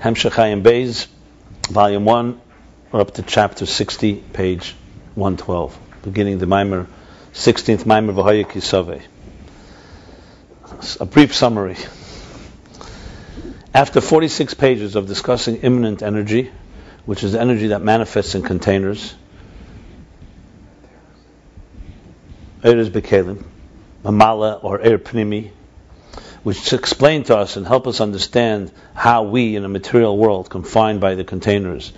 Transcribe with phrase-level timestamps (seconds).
[0.00, 1.06] Hemshech Ayin Beis,
[1.70, 2.40] Volume 1,
[2.92, 4.74] or up to chapter 60, page
[5.14, 6.86] 112, beginning the Maimer,
[7.32, 9.02] 16th Maimer V'Haya Kisave.
[11.00, 11.76] A brief summary.
[13.72, 16.50] After 46 pages of discussing immanent energy,
[17.06, 19.14] which is energy that manifests in containers,
[22.62, 23.44] Eres Bekelim,
[24.04, 25.52] Mamala or Er Pnimi,
[26.46, 31.00] which explain to us and help us understand how we in a material world confined
[31.00, 31.92] by the containers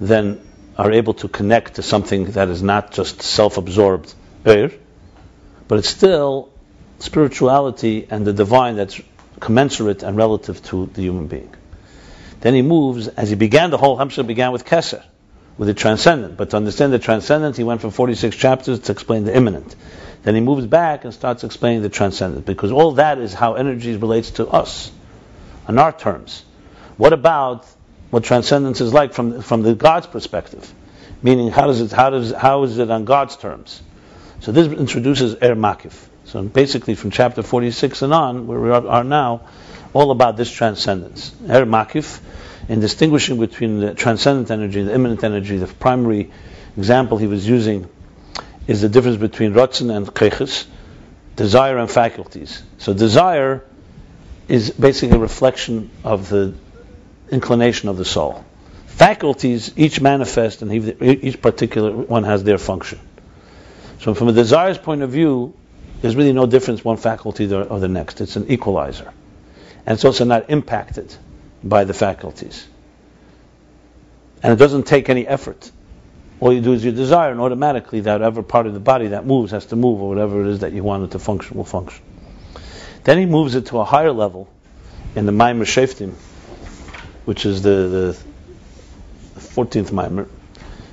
[0.00, 0.40] then
[0.78, 4.14] are able to connect to something that is not just self-absorbed
[4.46, 4.70] Er,
[5.68, 6.48] but it's still
[7.00, 8.98] spirituality and the divine that's
[9.40, 11.54] commensurate and relative to the human being.
[12.40, 15.04] Then he moves, as he began the whole Hamshah began with Keser,
[15.58, 16.38] with the transcendent.
[16.38, 19.76] But to understand the transcendent, he went from 46 chapters to explain the immanent.
[20.22, 23.96] Then he moves back and starts explaining the transcendent, because all that is how energy
[23.96, 24.90] relates to us,
[25.66, 26.44] on our terms.
[26.96, 27.66] What about
[28.10, 30.72] what transcendence is like from, from the God's perspective?
[31.22, 33.82] Meaning, how does it, how does, how is it on God's terms?
[34.40, 36.08] So this introduces Er Makif.
[36.24, 39.42] So basically, from chapter 46 and on, where we are now,
[39.92, 41.32] all about this transcendence.
[41.48, 42.20] Er Makif,
[42.68, 46.30] in distinguishing between the transcendent energy the immanent energy, the primary
[46.76, 47.88] example he was using
[48.66, 50.66] is the difference between Ratzin and Keches,
[51.36, 52.62] desire and faculties.
[52.78, 53.64] So desire
[54.48, 56.54] is basically a reflection of the
[57.30, 58.44] inclination of the soul.
[58.86, 63.00] Faculties each manifest and each particular one has their function.
[64.00, 65.54] So from a desire's point of view,
[66.00, 68.20] there's really no difference one faculty or the next.
[68.20, 69.12] It's an equalizer.
[69.86, 71.14] And it's also not impacted
[71.64, 72.66] by the faculties.
[74.42, 75.70] And it doesn't take any effort
[76.42, 79.24] all you do is you desire, and automatically that whatever part of the body that
[79.24, 81.62] moves has to move, or whatever it is that you want it to function will
[81.62, 82.02] function.
[83.04, 84.48] Then he moves it to a higher level
[85.14, 86.14] in the Maimer Sheftim,
[87.26, 88.16] which is the,
[89.36, 90.28] the 14th Maimer,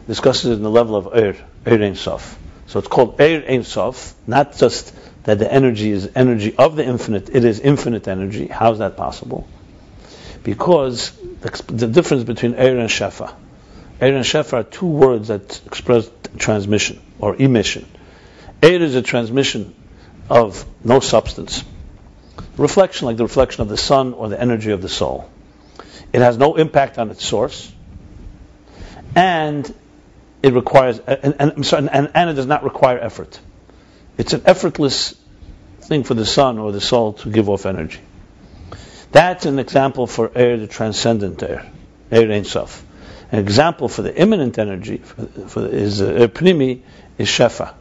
[0.05, 1.35] discusses it in the level of Er,
[1.65, 2.37] Er Ein Sof.
[2.67, 4.93] So it's called Er Ein Sof, not just
[5.23, 8.45] that the energy is energy of the infinite, it is infinite energy.
[8.45, 9.47] How is that possible?
[10.43, 11.09] Because
[11.41, 13.33] the, the difference between Er and Shefa,
[13.99, 17.85] Eir and Shefa are two words that express transmission or emission.
[18.61, 19.75] Eir is a transmission
[20.29, 21.63] of no substance.
[22.55, 25.29] Reflection, like the reflection of the sun or the energy of the soul.
[26.13, 27.71] It has no impact on its source,
[29.15, 29.73] and
[30.41, 33.39] it requires, and, and, sorry, and, and it does not require effort.
[34.17, 35.15] It's an effortless
[35.81, 37.99] thing for the sun or the soul to give off energy.
[39.11, 41.69] That's an example for air, the transcendent air,
[42.11, 42.85] air Ein Sof.
[43.31, 46.81] An example for the immanent energy for, for is uh, pnimi
[47.17, 47.73] is shefa.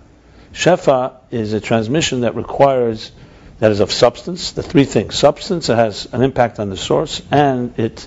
[0.52, 3.12] Shefa is a transmission that requires
[3.58, 4.52] that is of substance.
[4.52, 8.06] The three things: substance, it has an impact on the source, and it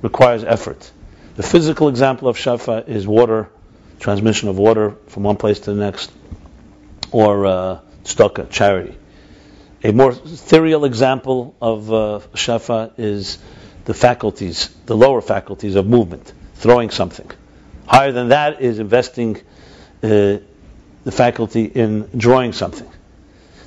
[0.00, 0.90] requires effort.
[1.36, 3.50] The physical example of shefa is water,
[3.98, 6.10] transmission of water from one place to the next,
[7.12, 8.96] or uh, staka, charity.
[9.84, 13.38] A more ethereal example of uh, shefa is
[13.84, 17.30] the faculties, the lower faculties of movement throwing something.
[17.86, 19.36] Higher than that is investing
[20.02, 20.38] uh,
[21.04, 22.88] the faculty in drawing something.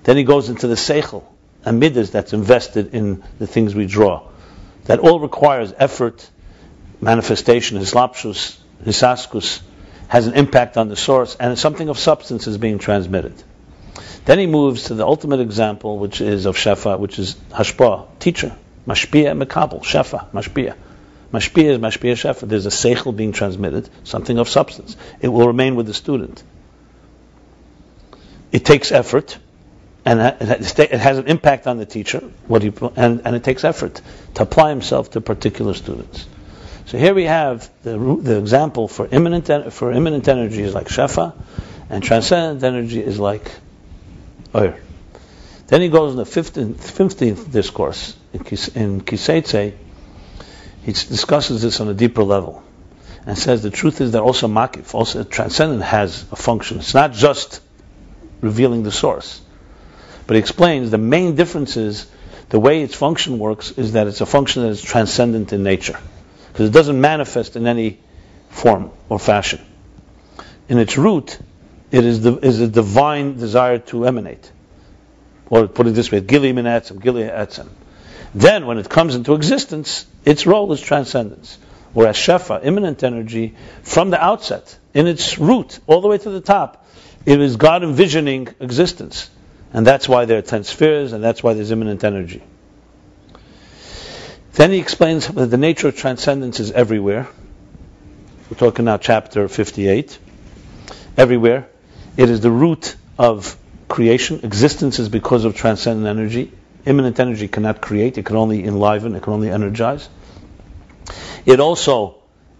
[0.03, 1.23] Then he goes into the seichel,
[1.65, 4.27] and midas that's invested in the things we draw.
[4.85, 6.29] That all requires effort,
[7.01, 9.61] manifestation, hislapshus, hisaskus,
[10.07, 13.33] has an impact on the source, and something of substance is being transmitted.
[14.25, 18.55] Then he moves to the ultimate example, which is of Shefa, which is Hashpa, teacher,
[18.87, 20.75] Mashpia Mekabel, Shefa, Mashpia.
[21.33, 22.47] Mashpia is Mashpia Shefa.
[22.47, 24.95] There's a seichel being transmitted, something of substance.
[25.19, 26.44] It will remain with the student.
[28.51, 29.39] It takes effort,
[30.05, 32.19] and it has an impact on the teacher.
[32.47, 34.00] What he and, and it takes effort
[34.35, 36.27] to apply himself to particular students.
[36.85, 41.33] So here we have the, the example for immanent for immanent energy is like shefa,
[41.89, 43.51] and transcendent energy is like
[44.53, 44.77] oir.
[45.65, 49.74] Then he goes in the 15th, 15th discourse in, in Kiseitse,
[50.83, 52.63] he discusses this on a deeper level
[53.25, 56.80] and says the truth is that also makif, also transcendent has a function.
[56.80, 57.62] It's not just
[58.41, 59.41] revealing the source.
[60.27, 62.06] But he explains the main difference is
[62.50, 65.97] the way its function works is that it's a function that is transcendent in nature.
[66.51, 68.00] Because it doesn't manifest in any
[68.50, 69.62] form or fashion.
[70.68, 71.39] In its root,
[71.91, 74.51] it is, the, is a divine desire to emanate.
[75.50, 77.69] Or put it this way, Gili min etzem, Gili etzem.
[78.35, 81.57] Then, when it comes into existence, its role is transcendence.
[81.94, 86.41] Whereas Shefa, immanent energy, from the outset, in its root, all the way to the
[86.41, 86.88] top,
[87.25, 89.30] it is God envisioning existence.
[89.71, 92.44] And that's why there are ten spheres, and that's why there's immanent energy.
[94.53, 97.27] Then he explains that the nature of transcendence is everywhere.
[98.50, 100.19] We're talking now chapter 58.
[101.18, 101.68] Everywhere.
[102.18, 103.57] It is the root of
[103.88, 104.41] creation.
[104.44, 106.51] Existence is because of transcendent energy.
[106.85, 110.09] Immanent energy cannot create, it can only enliven, it can only energize.
[111.45, 112.15] It also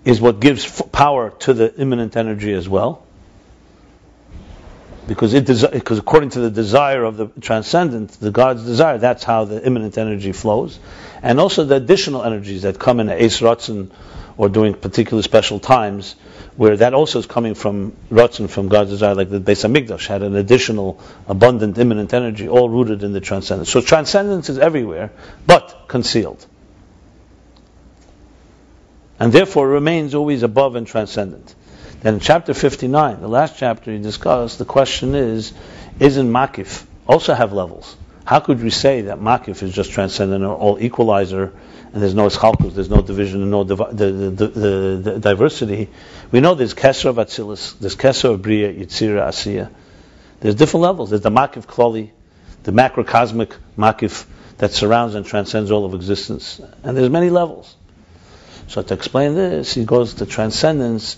[0.06, 3.06] is what gives power to the immanent energy as well.
[5.08, 9.24] Because it desi- because according to the desire of the transcendent, the God's desire, that's
[9.24, 10.80] how the immanent energy flows.
[11.22, 13.92] And also the additional energies that come in Eis Ratzon
[14.38, 16.16] or during particular special times,
[16.56, 20.22] where that also is coming from Ratzon, from God's desire, like the Beis Hamikdash had
[20.22, 23.70] an additional, abundant, immanent energy, all rooted in the transcendence.
[23.70, 25.12] So transcendence is everywhere,
[25.46, 26.46] but concealed
[29.20, 31.56] and therefore remains always above and transcendent.
[32.02, 35.54] Then in chapter 59, the last chapter he discussed, the question is,
[35.98, 37.96] isn't Makif also have levels?
[38.26, 41.54] How could we say that Makif is just transcendent or all equalizer
[41.94, 45.90] and there's no Eschalkus, there's no division and no divi- the, the, the, the, diversity?
[46.32, 49.70] We know there's Kesser of Atzilus, there's Kesser of Bria, Yitzira, Asiya.
[50.40, 51.12] There's different levels.
[51.12, 52.10] There's the Makif Kloli,
[52.64, 54.26] the macrocosmic Makif
[54.58, 56.60] that surrounds and transcends all of existence.
[56.84, 57.76] And there's many levels.
[58.68, 61.18] So to explain this, he goes to transcendence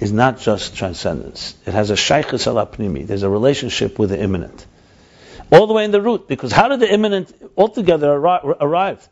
[0.00, 1.54] is not just transcendence.
[1.66, 3.06] It has a shaykhis al apnimi.
[3.06, 4.66] There's a relationship with the immanent.
[5.52, 9.08] All the way in the root, because how did the immanent altogether arrive?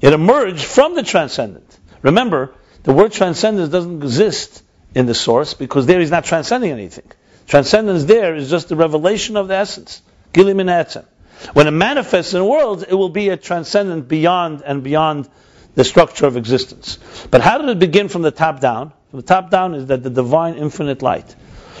[0.00, 1.78] It emerged from the transcendent.
[2.02, 4.62] Remember, the word transcendence doesn't exist
[4.94, 7.10] in the source because there he's not transcending anything.
[7.46, 10.02] Transcendence there is just the revelation of the essence.
[10.32, 11.04] Gilim in
[11.52, 15.28] When it manifests in the world, it will be a transcendent beyond and beyond
[15.74, 16.98] the structure of existence.
[17.30, 18.92] But how did it begin from the top down?
[19.10, 21.34] From the top down is that the divine infinite light,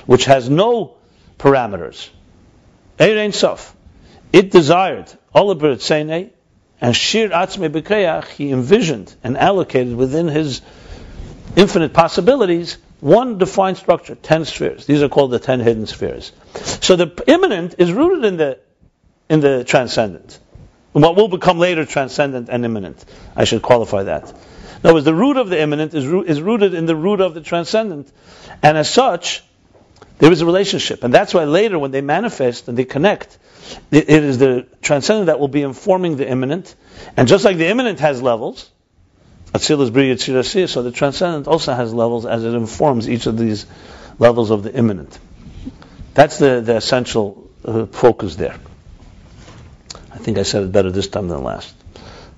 [0.06, 0.96] which has no
[1.38, 2.08] parameters,
[2.98, 3.74] Ein Sof,
[4.32, 6.30] it desired, Olabir Tzene,
[6.80, 10.62] and Shir Atzme Bekreach, he envisioned and allocated within his
[11.56, 14.84] infinite possibilities one defined structure, ten spheres.
[14.86, 16.32] These are called the ten hidden spheres.
[16.82, 18.58] So the immanent is rooted in the
[19.28, 20.38] in the transcendent
[20.92, 23.04] what will become later transcendent and immanent.
[23.36, 24.28] I should qualify that.
[24.28, 27.34] In other words, the root of the immanent is, is rooted in the root of
[27.34, 28.10] the transcendent.
[28.62, 29.44] And as such,
[30.18, 31.04] there is a relationship.
[31.04, 33.38] And that's why later, when they manifest and they connect,
[33.90, 36.74] it, is the transcendent that will be informing the immanent.
[37.16, 38.70] And just like the immanent has levels,
[39.52, 43.66] Atzilus Bri Yitzirasir, so the transcendent also has levels as it informs each of these
[44.18, 45.18] levels of the immanent.
[46.14, 48.56] That's the, the essential uh, focus there.
[50.12, 51.74] I think I said it better this time than last,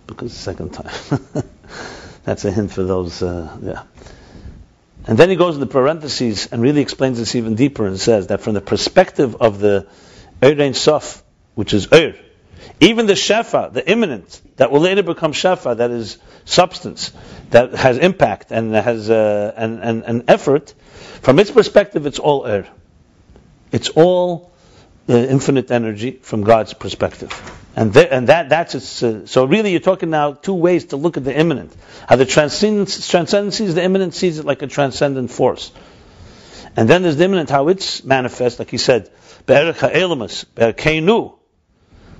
[0.06, 1.44] because the second time.
[2.24, 3.82] That's a hint for those, uh, yeah.
[5.06, 8.28] And then he goes in the parentheses and really explains this even deeper and says
[8.28, 9.88] that from the perspective of the
[10.42, 11.22] Ein Sof,
[11.54, 12.14] which is Ur,
[12.80, 17.12] even the Shefa, the immanent, that will later become Shefa, that is substance,
[17.50, 20.74] that has impact and has uh, and effort,
[21.22, 22.66] from its perspective, it's all Ur.
[23.70, 24.52] It's all
[25.08, 27.32] uh, infinite energy from God's perspective.
[27.74, 31.16] And, and that, that's its, uh, so really you're talking now two ways to look
[31.16, 31.74] at the immanent.
[32.06, 35.72] How the transcendence, transcendence sees the immanent sees it like a transcendent force.
[36.76, 39.10] And then there's the immanent, how it's manifest, like he said,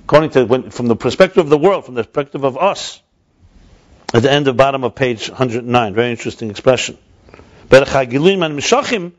[0.05, 3.01] according to, when, from the perspective of the world, from the perspective of us,
[4.15, 6.99] at the end of bottom of page 109, very interesting expression
[7.73, 9.13] Berach ha'gilim and mishachim,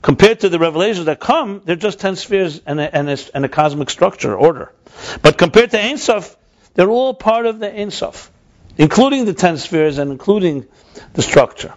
[0.00, 3.44] compared to the revelations that come, they're just ten spheres and a, and a, and
[3.44, 4.72] a cosmic structure, order.
[5.20, 6.34] But compared to Ein Sof,
[6.74, 8.30] they're all part of the Ein Sof,
[8.78, 10.66] including the ten spheres and including
[11.12, 11.74] the structure.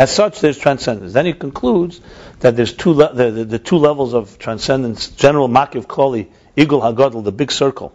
[0.00, 1.12] As such, there's transcendence.
[1.12, 2.00] Then he concludes
[2.38, 5.08] that there's two le- the, the, the, two levels of transcendence.
[5.08, 7.92] General Makiv Koli, Igul Hagadol, the big circle,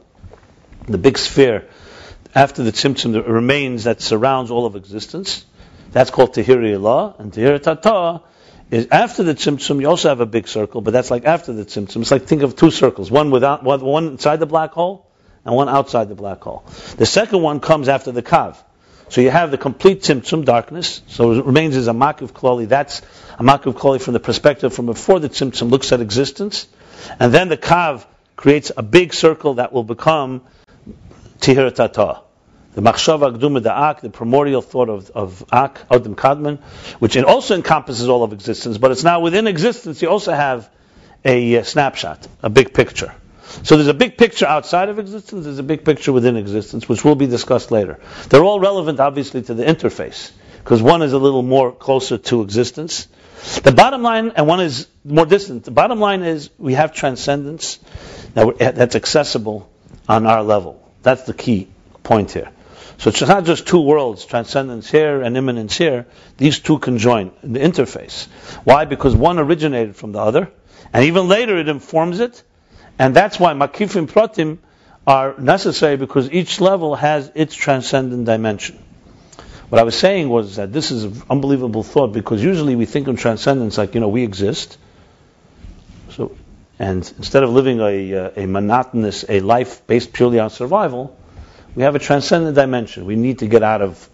[0.88, 1.67] the big sphere,
[2.35, 5.45] after the Tzimtzum, the remains that surrounds all of existence.
[5.93, 8.21] That's called Tehiri Allah, and Tehiri Tata
[8.69, 11.65] is after the tzimtzum, you also have a big circle, but that's like after the
[11.65, 12.01] tzimtzum.
[12.01, 15.07] It's like think of two circles, one without one inside the black hole
[15.43, 16.65] and one outside the black hole.
[16.97, 18.57] The second one comes after the kav.
[19.09, 21.01] So you have the complete tzimtzum, darkness.
[21.07, 22.67] So it remains as a makiv kloli.
[22.67, 23.01] That's
[23.38, 26.67] a makiv kloli from the perspective from before the tzimtzum looks at existence,
[27.19, 30.41] and then the kav creates a big circle that will become
[31.39, 32.21] tihiratata
[32.75, 36.59] the machshava gduma the ak, the primordial thought of, of ak, Adam Kadmon,
[37.00, 40.69] which also encompasses all of existence, but it's now within existence you also have
[41.24, 43.15] a, a snapshot, a big picture.
[43.63, 47.03] So there's a big picture outside of existence, there's a big picture within existence, which
[47.03, 47.99] will be discussed later.
[48.29, 52.41] They're all relevant, obviously, to the interface, because one is a little more closer to
[52.41, 53.07] existence.
[53.63, 57.79] The bottom line, and one is more distant, the bottom line is we have transcendence
[58.35, 59.69] eh, that's accessible
[60.09, 60.81] on our level.
[61.03, 61.67] That's the key
[62.03, 62.51] point here.
[62.97, 66.07] So it's not just two worlds, transcendence here and immanence here.
[66.37, 68.27] These two conjoin in the interface.
[68.63, 68.85] Why?
[68.85, 70.51] Because one originated from the other,
[70.93, 72.41] and even later it informs it,
[72.97, 74.59] and that's why makifim pratim
[75.07, 78.79] are necessary because each level has its transcendent dimension.
[79.69, 83.07] What I was saying was that this is an unbelievable thought because usually we think
[83.07, 84.77] of transcendence like, you know, we exist.
[86.11, 86.35] So,
[86.79, 91.17] and instead of living a, uh, a monotonous, a life based purely on survival,
[91.75, 93.05] we have a transcendent dimension.
[93.05, 94.09] We need to get out of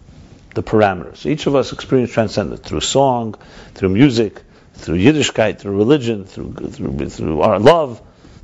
[0.56, 1.26] the parameters.
[1.26, 3.36] Each of us experience transcendence through song,
[3.76, 4.42] through music,
[4.74, 8.02] through Yiddishkeit, through religion, through, through, through our love,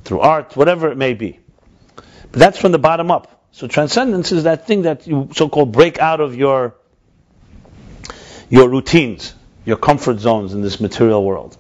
[0.07, 1.39] through art, whatever it may be.
[2.31, 3.45] But that's from the bottom up.
[3.51, 6.75] So transcendence is that thing that you so-called break out of your
[8.49, 9.33] your routines,
[9.65, 11.57] your comfort zones in this material world.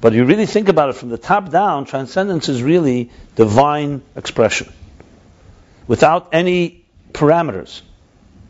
[0.00, 4.72] But you really think about it from the top down, transcendence is really divine expression.
[5.86, 7.82] Without any parameters.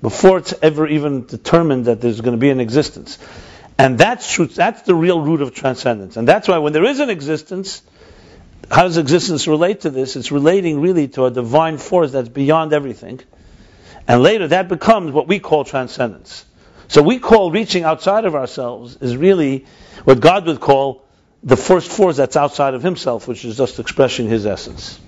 [0.02, 3.18] Before it's ever even determined that there's going to be an existence.
[3.76, 6.16] And that's that's the real root of transcendence.
[6.16, 7.82] And that's why when there is an existence,
[8.70, 10.16] how does existence relate to this?
[10.16, 13.20] It's relating really to a divine force that's beyond everything.
[14.06, 16.44] And later that becomes what we call transcendence.
[16.88, 19.66] So we call reaching outside of ourselves is really
[20.04, 21.04] what God would call
[21.42, 25.00] the first force that's outside of himself, which is just expressing his essence.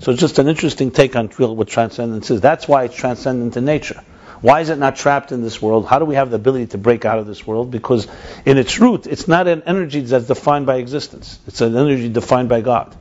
[0.00, 2.40] So just an interesting take on what transcendence is.
[2.40, 4.02] That's why it's transcendent in nature.
[4.42, 5.86] Why is it not trapped in this world?
[5.86, 7.70] How do we have the ability to break out of this world?
[7.70, 8.08] Because
[8.44, 11.38] in its root, it's not an energy that's defined by existence.
[11.46, 12.94] It's an energy defined by God.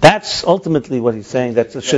[0.00, 1.54] That's ultimately what he's saying.
[1.54, 1.92] That's it's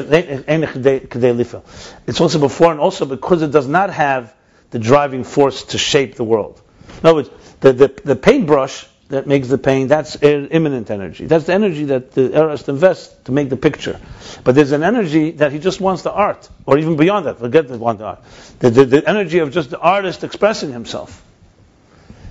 [2.20, 4.34] also before and also because it does not have
[4.70, 6.60] the driving force to shape the world.
[7.00, 7.30] In other words,
[7.60, 9.88] the, the, the paintbrush that makes the pain.
[9.88, 11.26] that's imminent energy.
[11.26, 14.00] That's the energy that the artist invests to make the picture.
[14.44, 17.68] But there's an energy that he just wants the art, or even beyond that, forget
[17.68, 18.22] the want the art.
[18.60, 21.22] The, the, the, energy of just the artist expressing himself.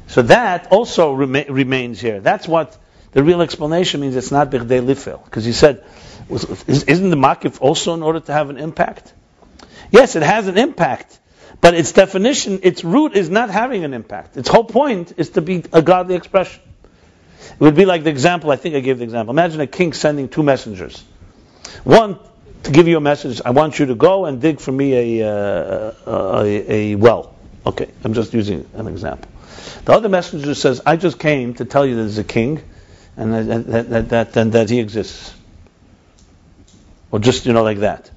[0.08, 2.22] So that also rema- remains here.
[2.22, 2.78] That's what
[3.12, 5.24] the real explanation means it's not Bichdei Lifel.
[5.24, 5.84] Because he said,
[6.30, 9.14] isn't the Makif also in order to have an impact?
[9.92, 11.20] Yes, it has an impact.
[11.62, 14.38] But its definition, its root is not having an impact.
[14.38, 16.62] Its whole point is to be a godly expression.
[17.52, 19.34] It would be like the example, I think I gave the example.
[19.34, 21.04] Imagine a king sending two messengers.
[21.84, 22.20] One
[22.64, 25.28] to give you a message, I want you to go and dig for me a,
[25.28, 27.36] uh, a, a, well.
[27.66, 29.30] Okay, I'm just using an example.
[29.86, 32.62] The other messenger says, I just came to tell you there's a king
[33.18, 35.34] and that, that, that, that, and that he exists.
[37.12, 38.10] Or just, you know, like that.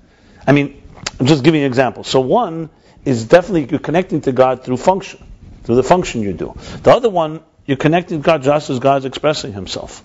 [0.47, 0.83] I mean,
[1.19, 2.05] I'm just giving an example.
[2.05, 2.71] So one
[3.05, 5.25] is definitely you're connecting to God through function,
[5.65, 6.55] through the function you do.
[6.83, 10.05] The other one you're connecting God just as God's expressing Himself.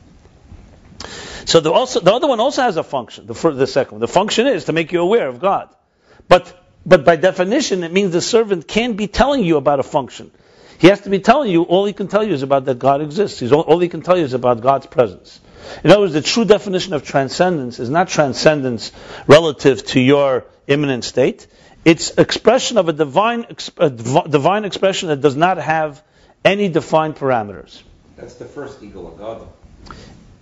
[1.46, 3.26] So the, also, the other one also has a function.
[3.26, 5.70] The, the second the function is to make you aware of God.
[6.28, 6.54] But
[6.88, 10.32] but by definition, it means the servant can't be telling you about a function.
[10.80, 13.02] He has to be telling you all he can tell you is about that God
[13.02, 13.40] exists.
[13.40, 15.42] He's all, all he can tell you is about God's presence.
[15.84, 18.94] In other words, the true definition of transcendence is not transcendence
[19.28, 21.48] relative to your immanent state.
[21.84, 23.46] It's expression of a divine,
[23.78, 26.02] a divine expression that does not have
[26.48, 27.84] any defined parameters.
[28.16, 29.48] That's the first eagle of God.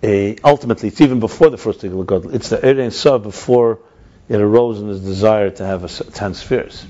[0.02, 2.34] Uh, ultimately, it's even before the first eagle of God.
[2.34, 3.80] It's the Erein Sah before
[4.28, 6.86] it arose in his desire to have a, ten spheres.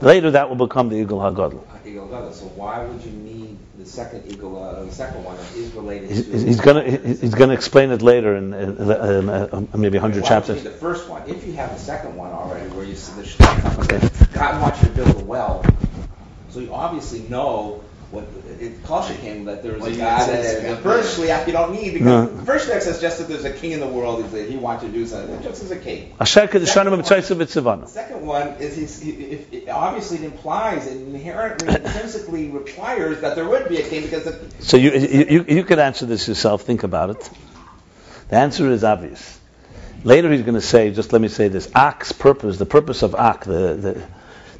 [0.00, 1.62] Later, that will become the Igul Hagadol.
[1.84, 2.32] Hagadol.
[2.32, 6.26] So why would you need the second eagle, uh, the second one is related he's,
[6.26, 6.38] to?
[6.38, 10.62] He's going to he's going to explain it later in, in, uh, maybe hundred chapters.
[10.62, 14.28] The first one, if you have the second one already, where you the okay.
[14.32, 15.64] God wants you to build a well,
[16.50, 18.24] so you obviously know what
[18.58, 21.72] it Kasha came that there was well, a God that the first shliach you don't
[21.72, 22.26] need because no.
[22.26, 24.82] the first shliach says just that there's a king in the world that he wants
[24.82, 26.12] to do something just as a king.
[27.82, 33.20] The second one is he's, he, if, it obviously it implies it inherently intrinsically requires
[33.20, 36.26] that there would be a king because the, so you, you you could answer this
[36.26, 36.62] yourself.
[36.62, 37.30] Think about it.
[38.28, 39.38] The answer is obvious.
[40.02, 43.14] Later he's going to say, just let me say this: Ak's purpose, the purpose of
[43.14, 44.06] Ak, the, the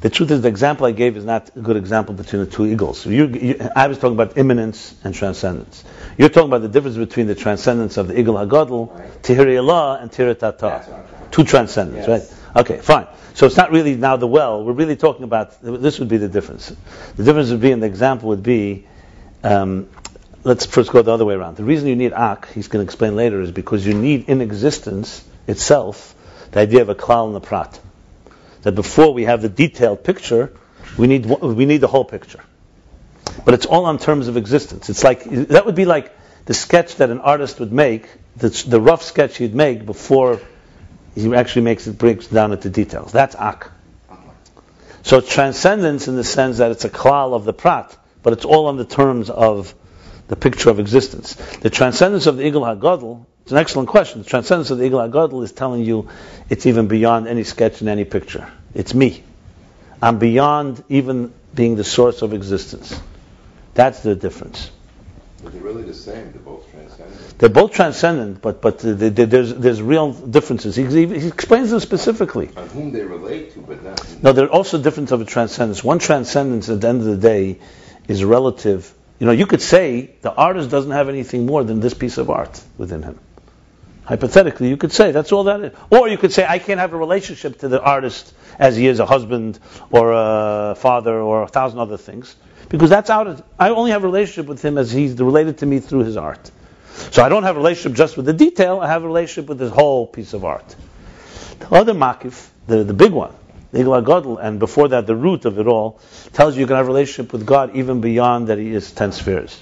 [0.01, 2.65] the truth is, the example I gave is not a good example between the two
[2.65, 3.05] eagles.
[3.05, 5.83] You, you, I was talking about immanence and transcendence.
[6.17, 9.21] You're talking about the difference between the transcendence of the Igul hagadol, right.
[9.21, 11.05] Tihiri Allah, and Tiratata.
[11.29, 12.35] Two transcendence, yes.
[12.55, 12.65] right?
[12.65, 13.05] Okay, fine.
[13.35, 14.65] So it's not really now the well.
[14.65, 16.75] We're really talking about this would be the difference.
[17.15, 18.87] The difference would be, in the example would be,
[19.43, 19.87] um,
[20.43, 21.57] let's first go the other way around.
[21.57, 24.41] The reason you need ak, he's going to explain later, is because you need in
[24.41, 26.15] existence itself
[26.51, 27.79] the idea of a klal and a prat
[28.63, 30.53] that before we have the detailed picture,
[30.97, 32.39] we need we need the whole picture.
[33.45, 34.89] But it's all on terms of existence.
[34.89, 36.15] It's like that would be like
[36.45, 40.39] the sketch that an artist would make, the, the rough sketch he'd make before
[41.15, 43.11] he actually makes it breaks down into details.
[43.11, 43.71] That's ak.
[45.03, 48.67] So transcendence in the sense that it's a klal of the prat, but it's all
[48.67, 49.73] on the terms of
[50.27, 51.35] the picture of existence.
[51.35, 54.21] The transcendence of the Igul HaGadol, it's an excellent question.
[54.21, 56.09] The transcendence of the Igul HaGadol is telling you
[56.49, 58.51] it's even beyond any sketch and any picture.
[58.73, 59.23] It's me.
[60.01, 62.99] I'm beyond even being the source of existence.
[63.73, 64.71] That's the difference.
[65.43, 66.31] But they're really the same.
[66.31, 67.39] They're both transcendent.
[67.39, 70.75] They're both transcendent, but but the, the, there's there's real differences.
[70.75, 72.51] He, he, he, explains them specifically.
[72.55, 74.21] On whom they relate to, but not.
[74.21, 75.83] No, there are also differences of a transcendence.
[75.83, 77.59] One transcendence at the end of the day
[78.07, 78.93] is relative.
[79.17, 82.29] You know, you could say the artist doesn't have anything more than this piece of
[82.29, 83.19] art within him.
[84.11, 85.73] Hypothetically, you could say that's all that is.
[85.89, 88.99] Or you could say I can't have a relationship to the artist as he is
[88.99, 89.57] a husband
[89.89, 92.35] or a father or a thousand other things
[92.67, 93.27] because that's out.
[93.27, 96.17] Of, I only have a relationship with him as he's related to me through his
[96.17, 96.51] art.
[97.11, 98.81] So I don't have a relationship just with the detail.
[98.81, 100.75] I have a relationship with his whole piece of art.
[101.59, 103.33] The other makif, the, the big one,
[103.71, 106.01] the Igla Godel, and before that the root of it all,
[106.33, 109.13] tells you you can have a relationship with God even beyond that He is ten
[109.13, 109.57] spheres.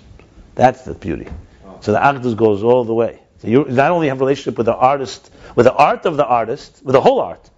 [0.55, 1.27] That's the beauty.
[1.81, 3.19] So the Agdus goes all the way.
[3.39, 6.81] So you not only have relationship with the artist, with the art of the artist,
[6.84, 7.50] with the whole art,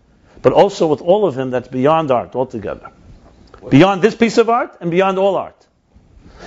[0.41, 2.91] but also with all of him that's beyond art altogether.
[3.69, 5.55] Beyond this piece of art and beyond all art.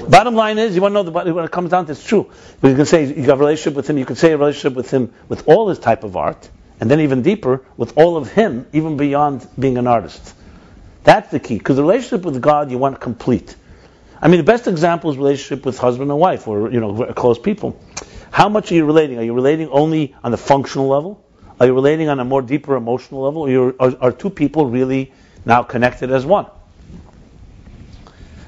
[0.09, 2.31] Bottom line is, you want to know the, when it comes down to it's true.
[2.61, 3.99] But you can say you have a relationship with him.
[3.99, 6.49] You can say a relationship with him with all his type of art,
[6.81, 10.35] and then even deeper with all of him, even beyond being an artist.
[11.05, 11.59] That's the key.
[11.59, 13.55] Because the relationship with God you want complete.
[14.25, 17.38] I mean, the best example is relationship with husband and wife, or you know, close
[17.38, 17.78] people.
[18.31, 19.19] How much are you relating?
[19.19, 21.23] Are you relating only on the functional level?
[21.61, 23.43] Are you relating on a more deeper emotional level?
[23.43, 25.12] Or are, are two people really
[25.45, 26.47] now connected as one?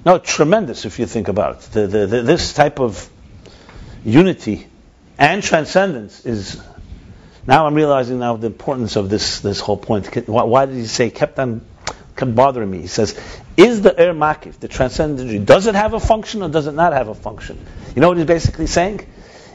[0.07, 1.61] No, tremendous if you think about it.
[1.73, 3.11] The, the, the, this type of
[4.03, 4.67] unity
[5.19, 6.61] and transcendence is.
[7.47, 10.27] Now I'm realizing now the importance of this this whole point.
[10.27, 11.61] Why, why did he say kept on
[12.17, 12.81] kept bothering me?
[12.81, 13.21] He says,
[13.57, 15.39] "Is the air makif the transcendent energy?
[15.39, 17.59] Does it have a function or does it not have a function?"
[17.95, 19.07] You know what he's basically saying?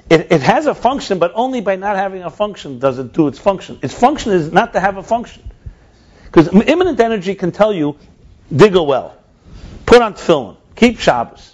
[0.09, 3.27] It, it has a function, but only by not having a function does it do
[3.27, 3.79] its function.
[3.81, 5.49] Its function is not to have a function.
[6.25, 7.97] Because immanent energy can tell you,
[8.53, 9.15] dig a well
[9.91, 11.53] put on tefillin, keep Shabbos.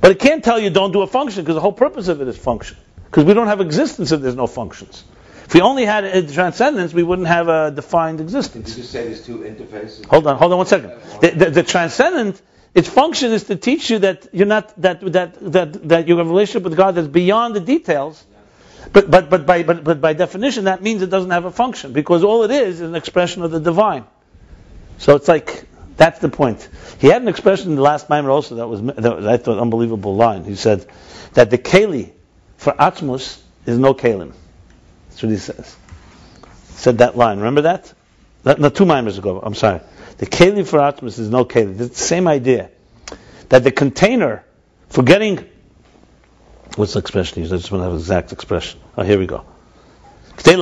[0.00, 2.28] But it can't tell you don't do a function because the whole purpose of it
[2.28, 2.76] is function.
[3.06, 5.02] Because we don't have existence if there's no functions.
[5.44, 8.70] If we only had a transcendence, we wouldn't have a defined existence.
[8.70, 10.06] Did you say there's two interfaces?
[10.06, 10.92] Hold on, hold on one second.
[11.20, 12.40] The, the, the transcendent,
[12.74, 16.26] its function is to teach you that you're not that that that that you have
[16.26, 18.24] a relationship with God that's beyond the details.
[18.92, 21.92] But but but by but, but by definition, that means it doesn't have a function
[21.92, 24.04] because all it is is an expression of the divine.
[24.98, 26.66] So it's like that's the point.
[27.00, 29.58] He had an expression in the last Maimer also that was, that was I thought
[29.58, 30.44] unbelievable line.
[30.44, 30.86] He said
[31.34, 32.12] that the keli
[32.56, 34.32] for Atzmus is no kalim.
[35.14, 35.76] That's what he says.
[36.70, 37.38] Said that line.
[37.38, 37.94] Remember that?
[38.44, 39.40] Not, not two Maimers ago.
[39.40, 39.80] I'm sorry.
[40.18, 41.78] The keli for Atzmus is no keli.
[41.78, 42.70] It's the same idea.
[43.50, 44.44] That the container
[44.88, 45.48] for getting
[46.74, 47.52] what's the expression used?
[47.52, 48.80] I just want to have an exact expression.
[48.98, 49.44] Oh, here we go.
[50.38, 50.58] The head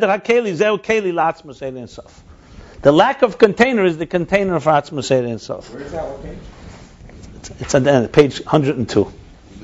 [0.00, 2.12] hakeli zeu keli la'atzmus ein ensof.
[2.82, 5.74] The lack of container is the container for Atzmus Ein Sof.
[5.74, 6.22] Where is that?
[6.22, 6.38] Page?
[7.34, 9.12] It's, it's on the page 102.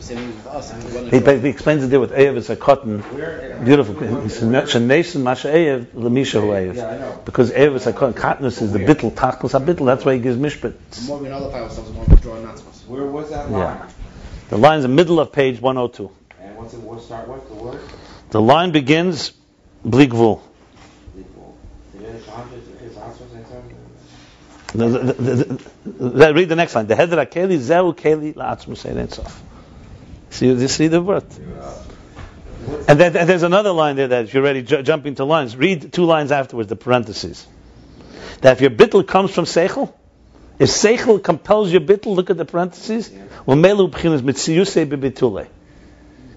[0.09, 3.03] He, he explains it there with Eyev, it's a cotton.
[3.65, 3.95] Beautiful.
[4.23, 6.77] He says, Shenesin Masha Eyev, Lemisha Hu Eyev.
[6.77, 8.15] Yeah, Because Eyev is a cotton.
[8.15, 9.87] Katnus is the bittel, Tachlis HaBittel.
[9.87, 11.07] That's why he gives Mishpat.
[11.07, 12.87] More than other files, more drawing Atzmus.
[12.87, 13.77] Where was that line?
[13.77, 13.89] Yeah.
[14.51, 16.11] The line's in the middle of page 102.
[16.41, 16.81] And what's it?
[16.81, 17.27] What start?
[17.27, 17.81] What's the word?
[18.31, 19.33] The line begins,
[19.87, 20.43] Bligvul.
[24.75, 26.89] The, the, the, the, read the next line.
[26.89, 29.41] The heder akeli zeu keli la'atzmus ein sof.
[30.35, 31.23] See, you see the word.
[32.89, 35.93] And and there's another line there that if you're ready ju- jumping to lines, read
[35.93, 37.47] two lines afterwards, the parentheses.
[38.41, 39.93] That if your bittel comes from seichel,
[40.59, 43.13] if seichel compels your bittel, look at the parentheses.
[43.47, 43.57] Well.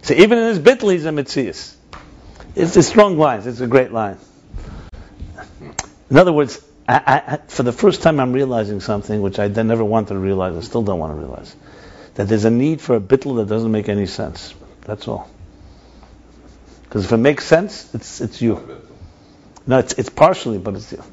[0.04, 1.74] So even in his bittel, he's a mitziyus.
[2.56, 3.42] It's a strong line.
[3.46, 4.20] It's a great line.
[6.12, 9.84] In other words, I, I, for the first time, I'm realizing something which I never
[9.84, 10.56] wanted to realize.
[10.56, 11.56] I still don't want to realize
[12.18, 14.56] that there's a need for a bittel that doesn't make any sense.
[14.82, 15.30] That's all.
[16.84, 18.82] Because if it makes sense, it's it's you.
[19.68, 21.04] No, it's it's partially, but it's you.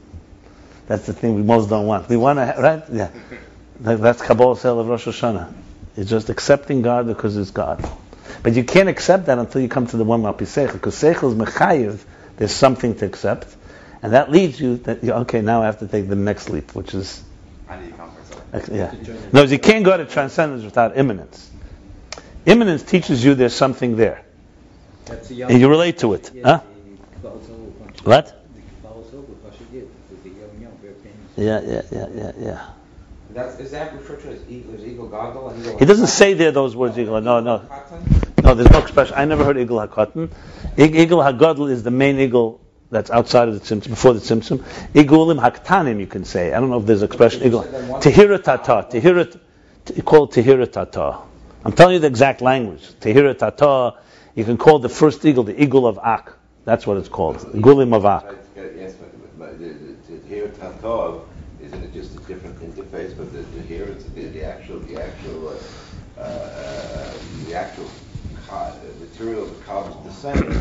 [0.87, 2.09] That's the thing we most don't want.
[2.09, 2.83] We want to, right?
[2.91, 3.11] Yeah.
[3.81, 5.53] That's Kabbalah Sale of Rosh Hashanah.
[5.97, 7.87] It's just accepting God because it's God.
[8.43, 11.33] But you can't accept that until you come to the one Mapi Seichel, because Seichel
[11.33, 12.03] is Mechayiv.
[12.39, 13.55] There's something to accept.
[14.03, 16.95] And that leads you that okay, now I have to take the next leap, which
[16.95, 17.23] is
[18.71, 18.95] yeah.
[19.33, 21.51] No, you can't go to transcendence without immanence.
[22.47, 24.25] Immanence teaches you there's something there,
[25.09, 26.31] and you relate to it.
[26.45, 26.61] Huh?
[28.05, 28.41] What?
[31.37, 32.67] Yeah, yeah, yeah, yeah, yeah.
[33.31, 35.79] That's, is that referred to as eagle, eagle goggle eagle?
[35.79, 37.21] He doesn't say there those words, Eagle.
[37.21, 37.63] No, no.
[38.45, 39.15] No, there's no expression.
[39.17, 39.81] I never heard Eagle.
[39.83, 40.29] Ig- Igul
[40.77, 42.61] HaGadol is the main eagle
[42.95, 44.59] that's outside of the Tzimtzum, before the Tzimtzum.
[44.95, 46.53] Igulim HaKtanim, you can say.
[46.53, 47.41] I don't know if there's an expression.
[47.41, 47.63] You Eagle.
[47.65, 48.87] said then one- Tehira Tata.
[48.89, 49.41] Tehira,
[50.05, 51.19] call it Tehira Tata.
[51.65, 52.83] I'm telling you the exact language.
[53.01, 53.99] Tehira Tata,
[54.37, 56.33] you can call the first eagle the eagle of Ak.
[56.65, 57.39] That's what it's called.
[57.39, 58.37] Gulim of Ak.
[58.57, 61.23] Yes, but, but the, the, to hear Tantov,
[61.61, 65.49] isn't it just a different interface, but the, hear it's the, the actual, the actual,
[66.17, 67.13] uh, uh,
[67.47, 67.91] the actual
[69.01, 70.53] material of the cob is the same,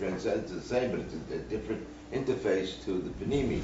[0.00, 3.10] It's the, the transcendence is the same, but it's a, a different interface to the
[3.24, 3.62] panimi.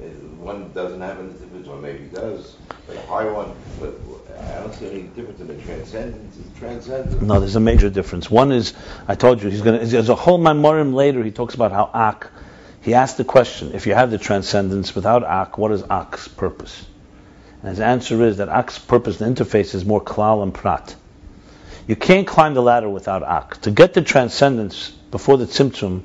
[0.00, 0.04] Uh,
[0.42, 2.56] One doesn't have an interface, or maybe does,
[2.86, 3.94] but a high one, but
[4.38, 7.22] I don't see any difference in the transcendence, transcendence.
[7.22, 8.30] No, there's a major difference.
[8.30, 8.72] One is,
[9.08, 11.90] I told you, he's going to, there's a whole memorim later, he talks about how
[11.92, 12.30] Ak,
[12.80, 16.86] he asked the question, if you have the transcendence without Ak, what is Ak's purpose?
[17.62, 20.96] And his answer is that Ak's purpose, the interface, is more klal and prat.
[21.90, 23.62] You can't climb the ladder without Ak.
[23.62, 26.02] To get the transcendence before the tzimtzum,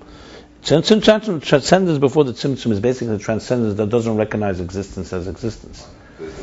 [0.64, 5.88] tzim- tzim- transcendence before the tzimtzum is basically transcendence that doesn't recognize existence as existence.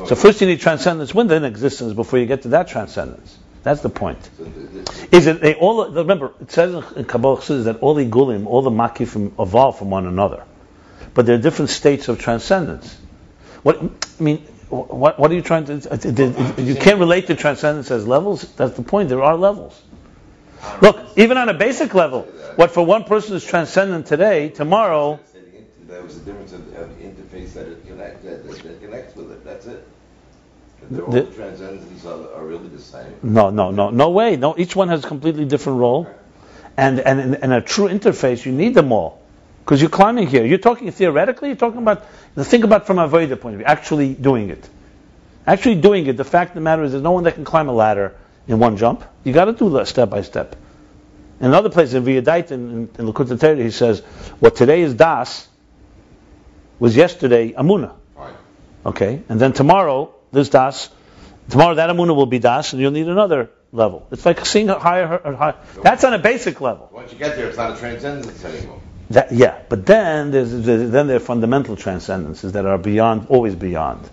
[0.07, 3.37] So first you need transcendence within existence before you get to that transcendence.
[3.65, 4.31] That's the point.
[5.11, 5.91] Is it they all?
[5.91, 9.91] Remember, it says in Kabbalah says that all the gulim, all the makifim evolve from
[9.91, 10.45] one another,
[11.15, 12.97] but there are different states of transcendence.
[13.65, 15.75] What I mean, what, what are you trying to?
[15.93, 18.43] Uh, you can't relate to transcendence as levels.
[18.55, 19.11] That's the point.
[19.11, 19.81] There are levels.
[20.81, 22.23] Look, even on a basic level,
[22.57, 25.21] what for one person is transcendent today, tomorrow.
[25.87, 29.45] There was a difference of, of interface that it connects, that, that, connects with it,
[29.45, 29.87] that's it.
[30.91, 33.15] They're all The- transcendences are, are really the same.
[33.23, 34.37] No, no, no, no way.
[34.37, 36.09] No, each one has a completely different role,
[36.77, 39.22] and and in a true interface, you need them all.
[39.65, 40.45] Because you're climbing here.
[40.45, 42.05] You're talking theoretically, you're talking about,
[42.37, 44.69] think about from a Veda point of view, actually doing it.
[45.47, 47.69] Actually doing it, the fact of the matter is there's no one that can climb
[47.69, 48.17] a ladder
[48.49, 49.05] in one jump.
[49.25, 50.57] You got to do that step by step.
[51.41, 54.01] In another place, in Viyadait, in, in Likkutei Torah, he says,
[54.41, 55.49] what today is Das
[56.79, 57.95] was yesterday Amuna.
[58.85, 59.23] Okay?
[59.29, 60.91] And then tomorrow, this Das,
[61.51, 64.07] tomorrow that Amuna will be Das, and you'll need another level.
[64.11, 66.91] It's like seeing a higher, a higher that's on a basic level.
[66.93, 68.81] Once you get there, it's not a transcendence anymore.
[69.13, 73.55] That, yeah, but then there's, there's then there are fundamental transcendences that are beyond, always
[73.55, 74.09] beyond.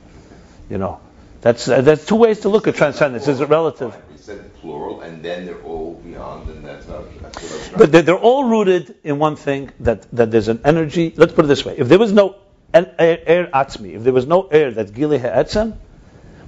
[0.69, 0.99] You know,
[1.41, 3.27] that's uh, that's two ways to look at transcendence.
[3.27, 3.93] Is it relative?
[3.93, 4.17] Fine.
[4.17, 8.01] Said plural, and then they're all beyond, and that's not, that's what I'm But they're,
[8.01, 11.13] they're all rooted in one thing that that there's an energy.
[11.15, 12.35] Let's put it this way: if there was no
[12.73, 15.77] air, air atzmi, if there was no air that gili ha'etzem,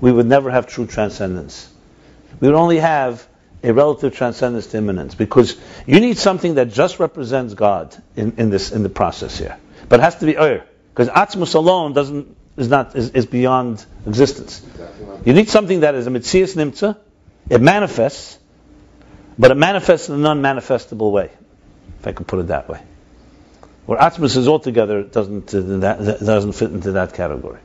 [0.02, 1.74] we would never have true transcendence.
[2.42, 3.26] We would only have
[3.64, 8.50] a relative transcendence to immanence because you need something that just represents God in, in
[8.50, 9.58] this in the process here.
[9.88, 13.86] But it has to be air because atzmus alone doesn't is not is, is beyond
[14.06, 14.66] existence.
[15.26, 16.98] You need something that is a mitzias nimtza.
[17.50, 18.38] It manifests,
[19.38, 21.32] but it manifests in a non-manifestable way,
[22.00, 22.82] if I could put it that way.
[23.86, 27.60] Where atzmus is altogether doesn't uh, that doesn't fit into that category.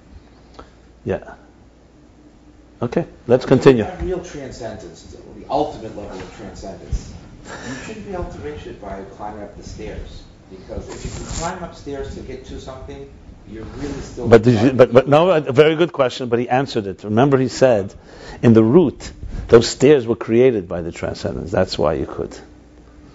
[1.04, 1.35] Yeah.
[2.82, 3.87] Okay, let's continue.
[4.00, 7.12] Real transcendence, the ultimate level of transcendence,
[7.44, 10.22] you shouldn't be able to reach it by climbing up the stairs.
[10.50, 13.11] Because if you can climb upstairs to get to something,
[13.48, 14.28] you're really still.
[14.28, 16.28] But, you, but but no, a very good question.
[16.28, 17.04] But he answered it.
[17.04, 17.94] Remember, he said,
[18.42, 19.12] in the root,
[19.48, 21.50] those stairs were created by the transcendence.
[21.50, 22.37] That's why you could.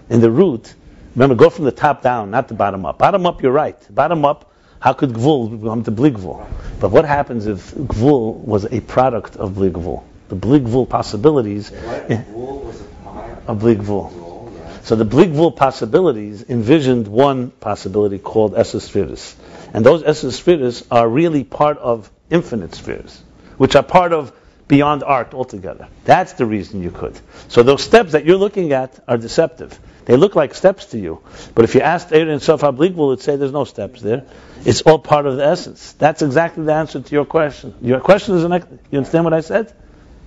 [0.10, 0.74] In the root,
[1.16, 2.98] remember, go from the top down, not the bottom up.
[2.98, 3.78] Bottom up, you're right.
[3.94, 6.46] Bottom up, how could gvul become the bli gvul?
[6.80, 10.04] But what happens if gvul was a product of bli gvul?
[10.32, 12.28] The bli gvul possibilities What?
[12.30, 14.72] Wool was a product of bli yeah.
[14.84, 19.36] So the Bligvul possibilities envisioned one possibility called Esespheres.
[19.74, 23.22] And those Esespheres are really part of infinite spheres,
[23.58, 24.34] which are part of
[24.68, 25.88] beyond art altogether.
[26.06, 27.20] That's the reason you could.
[27.50, 29.78] So those steps that you're looking at are deceptive.
[30.06, 31.22] They look like steps to you.
[31.54, 34.26] But if you asked Aaron and Bligvul, it'd say there's no steps there.
[34.66, 35.94] It's all part of the essence.
[35.94, 37.76] That's exactly the answer to your question.
[37.82, 39.74] Your question is an, you understand what I said?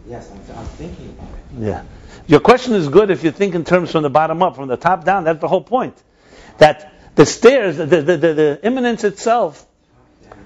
[0.07, 1.67] Yes, I'm, I'm thinking about it.
[1.67, 1.85] Yeah.
[2.27, 4.77] Your question is good if you think in terms from the bottom up, from the
[4.77, 5.25] top down.
[5.25, 5.95] That's the whole point.
[6.59, 9.67] That the stairs, the, the, the, the immanence itself,
[10.23, 10.37] Down,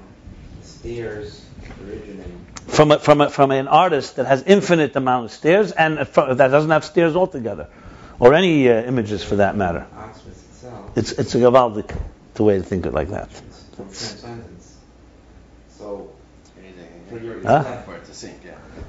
[0.62, 1.44] stairs
[1.82, 2.46] originating.
[2.66, 6.14] from a, from a, from an artist that has infinite amount of stairs and that
[6.36, 7.68] doesn't have stairs altogether,
[8.20, 9.86] or any uh, images for that matter.
[9.96, 10.96] Oxford itself.
[10.96, 11.96] It's it's a gavaldik
[12.34, 13.30] the way to think it like that.
[13.30, 14.76] From transcendence.
[15.70, 16.10] So,
[17.08, 17.82] for your Huh?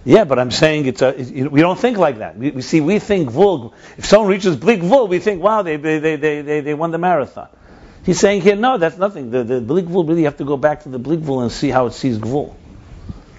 [0.10, 0.26] Yeah.
[0.26, 1.10] But I'm saying it's a.
[1.20, 2.38] it- we don't think like that.
[2.38, 3.74] We, we see we think vul.
[3.98, 7.00] If someone reaches bleak vul, we think, wow, they they, they, they, they won the
[7.00, 7.50] marathon.
[8.06, 9.32] He's saying here, no, that's nothing.
[9.32, 11.52] The, the Blik Gvul, really, you have to go back to the Blik Gvul and
[11.52, 12.56] see how it sees Gvul.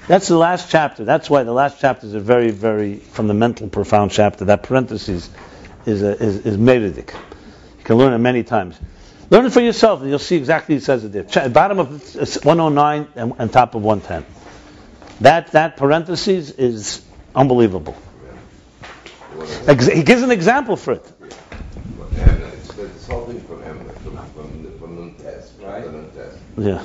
[0.08, 1.04] That's the last chapter.
[1.04, 4.46] That's why the last chapter is a very, very fundamental, profound chapter.
[4.46, 5.30] That parenthesis
[5.86, 7.14] is, a, is, is Meridic.
[7.78, 8.78] You can learn it many times.
[9.30, 11.48] Learn it for yourself, and you'll see exactly it says it there.
[11.50, 14.39] Bottom of uh, 109 and, and top of 110.
[15.20, 17.02] That that parenthesis is
[17.34, 17.96] unbelievable.
[19.66, 21.12] He gives an example for it.
[22.14, 25.84] Emna, it's, it's whole thing from Emna, from, from, the- from Nun test, Right.
[25.84, 26.36] The Nun test.
[26.58, 26.82] Yeah.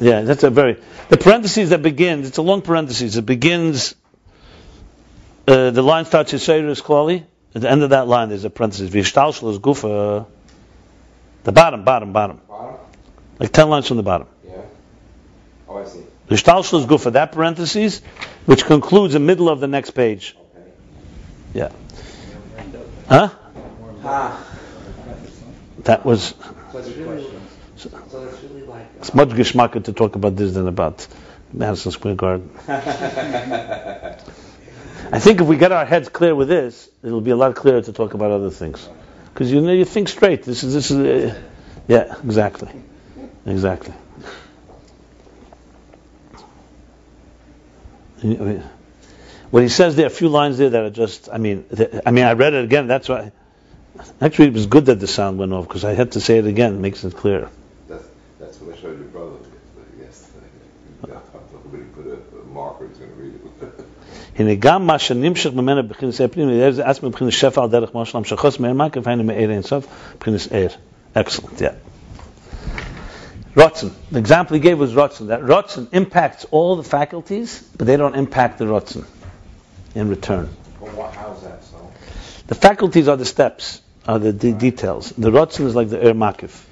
[0.00, 0.26] Yeah, that.
[0.26, 2.28] That's a very the parentheses that begins.
[2.28, 3.16] It's a long parenthesis.
[3.16, 3.94] It begins.
[5.46, 7.24] Uh, the line starts Yisraelus Klali.
[7.54, 8.88] At the end of that line, there's a parenthesis.
[8.90, 10.26] V'yishtalshel is gufa.
[11.44, 12.40] The bottom, bottom, bottom.
[12.48, 12.76] Bottom?
[13.38, 14.26] Like ten lines from the bottom.
[14.46, 14.62] Yeah.
[15.68, 16.00] Oh, I see.
[16.32, 18.00] V'yishtalshel is good for That parenthesis,
[18.46, 20.34] which concludes the middle of the next page.
[21.52, 21.68] Yeah.
[23.06, 23.28] Huh?
[24.02, 24.46] Ha.
[25.84, 26.34] That was.
[28.96, 31.06] It's much geschmacker to talk about this than about
[31.52, 32.50] Madison Square Garden.
[32.68, 34.16] I
[35.18, 37.92] think if we get our heads clear with this, it'll be a lot clearer to
[37.92, 38.88] talk about other things.
[39.34, 40.44] Because you know, you think straight.
[40.44, 41.38] This is this is, uh,
[41.88, 42.70] yeah, exactly,
[43.44, 43.92] exactly.
[48.21, 48.63] You know,
[49.51, 52.11] What he says there, a few lines there that are just, I mean, th- I
[52.11, 52.87] mean, I read it again.
[52.87, 53.31] That's why.
[54.21, 56.45] Actually, it was good that the sound went off because I had to say it
[56.45, 56.75] again.
[56.75, 57.49] It makes it clear.
[57.87, 58.03] That's,
[58.39, 59.37] that's what I showed your brother
[59.99, 60.47] yesterday.
[61.07, 61.19] Yeah,
[61.51, 63.41] Somebody put a, a marker, he's gonna read it.
[64.39, 68.59] הנה גם מה שנמשך ממנה בבחינת הפנים, זה עצמי בבחינת שפע על דרך משל המשכוס
[68.59, 70.67] מאיר מקף, היינו מאיר אין סוף, בבחינת ער.
[71.15, 71.90] Excellent, yeah.
[73.54, 73.92] Rotzen.
[74.10, 75.28] The example he gave was Rotzen.
[75.28, 79.06] That Rotzen impacts all the faculties, but they don't impact the Rotzen
[79.94, 80.46] in return.
[80.80, 81.12] What,
[81.42, 81.92] that so?
[82.46, 85.10] The faculties are the steps, are the, the details.
[85.10, 86.64] The Rotzen is like the Er Makif.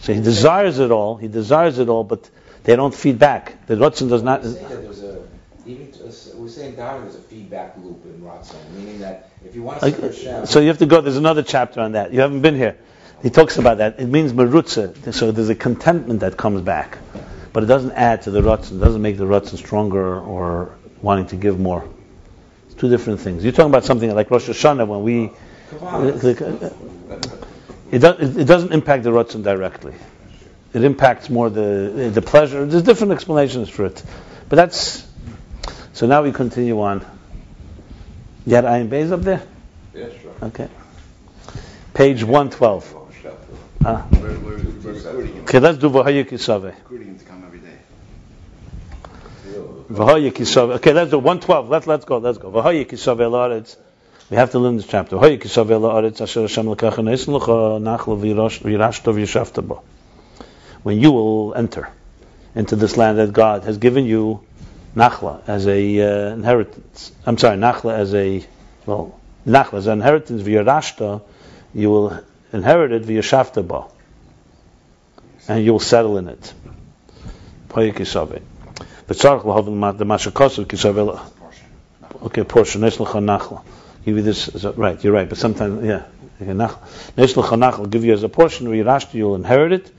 [0.00, 2.28] So he desires it all, he desires it all, but
[2.64, 3.66] they don't feed back.
[3.66, 4.42] The Rotzen does not.
[4.42, 5.26] We're saying that there's a,
[5.66, 9.62] even, to we're saying down there's a feedback loop in Ratzon, meaning that if you
[9.62, 10.46] want to serve Hashem.
[10.46, 11.00] so you have to go.
[11.00, 12.12] There's another chapter on that.
[12.12, 12.76] You haven't been here.
[13.24, 13.98] He talks about that.
[13.98, 15.14] It means merutza.
[15.14, 16.98] So there's a contentment that comes back,
[17.54, 18.72] but it doesn't add to the rutzen.
[18.72, 21.88] It doesn't make the rutzen stronger or wanting to give more.
[22.66, 23.42] It's two different things.
[23.42, 25.30] You're talking about something like Rosh Hashanah when we.
[27.90, 29.94] It, does, it doesn't impact the rutzen directly.
[30.74, 32.66] It impacts more the the pleasure.
[32.66, 34.02] There's different explanations for it,
[34.50, 35.06] but that's.
[35.94, 37.06] So now we continue on.
[38.44, 39.42] You had Ayin Bays up there.
[39.94, 40.32] Yeah, sure.
[40.42, 40.68] Okay.
[41.94, 43.03] Page 112.
[43.84, 45.40] We're, we're, we're recruiting.
[45.42, 46.74] Okay, let's do Vahaya Kisave.
[49.90, 50.76] Vahaya Kisave.
[50.76, 51.68] Okay, let's do 112.
[51.68, 52.50] Let's, let's go, let's go.
[52.50, 53.76] Vahaya Kisave La'aretz.
[54.30, 55.16] We have to learn this chapter.
[55.16, 59.82] Vahaya Kisave La'aretz Asher Hashem Lekach Nesin Lecha Nachla V'yirashto V'yishavta Bo.
[60.82, 61.90] When you will enter
[62.54, 64.40] into this land that God has given you
[64.96, 67.12] Nachla as a uh, inheritance.
[67.26, 68.46] I'm sorry, Nachla as a,
[68.86, 71.20] well, Nachla as an inheritance V'yirashta,
[71.74, 73.22] you will inherited via
[73.62, 73.84] ba,
[75.48, 76.54] and you'll settle in it.
[77.76, 77.92] Okay,
[82.44, 83.62] portion neshlecha nachla.
[84.04, 85.02] Give you this, right?
[85.02, 86.04] You're right, but sometimes, yeah,
[86.40, 86.78] neshlecha
[87.16, 87.90] nachla.
[87.90, 88.68] Give you as a portion.
[88.68, 89.90] V'yirashta, you'll inherit it.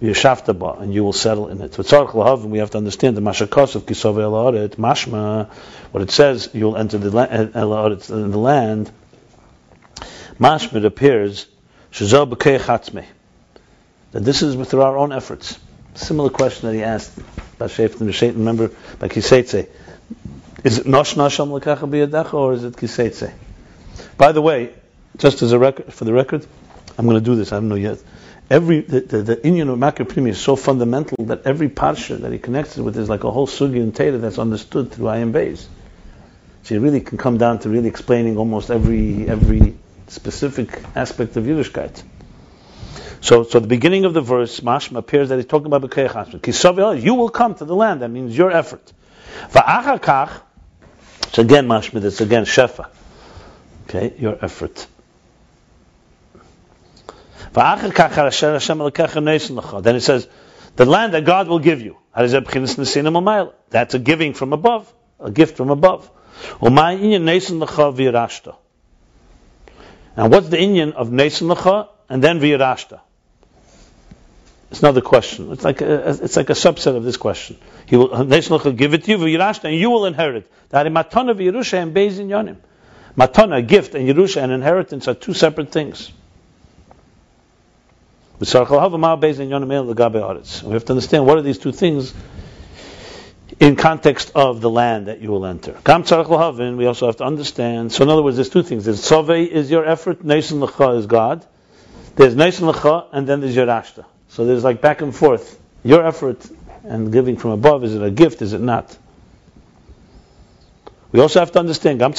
[0.00, 1.76] Yeshafta ba, and you will settle in it.
[1.76, 5.50] We have to understand the mashakos of kisov elaret mashma.
[5.92, 8.90] What it says, you'll enter the land, eh, eh, in the land
[10.40, 11.46] mashma, it appears,
[14.12, 15.58] that this is through our own efforts.
[15.94, 17.16] Similar question that he asked
[17.58, 19.68] by Shefet and Rishayt, remember, by Kiseitze.
[20.64, 23.32] Is it Nosh Nasham Lekacha B'Yadecha or is it Kiseitze?
[24.16, 24.72] By the way,
[25.16, 26.46] just as a record, for the record,
[26.96, 27.98] I'm going to do this, I don't know yet.
[28.48, 32.38] Every, the, the, the Indian of Makar is so fundamental that every parsha that he
[32.38, 35.66] connects it with is like a whole sugi and Teda that's understood through Ayam Beis.
[36.64, 39.76] So you really can come down to really explaining almost every, every
[40.10, 42.02] specific aspect of Yiddishkeit.
[43.20, 46.40] So, so the beginning of the verse, Mashma appears that he's talking about B'kei Chasma.
[46.40, 48.02] Kisavil, you will come to the land.
[48.02, 48.92] That means your effort.
[49.50, 50.40] Va'achar kach,
[51.32, 52.88] so again Mashma, that's again Shefa.
[53.88, 54.86] Okay, your effort.
[57.52, 57.84] Then
[59.96, 60.28] it says,
[60.76, 61.96] the land that God will give you.
[62.14, 66.10] That's a giving from above, a gift from above.
[66.60, 68.56] Umay inyan neisen lecha v'yirashta.
[70.20, 73.00] And what's the inyan of neisen lecha and then v'yirashta?
[74.70, 75.50] It's another question.
[75.50, 77.56] It's like a, it's like a subset of this question.
[77.86, 80.52] He will will give it to you, v'yirashta, and you will inherit.
[80.68, 82.56] That in matana v'yirusha and bezin yonim.
[83.16, 86.12] Matana, gift, and yerusha, and inheritance are two separate things.
[88.38, 88.74] We have to
[90.92, 92.14] understand what are these two things
[93.60, 95.72] in context of the land that you will enter.
[95.86, 97.92] We also have to understand.
[97.92, 98.86] So in other words, there's two things.
[98.86, 101.46] There's Sove is your effort, Nation Lecha is God.
[102.16, 104.06] There's Nation Lecha, and then there's your Yerashta.
[104.28, 105.60] So there's like back and forth.
[105.84, 106.44] Your effort
[106.84, 108.96] and giving from above, is it a gift, is it not?
[111.12, 112.18] We also have to understand, what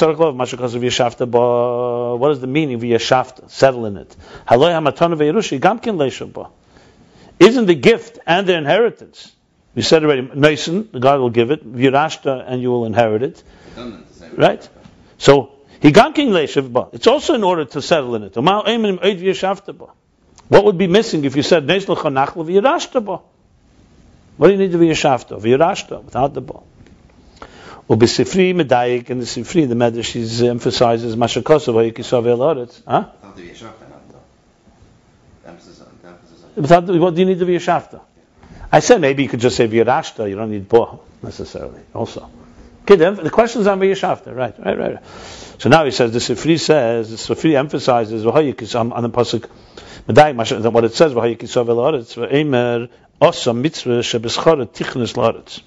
[2.40, 3.50] the meaning of Yeshafta?
[3.50, 4.14] Settle in it.
[7.40, 9.32] Isn't the gift and the inheritance?
[9.74, 13.42] We said already, Mason, the God will give it, Virashta, and you will inherit it.
[14.36, 14.68] Right?
[15.18, 16.90] So, he ganking Leshivba.
[16.92, 18.36] it's also in order to settle in it.
[18.36, 18.66] What
[20.64, 21.86] would be missing if you said, What
[24.46, 25.40] do you need to be Yeshafta?
[25.40, 26.66] Virashta, without the ball.
[27.88, 32.82] Well, besifri medayik and the sifri, the medrash is emphasizes mashakosov hayikisav elaretz.
[32.86, 33.06] Huh?
[36.54, 38.00] Without the, what do you need to be a shafta?
[38.74, 40.28] I said maybe you could just say v'yarashta.
[40.28, 41.82] You don't need bo necessarily.
[41.94, 42.30] Also,
[42.82, 42.96] okay.
[42.96, 44.34] The, the question is on v'yashafta.
[44.34, 44.98] Right, right, right.
[45.58, 49.48] So now he says the Sifri says the Sifri emphasizes v'hayikisam on the pasuk.
[50.06, 52.88] What it says v'hayikisav elaretz v'emer
[53.20, 55.62] osam mitzvah shebeschara tichnes laretz.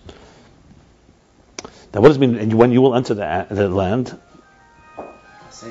[1.93, 4.19] Now, what does it mean when you will enter the, the land?
[5.51, 5.67] So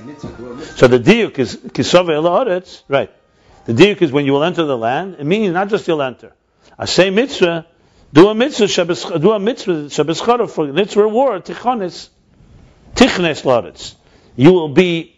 [0.88, 3.10] the diuk is kisove elaretz, right?
[3.66, 5.16] The diuk is when you will enter the land.
[5.18, 6.32] It means not just you'll enter.
[6.78, 7.66] I say mitzvah,
[8.12, 12.08] do a mitzvah, do a mitzvah shabeschara for its reward tichonis,
[12.94, 13.94] tichnes laretz.
[14.36, 15.14] You will be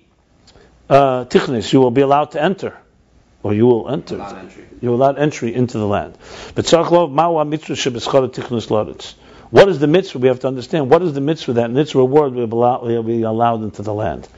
[0.88, 1.72] uh, tichnes.
[1.72, 2.76] You will be allowed to enter,
[3.42, 4.16] or you will enter.
[4.80, 6.18] You will allowed entry into the land.
[6.54, 9.14] But tzarchlov mawa mitzvah shabeschara tichnes laretz.
[9.50, 10.18] What is the mitzvah?
[10.18, 10.90] We have to understand.
[10.90, 11.54] What is the mitzvah?
[11.54, 14.28] That mitzvah reward will be allowed, will be allowed into the land.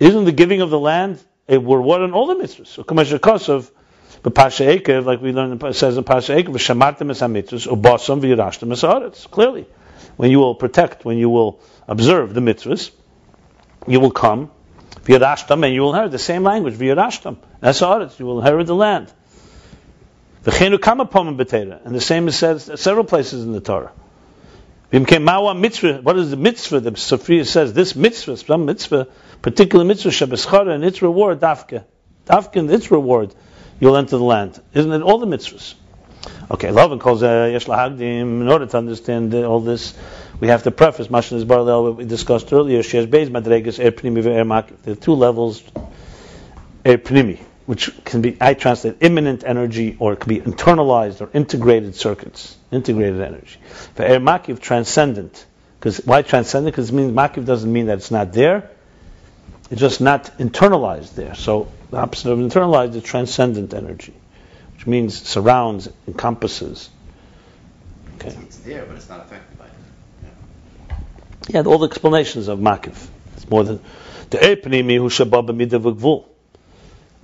[0.00, 2.68] Isn't the giving of the land a what on all the mitzvahs?
[2.68, 3.70] So, Kamashakosov,
[4.22, 8.20] the Pasha Ekev, like we learned, it says in Pasha Ekev, Shamartem es mitzvahs, ubasam
[8.20, 9.66] v'yirashtem es Clearly,
[10.16, 12.90] when you will protect, when you will observe the mitzvahs,
[13.86, 14.50] you will come,
[15.02, 19.12] v'yirashtem, and you will inherit the same language, v'yirashtem, es you will inherit the land.
[20.44, 21.38] The chenu kama pomim
[21.84, 23.92] and the same is said several places in the Torah.
[24.90, 26.80] What is the mitzvah?
[26.80, 29.08] The Sophia says this mitzvah, some mitzvah,
[29.44, 31.84] particular mitzvah shabeschara and its reward dafke,
[32.24, 33.34] dafke and its reward,
[33.78, 34.58] you'll enter the land.
[34.72, 35.74] Isn't it all the mitzvahs?
[36.50, 38.40] Okay, Lovin calls uh, yesh lahagdim.
[38.40, 39.92] In order to understand all this,
[40.40, 42.82] we have to preface Mashin is Barlel what we discussed earlier.
[42.82, 44.22] Shesh beis madregas er pnimi
[44.82, 45.62] There are two levels.
[46.86, 51.30] Er pnimi which can be, I translate, imminent energy, or it can be internalized or
[51.32, 53.58] integrated circuits, integrated energy.
[53.94, 55.46] For air makiv, transcendent.
[55.78, 56.74] Because why transcendent?
[56.74, 58.70] Because it means makiv doesn't mean that it's not there.
[59.74, 61.34] It's just not internalized there.
[61.34, 64.14] So the opposite of internalized is transcendent energy,
[64.74, 66.88] which means surrounds, encompasses.
[68.14, 68.36] Okay.
[68.42, 69.72] It's there, but it's not affected by it.
[71.48, 72.94] Yeah, yeah all the explanations of makiv.
[73.36, 73.80] It's more than
[74.30, 76.24] the epnimi shabab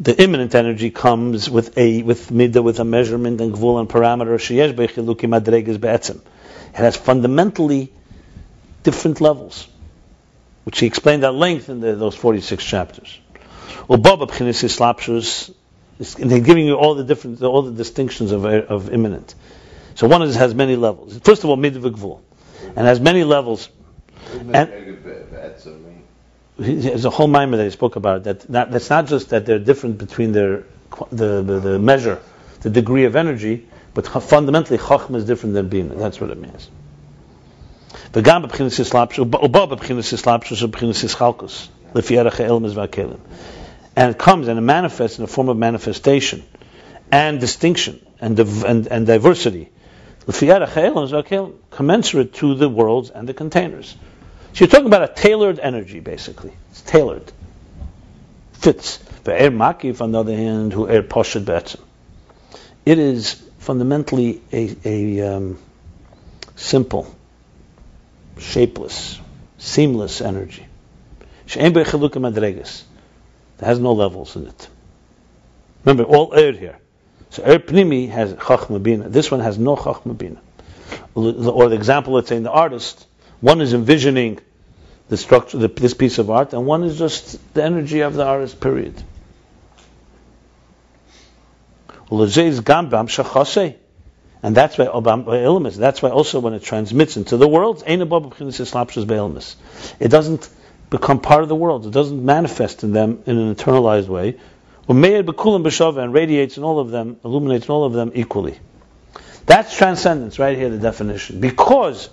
[0.00, 4.34] the immanent energy comes with a with midah, with a measurement and gvul and parameter.
[4.34, 6.16] Sheyesh bechiluki madreges be'etzim.
[6.70, 7.92] It has fundamentally
[8.82, 9.68] different levels,
[10.64, 13.18] which he explained at length in the, those 46 chapters.
[13.88, 14.04] And
[16.30, 19.34] they're giving you all the different, all the distinctions of, of immanent.
[19.94, 21.18] So one is, has many levels.
[21.18, 22.20] First of all, midah v'gvul,
[22.76, 23.68] and has many levels.
[24.32, 24.70] And,
[26.60, 29.58] there's a whole mimer that he spoke about that not, that's not just that they're
[29.58, 30.64] different between their
[31.10, 32.20] the, the, the measure,
[32.60, 35.94] the degree of energy, but fundamentally chachma is different than bina.
[35.94, 36.70] That's what it means.
[43.96, 46.44] And it comes and it manifests in a form of manifestation
[47.10, 49.70] and distinction and, and, and diversity.
[51.70, 53.96] Commensurate to the worlds and the containers.
[54.52, 56.52] So you're talking about a tailored energy, basically.
[56.70, 57.32] It's tailored.
[58.52, 58.98] Fits.
[59.24, 61.80] The air makif, on the other hand, who air poshet betzim.
[62.84, 65.58] It is fundamentally a, a um,
[66.56, 67.14] simple,
[68.40, 69.20] shapeless,
[69.58, 70.66] seamless energy.
[71.46, 71.74] It
[73.60, 74.68] has no levels in it.
[75.84, 76.78] Remember, all air here.
[77.30, 79.12] So air pnimi has chachma.
[79.12, 80.38] This one has no chachma.
[81.14, 83.06] Or the example, let's say, in the artist,
[83.40, 84.40] one is envisioning
[85.08, 88.24] the structure, the, this piece of art, and one is just the energy of the
[88.24, 88.60] artist.
[88.60, 88.94] Period.
[94.42, 97.98] And that's why That's why also when it transmits into the world, it
[100.08, 100.48] doesn't
[100.88, 101.86] become part of the world.
[101.86, 104.36] It doesn't manifest in them in an internalized way.
[104.88, 108.58] And radiates in all of them, illuminates in all of them equally.
[109.46, 111.40] That's transcendence, right here, the definition.
[111.40, 112.08] Because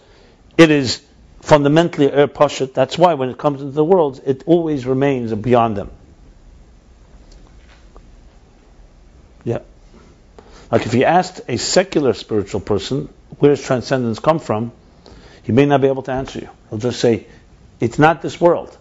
[0.57, 1.01] it is
[1.41, 5.78] fundamentally er pashat, that's why when it comes into the world, it always remains beyond
[5.78, 5.91] them.
[10.72, 13.09] Like if you asked a secular spiritual person,
[13.39, 14.72] where does transcendence come from?
[15.43, 16.49] He may not be able to answer you.
[16.70, 17.28] He'll just say,
[17.80, 18.78] it's not this world.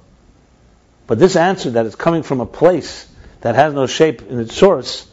[1.07, 3.09] But this answer that it's coming from a place
[3.43, 5.07] that has no shape in its source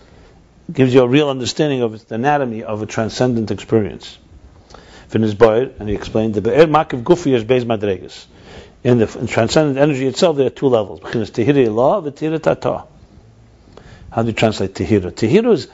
[0.72, 4.18] gives you a real understanding of the anatomy of a transcendent experience.
[5.10, 8.26] Finis Boyer, and he explained the Be'er Makiv Gufi is Beis Madregas.
[8.84, 11.02] In the in transcendent energy itself, there are two levels.
[11.04, 12.86] Allah, Tehira Tata.
[14.12, 15.12] How do you translate Tehira?
[15.12, 15.68] Tehira is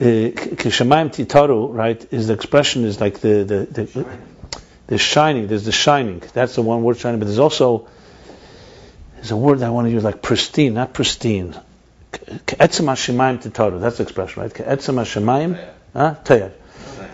[0.00, 2.12] Uh, Kishamayim Titaru, right?
[2.12, 4.18] Is the expression is like the the, the,
[4.88, 5.46] the shining.
[5.46, 6.22] There's the shining.
[6.32, 7.20] That's the one word shining.
[7.20, 7.88] But there's also
[9.14, 11.54] there's a word that I want to use like pristine, not pristine.
[12.12, 13.80] Ke'etzem Hashemayim Titaru.
[13.80, 14.52] That's the expression, right?
[14.52, 15.72] Ke'etzem Hashemayim.
[15.92, 16.16] Huh?
[16.24, 16.52] Tayar.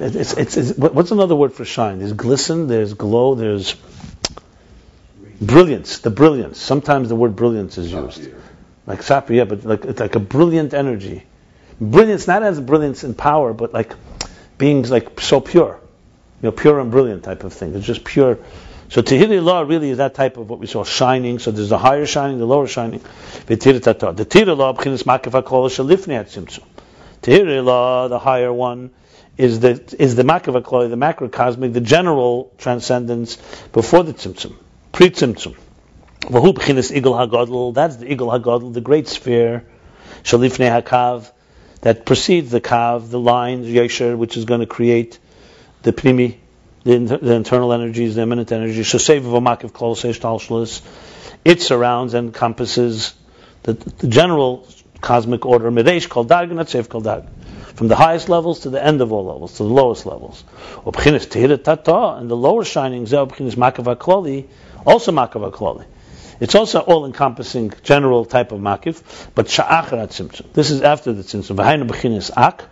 [0.01, 1.99] It's, it's, it's, what's another word for shine?
[1.99, 3.77] There's glisten, there's glow, there's
[5.41, 5.99] brilliance.
[5.99, 6.59] The brilliance.
[6.59, 8.31] Sometimes the word brilliance is used,
[8.87, 11.25] like sapphire, yeah, but like it's like a brilliant energy.
[11.81, 13.95] Brilliance, not as brilliance in power, but like
[14.59, 15.81] being like so pure,
[16.43, 17.75] you know, pure and brilliant type of thing.
[17.75, 18.39] It's just pure.
[18.91, 21.39] So Tehiri law really is that type of what we saw shining.
[21.39, 23.01] So there's the higher shining, the lower shining.
[23.47, 23.57] The
[27.23, 28.91] Tehiri law, the higher one,
[29.39, 33.37] is the is the makavakloi, the macrocosmic, the general transcendence
[33.73, 34.55] before the tzimtzum,
[36.93, 37.73] igul hagadol.
[37.75, 39.65] That's the igul hagadol, the great sphere,
[40.25, 41.31] shalifnei hakav,
[41.83, 45.19] that precedes the kav, the lines yesher, which is going to create
[45.83, 46.41] the primi,
[46.85, 48.87] the, the internal energies, the immanent energies.
[48.87, 50.83] Shosev v'makav klol
[51.45, 53.15] It surrounds and encompasses
[53.63, 54.67] the, the general
[55.01, 57.25] cosmic order, Midesh called Dag and Atsev called Dag
[57.75, 60.45] from the highest levels to the end of all levels, to the lowest levels.
[60.85, 64.47] Ubchinis tehira tata, And the lower shining, makava
[64.85, 65.87] also makava kloli.
[66.41, 69.03] It's also all-encompassing general type of makif,
[69.35, 70.53] but sha'achar tzimtzum.
[70.55, 71.57] This is after the tzimtzum.
[71.57, 72.65] V'hainu b'chinis ak.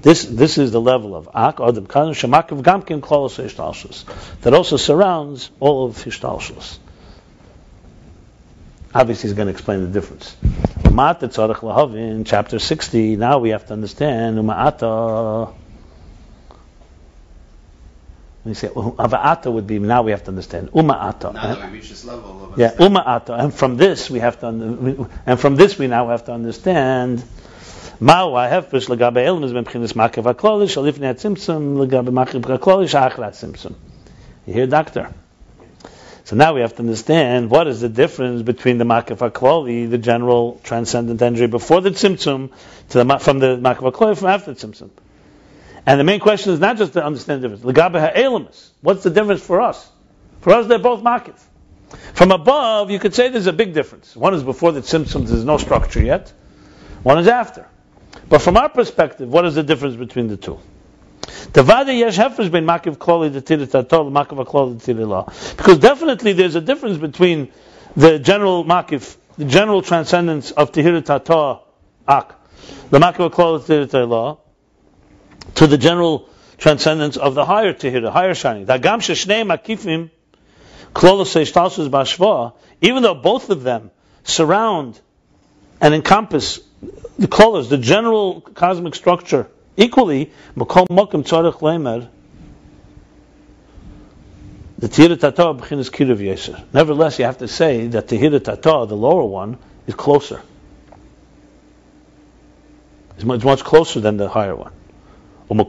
[0.00, 4.04] This this is the level of ak or the shemakav gamkin klolos
[4.42, 6.78] that also surrounds all of hishtalshus.
[8.94, 10.36] Obviously, he's going to explain the difference.
[10.86, 14.38] In chapter 60, now we have to understand
[18.47, 18.47] uma'ata.
[18.47, 21.33] We say ava'ata would be now we have to understand uma'ata.
[21.33, 25.07] Now that we reach this level of yeah uma'ata, and from this we have to
[25.25, 27.23] and from this we now have to understand.
[28.01, 33.71] מהו ההפרש לגבי אלמס מבחינת מקף הכלולי שלפני הצמצום לגבי מקף הכלולי שאחרי הצמצום.
[34.47, 35.07] You hear, doctor?
[36.25, 39.97] So now we have to understand what is the difference between the Makif HaKlali, the
[39.97, 42.49] general transcendent energy before the Tzimtzum,
[42.89, 44.89] to the, from the Makif HaKlali from after the Tzimtzum.
[45.88, 48.74] And the main question is not just to understand the difference.
[48.82, 49.90] What's the difference for us?
[50.42, 51.40] For us, they're both Makif.
[52.12, 54.14] From above, you could say there's a big difference.
[54.14, 56.30] One is before the Tzimtzum, there's no structure yet.
[57.02, 57.66] One is after.
[58.28, 60.58] But from our perspective, what is the difference between the two?
[61.52, 61.66] Because
[65.78, 67.50] definitely there's a difference between
[67.96, 71.60] the general makif, the general transcendence of Tata
[72.06, 72.34] Ak,
[72.90, 74.38] the makif law,
[75.56, 78.66] to the general transcendence of the higher Tehillah, higher shining.
[78.66, 79.44] Dagam Sheshnei
[81.90, 83.90] Bashva, even though both of them
[84.24, 85.00] surround
[85.80, 86.60] and encompass
[87.18, 90.32] the colors, the general cosmic structure Equally.
[90.56, 90.82] Nevertheless,
[97.18, 100.42] you have to say that Tehillah Tata, the lower one, is closer.
[103.14, 104.72] It's much closer than the higher one.
[105.50, 105.66] And on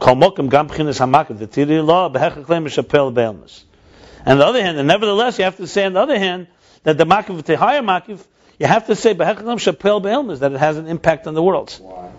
[4.38, 6.48] the other hand, and nevertheless, you have to say on the other hand,
[6.82, 8.22] that the Makiv, of the higher Makiv,
[8.58, 11.42] you have to say b'hechach Lemer Shapel Be'elmas, that it has an impact on the
[11.42, 11.74] world.
[11.80, 12.10] Why?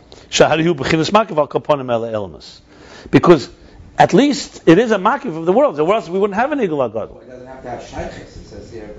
[3.11, 3.49] Because
[3.97, 5.79] at least it is a makif of the world.
[5.79, 7.11] Or else we wouldn't have an Igul Agad.
[7.11, 8.37] Well, it doesn't have to have shaykhs.
[8.37, 8.95] It says here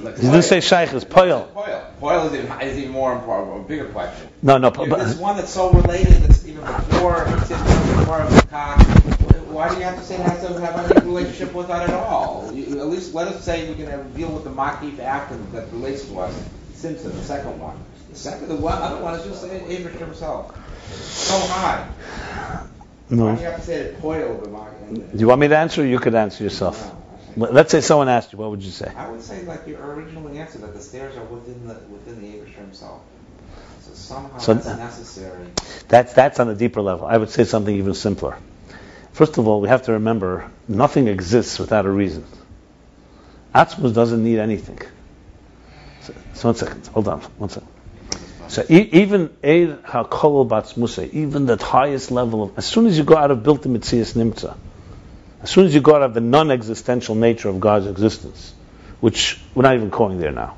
[0.00, 1.04] He didn't say shaykhs.
[1.04, 1.48] Poil.
[1.52, 1.86] Poil.
[2.00, 4.28] Poil is even, is even more important, a bigger question.
[4.42, 4.70] No, no.
[4.70, 8.80] But, there's one that's so related that's even before before the cock.
[9.50, 11.94] Why do you have to say it has to have any relationship with that at
[11.94, 12.50] all?
[12.54, 15.70] You, at least let us say we can have, deal with the makif after that
[15.72, 16.48] relates to us.
[16.74, 17.76] Simpson, the second one.
[18.10, 20.56] The second, the one, other one is just Abraham himself.
[20.94, 21.88] So high.
[23.10, 23.26] No.
[23.26, 24.36] Why do you have to say it poil
[24.94, 26.80] Do you want me to answer, or you could answer yourself?
[26.80, 26.96] No,
[27.36, 28.92] Let's say someone asked you, what would you say?
[28.96, 32.36] I would say like your original answer that the stairs are within the within the
[32.36, 33.02] Abraham himself.
[33.82, 35.46] So somehow So- that's necessary.
[35.88, 37.06] That's, that's on a deeper level.
[37.06, 38.36] I would say something even simpler.
[39.12, 42.24] First of all, we have to remember nothing exists without a reason.
[43.54, 44.78] Atzmus doesn't need anything.
[46.02, 47.68] So, so one second, hold on, one second.
[48.48, 53.04] So e- even Eir HaKol Batzmusay, even that highest level of, as soon as you
[53.04, 54.56] go out of Bilti Mitzias Nimtza,
[55.42, 58.54] as soon as you go out of the non-existential nature of God's existence,
[59.00, 60.56] which we're not even going there now,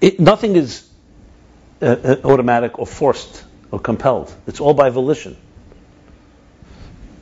[0.00, 0.88] it, nothing is
[1.82, 4.34] uh, uh, automatic or forced or compelled.
[4.46, 5.36] It's all by volition.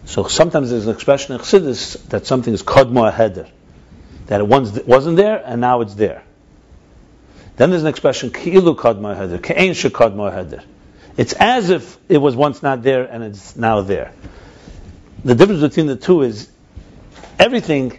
[0.05, 3.49] So sometimes there's an expression in Chassidus that something is kodmo heder,
[4.26, 6.22] that it once wasn't there and now it's there.
[7.57, 10.62] Then there's an expression ki'ilu kodmo heder, ke'ein shekodmo heder.
[11.16, 14.12] It's as if it was once not there and it's now there.
[15.25, 16.51] The difference between the two is
[17.39, 17.99] everything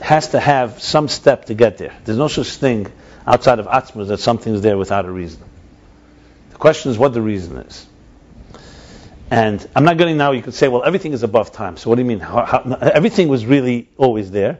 [0.00, 1.94] has to have some step to get there.
[2.04, 2.92] There's no such thing
[3.26, 5.42] outside of Atzmus that something's there without a reason.
[6.50, 7.86] The question is what the reason is.
[9.30, 11.78] And I'm not getting now, you could say, well, everything is above time.
[11.78, 12.20] So what do you mean?
[12.20, 14.58] How, how, everything was really always there.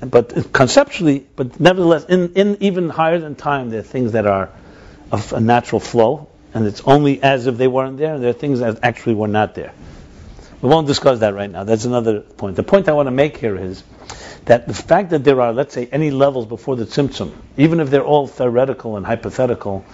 [0.00, 4.50] But conceptually, but nevertheless, in, in even higher than time, there are things that are
[5.10, 8.34] of a natural flow, and it's only as if they weren't there, and there are
[8.34, 9.72] things that actually were not there.
[10.60, 11.64] We won't discuss that right now.
[11.64, 12.56] That's another point.
[12.56, 13.82] The point I want to make here is
[14.46, 17.90] that the fact that there are, let's say, any levels before the Tzimtzum, even if
[17.90, 19.84] they're all theoretical and hypothetical,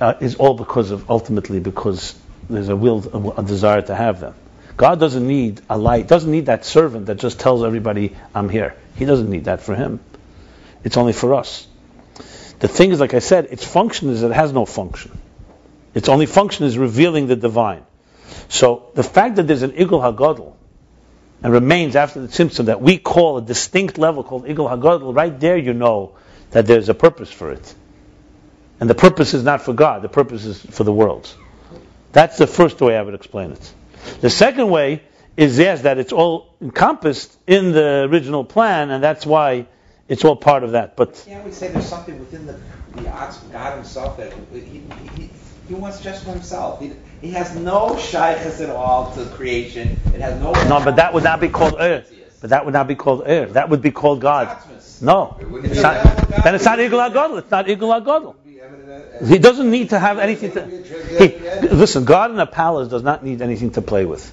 [0.00, 2.14] uh, is all because of, ultimately, because
[2.48, 4.34] there's a will, a, desire to have them.
[4.76, 8.76] God doesn't need a light, doesn't need that servant that just tells everybody, I'm here.
[8.96, 10.00] He doesn't need that for him.
[10.84, 11.66] It's only for us.
[12.60, 15.16] The thing is, like I said, its function is that it has no function.
[15.92, 17.84] Its only function is revealing the divine.
[18.48, 20.54] So the fact that there's an Igul Hagadol
[21.42, 25.38] and remains after the Tzimtzum that we call a distinct level called Igul Hagadol, right
[25.38, 26.12] there you know
[26.50, 27.74] that there's a purpose for it.
[28.80, 31.32] And the purpose is not for God, the purpose is for the world.
[32.12, 33.72] That's the first way I would explain it.
[34.20, 35.02] The second way
[35.36, 39.66] is yes, that it's all encompassed in the original plan, and that's why
[40.08, 40.96] it's all part of that.
[40.96, 42.58] But Can't we say there's something within the,
[42.94, 44.82] the God himself that he,
[45.16, 45.30] he,
[45.68, 46.80] he wants just for himself?
[46.80, 49.98] He, he has no shyness at all to creation.
[50.14, 50.52] It has no.
[50.52, 52.04] no, but that would not be called Er.
[52.40, 53.46] But that would not be called Er.
[53.46, 54.58] That would be called God.
[55.00, 56.04] No, It it's not,
[56.44, 57.38] then it's not Igul Hagadol.
[57.38, 58.36] It's not Igul Hagadol.
[58.44, 60.66] Be eminent as- He doesn't need to have anything to.
[60.66, 64.32] He, listen, God in a palace does not need anything to play with.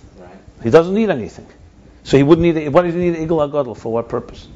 [0.63, 1.47] He doesn't need anything.
[2.03, 2.69] So he wouldn't need.
[2.69, 3.91] What does he need Igul Hagadol for?
[3.91, 4.47] What purpose?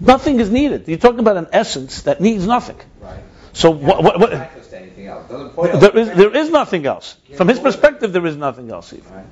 [0.00, 0.88] Nothing is needed.
[0.88, 2.78] You're talking about an essence that needs nothing.
[3.00, 3.20] Right.
[3.52, 4.02] So what?
[4.02, 4.50] what, what
[5.04, 5.30] anything else.
[5.30, 7.16] Doesn't point there is there is nothing else.
[7.34, 8.92] From his perspective, there is nothing else.
[8.92, 9.12] Even.
[9.12, 9.26] Right.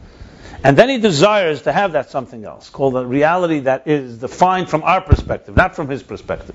[0.65, 4.69] And then he desires to have that something else, called a reality that is defined
[4.69, 6.55] from our perspective, not from his perspective.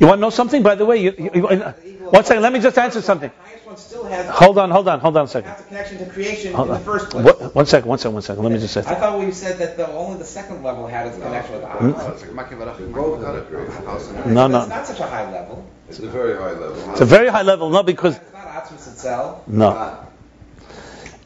[0.00, 0.62] You want to know something?
[0.62, 2.42] By the way, you, you, you, uh, one second.
[2.42, 3.30] Let me just answer something.
[3.30, 5.50] The highest one still Hold on, hold on, hold on a second.
[5.50, 7.24] has a connection to creation Hold in the first place.
[7.24, 8.42] What, one second, one second, one second.
[8.42, 8.80] Let me just say.
[8.80, 11.62] I thought we said that the, only the second level had its connection with?
[11.62, 12.12] God.
[12.14, 13.84] It's like Maki Barach, They're Maki both Barach, under creation.
[13.84, 14.60] house No, no.
[14.60, 15.64] It's not such a high level.
[15.92, 16.90] It's a very high level.
[16.92, 19.46] It's a very high level, not because It's not Atzmus itself.
[19.46, 20.06] no,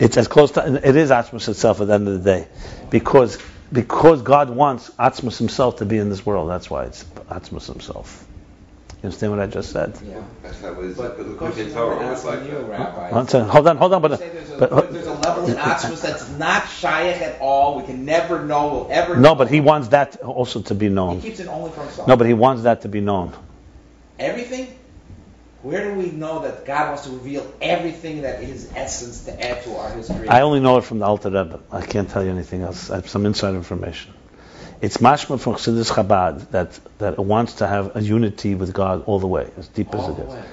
[0.01, 2.49] it's as close to it is Atzmus itself at the end of the day,
[2.91, 3.39] because
[3.73, 6.51] because God wants Atzmus himself to be in this world.
[6.51, 8.27] That's why it's Atzmus himself.
[9.03, 9.97] You understand what I just said?
[10.05, 10.23] Yeah.
[10.43, 12.59] That's not it's, But the the question Torah was like you.
[12.59, 13.11] Rabbi.
[13.11, 16.29] Hold on, hold on, but, say there's a, but there's a level in Atzmus that's
[16.31, 17.79] not shaykh at all.
[17.79, 18.69] We can never know.
[18.69, 19.15] We'll ever.
[19.15, 19.35] no, know.
[19.37, 21.21] but he wants that also to be known.
[21.21, 22.09] He keeps it only for himself.
[22.09, 23.33] No, but he wants that to be known.
[24.19, 24.77] Everything.
[25.63, 29.65] Where do we know that God wants to reveal everything that His essence to add
[29.65, 30.29] to our history?
[30.29, 31.61] I only know it from the Alter Rebbe.
[31.73, 32.91] I can't tell you anything else.
[32.91, 34.15] I have some inside information.
[34.81, 39.05] It's mashma from Chassidus Chabad that, that it wants to have a unity with God
[39.07, 40.45] all the way, as deep all as it way.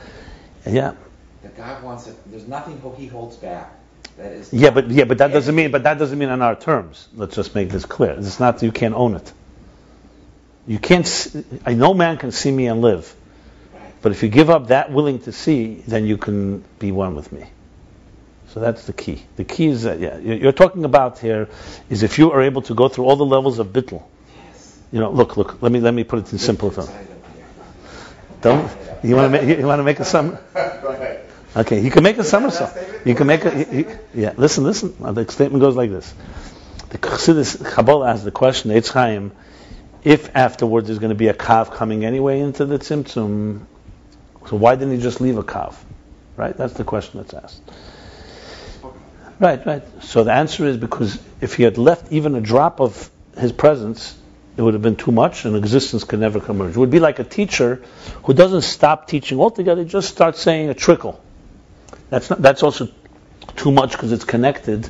[0.66, 0.94] Yeah,
[1.42, 2.16] That God wants it.
[2.32, 3.72] There's nothing He holds back.
[4.18, 4.54] That is.
[4.54, 7.08] yeah, but yeah, but that doesn't mean, but that doesn't mean on our terms.
[7.16, 8.12] Let's just make this clear.
[8.12, 9.34] It's not you can't own it.
[10.68, 11.08] You can't.
[11.66, 13.14] I no man can see me and live.
[14.04, 17.32] But if you give up that willing to see, then you can be one with
[17.32, 17.46] me.
[18.50, 19.24] So that's the key.
[19.38, 21.48] The key is that yeah, you're talking about here
[21.90, 24.04] is if you are able to go through all the levels of bittul.
[24.36, 24.80] Yes.
[24.92, 25.62] You know, look, look.
[25.62, 26.90] Let me let me put it in simple terms.
[26.90, 27.46] Inside of here.
[28.42, 28.72] Don't
[29.04, 30.38] you want to make you want to make a sum?
[31.56, 32.76] Okay, you can make a somersault.
[33.06, 34.34] You can make a you- you- yeah.
[34.38, 34.96] Listen, listen.
[35.04, 36.12] Uh, The statement goes like this:
[36.90, 39.32] The Chassidus Kabbalah asks the question, Eitz Chaim,
[40.04, 43.68] if afterwards there's going to be a kav coming anyway into the tzimtzum,
[44.48, 45.76] so why didn't he just leave a kav?
[46.36, 46.56] Right?
[46.56, 47.62] That's the question that's asked.
[49.40, 49.84] Right, right.
[50.04, 54.18] So the answer is because if he had left even a drop of his presence,
[54.56, 56.76] it would have been too much, and existence could never emerge.
[56.76, 57.82] It would be like a teacher
[58.24, 61.20] who doesn't stop teaching altogether, just starts saying a trickle.
[62.10, 62.90] That's not, that's also
[63.56, 64.88] too much because it's connected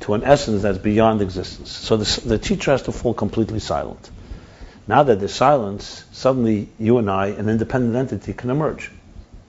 [0.00, 1.70] to an essence that's beyond existence.
[1.70, 4.10] So the, the teacher has to fall completely silent.
[4.86, 8.90] Now that there's silence, suddenly you and I, an independent entity, can emerge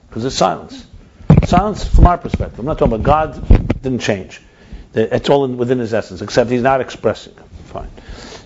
[0.08, 0.86] because there's silence.
[1.46, 3.82] Silence, from our perspective, I'm not talking about God.
[3.82, 4.40] Didn't change.
[4.94, 7.34] It's all in, within His essence, except He's not expressing.
[7.66, 7.90] Fine.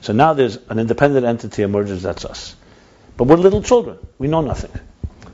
[0.00, 2.02] So now there's an independent entity emerges.
[2.02, 2.56] That's us.
[3.18, 3.98] But we're little children.
[4.16, 4.70] We know nothing.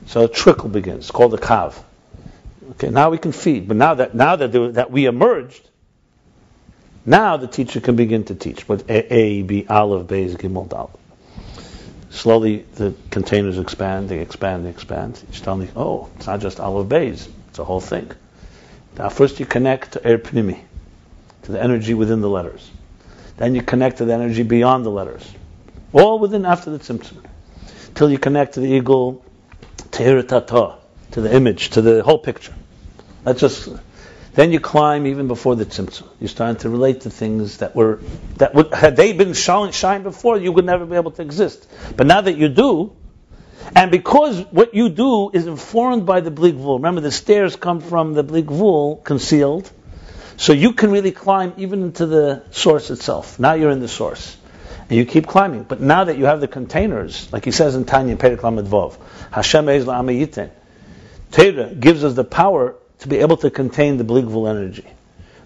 [0.07, 1.81] So a trickle begins, called a kav.
[2.71, 3.67] Okay, now we can feed.
[3.67, 5.69] But now that now that there, that we emerged,
[7.05, 8.67] now the teacher can begin to teach.
[8.67, 10.91] But A, A B, Aleph, Beis, Gimel, Dal.
[12.15, 15.21] Slowly the containers expand, they expand, they expand.
[15.43, 17.27] Time, they, oh, it's not just Aleph, Beis.
[17.49, 18.09] It's a whole thing.
[18.97, 20.61] Now first you connect to Er Pnimi,
[21.43, 22.71] to the energy within the letters.
[23.35, 25.29] Then you connect to the energy beyond the letters.
[25.91, 27.21] All within after the tzimtzum.
[27.95, 29.21] Till you connect to the eagle,
[29.91, 30.21] to
[31.11, 32.53] to the image, to the whole picture.
[33.25, 33.67] That's just
[34.35, 36.07] then you climb even before the tzimtzum.
[36.19, 38.01] You're starting to relate to things that were
[38.37, 41.67] that would had they been shine, shine before, you would never be able to exist.
[41.95, 42.95] But now that you do,
[43.75, 46.77] and because what you do is informed by the bli gvul.
[46.77, 49.71] Remember, the stairs come from the bli gvul concealed,
[50.35, 53.39] so you can really climb even into the source itself.
[53.39, 54.37] Now you're in the source.
[54.87, 55.63] And you keep climbing.
[55.63, 58.97] But now that you have the containers, like he says in Tanya, Perek Vov,
[59.31, 60.51] Hashem Eiz La'amayiten,
[61.31, 62.75] Torah gives us the power
[63.05, 64.85] to be able to contain the bli gvul energy.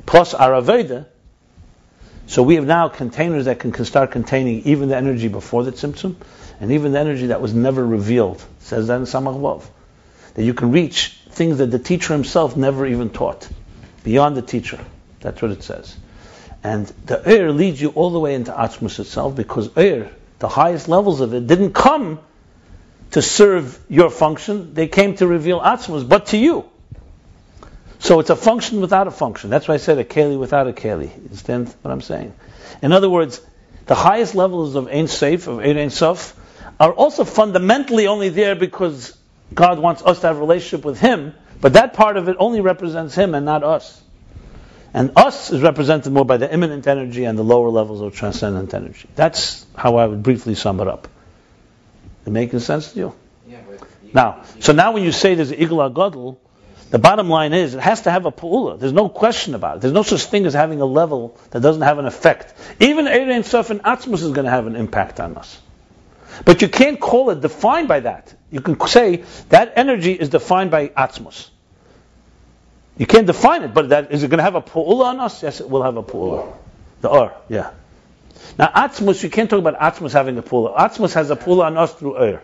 [0.06, 1.08] Plus Araveda,
[2.26, 5.74] so we have now containers that can, can start containing even the energy before the
[5.74, 6.16] tzimtzum,
[6.62, 8.42] and even the energy that was never revealed.
[8.60, 9.66] Says that in Samach Vov.
[10.36, 13.50] That you can reach things that the teacher himself never even taught
[14.06, 14.80] beyond the teacher.
[15.20, 15.98] That's what it says.
[16.64, 20.88] And the air leads you all the way into Atzmus itself because air, the highest
[20.88, 22.20] levels of it, didn't come
[23.12, 24.74] to serve your function.
[24.76, 26.70] They came to reveal Atzmus, but to you.
[28.00, 29.50] So it's a function without a function.
[29.50, 31.14] That's why I said a keli without a keli.
[31.14, 32.34] Understand what I'm saying?
[32.82, 33.42] In other words,
[33.86, 36.36] the highest levels of Ein Seif, of Ein Sof,
[36.80, 39.18] are also fundamentally only there because
[39.54, 42.62] God wants us to have a relationship with Him, but that part of it only
[42.62, 44.02] represents him and not us.
[44.94, 48.74] And us is represented more by the immanent energy and the lower levels of transcendent
[48.74, 49.08] energy.
[49.16, 51.08] That's how I would briefly sum it up.
[52.26, 53.16] It making sense to you?
[53.48, 53.62] Yeah,
[54.14, 56.38] now, so now when you say there's an Igul Hagadol,
[56.90, 58.80] the bottom line is it has to have a pu'ula.
[58.80, 59.82] There's no question about it.
[59.82, 62.54] There's no such thing as having a level that doesn't have an effect.
[62.80, 65.60] Even Erein Sof and Atzmus is going to have an impact on us.
[66.46, 68.34] But you can't call it defined by that.
[68.50, 71.50] You can say that energy is defined by Atzmus.
[72.98, 75.44] You can't define it, but that is it going to have a pu'ula on us?
[75.44, 76.54] Yes, it will have a pu'ula.
[77.02, 77.72] The or, yeah.
[78.58, 80.76] Now Atzmus, you can't talk about Atzmus having a pu'ula.
[80.76, 82.44] Atzmus has a pu'ula on us through air.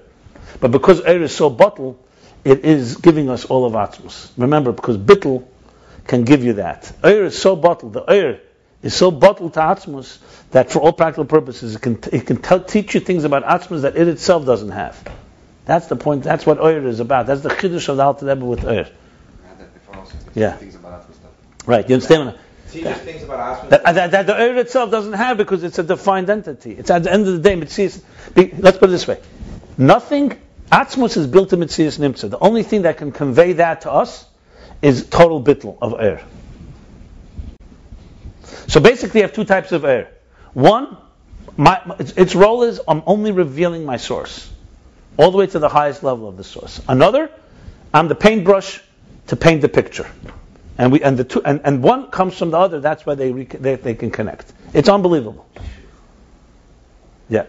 [0.59, 1.99] But because air is so bottled,
[2.45, 4.29] it is giving us all of Atzmus.
[4.37, 5.45] Remember, because Bittel
[6.05, 6.93] can give you that.
[7.03, 7.93] Ur is so bottled.
[7.93, 8.39] The Ur
[8.83, 10.19] is so bottled to Atzmus
[10.51, 13.81] that for all practical purposes, it can, it can tell, teach you things about Atzmus
[13.81, 15.03] that it itself doesn't have.
[15.65, 16.23] That's the point.
[16.23, 17.25] That's what Ur is about.
[17.25, 18.87] That's the chiddush of the Alter Rebbe with Ur.
[20.35, 20.59] Yeah.
[21.65, 21.89] Right.
[21.89, 22.37] You understand?
[22.69, 26.29] Teaches things about that, that, that, the Ur itself doesn't have because it's a defined
[26.29, 26.73] entity.
[26.73, 28.03] It's at the end of the day, Mitzias.
[28.35, 29.19] Let's put it this way:
[29.77, 30.39] nothing.
[30.71, 32.29] Atzmus is built to Mitzias Nimtza.
[32.29, 34.25] The only thing that can convey that to us
[34.81, 36.23] is total bittel of air.
[38.67, 40.11] So basically, you have two types of air.
[40.53, 40.97] One,
[41.57, 44.51] my, its, its role is I'm only revealing my source
[45.17, 46.81] all the way to the highest level of the source.
[46.87, 47.29] Another,
[47.93, 48.81] I'm the paintbrush
[49.27, 50.09] to paint the picture.
[50.77, 52.81] And we and the two and, and one comes from the other.
[52.81, 54.51] That's why they, they they can connect.
[54.73, 55.47] It's unbelievable.
[57.29, 57.45] Yeah,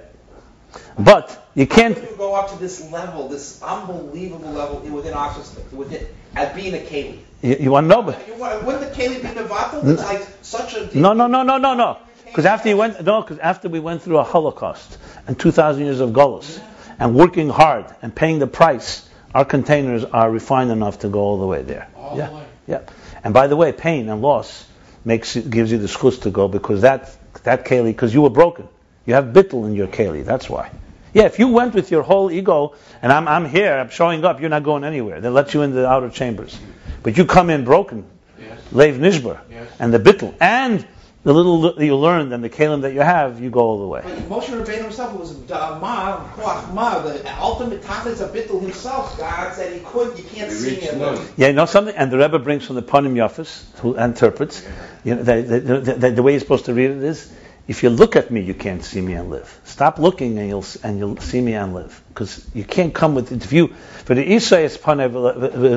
[0.97, 1.97] but you can't.
[1.97, 6.79] you go up to this level, this unbelievable level within Oxford, within at being a
[6.79, 7.19] keli.
[7.43, 9.89] You, you want to know, but wouldn't the keli be nevatel?
[9.89, 10.97] It's like such a.
[10.97, 11.99] No, no, no, no, no, no.
[12.27, 16.01] Because after you went, no, because after we went through a Holocaust and 2,000 years
[16.01, 17.03] of Golos, mm-hmm.
[17.03, 21.39] and working hard and paying the price, our containers are refined enough to go all
[21.39, 21.89] the way there.
[21.97, 22.47] All yeah, the way.
[22.67, 22.81] yeah.
[23.25, 24.67] And by the way, pain and loss
[25.07, 28.31] makes it, gives you the schus to go because that that keli because you were
[28.31, 28.69] broken.
[29.07, 30.23] You have bittel in your keli.
[30.23, 30.71] That's why.
[31.17, 34.39] Yeah, if you went with your whole ego and I'm I'm here, I'm showing up,
[34.39, 35.19] you're not going anywhere.
[35.19, 36.61] They let you in the outer chambers.
[37.03, 38.05] But you come in broken,
[38.39, 38.61] yes.
[38.71, 39.67] leiv nishbar, yes.
[39.79, 40.87] and the bittel, and
[41.23, 43.87] the little that you learned and the kalim that you have, you go all the
[43.87, 44.03] way.
[44.05, 49.17] But Moshe Rabbeinu himself was ma, koach ma, the ultimate tachlis of bittul himself.
[49.17, 50.19] God said he could.
[50.19, 51.01] You can't he see him.
[51.39, 54.69] Yeah, you know something, and the Rebbe brings from the Panim Yafis, who interprets.
[55.03, 57.33] You know, the, the, the, the, way you're supposed to read it is,
[57.69, 59.61] if you look at me, you can't see me and live.
[59.65, 62.01] Stop looking and you'll and you'll see me and live.
[62.09, 63.75] Because you can't come with the view.
[64.05, 65.73] For the Isa is panei.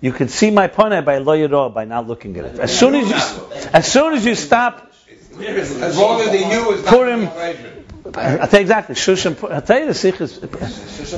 [0.00, 2.60] You can see my panei by lo by not looking at it.
[2.60, 3.16] As soon as you,
[3.72, 4.92] as soon as you stop.
[5.38, 7.28] As long as the you is not Purim,
[8.14, 8.94] I tell you exactly.
[8.94, 9.50] Shushan.
[9.50, 10.38] I tell you the sikh is.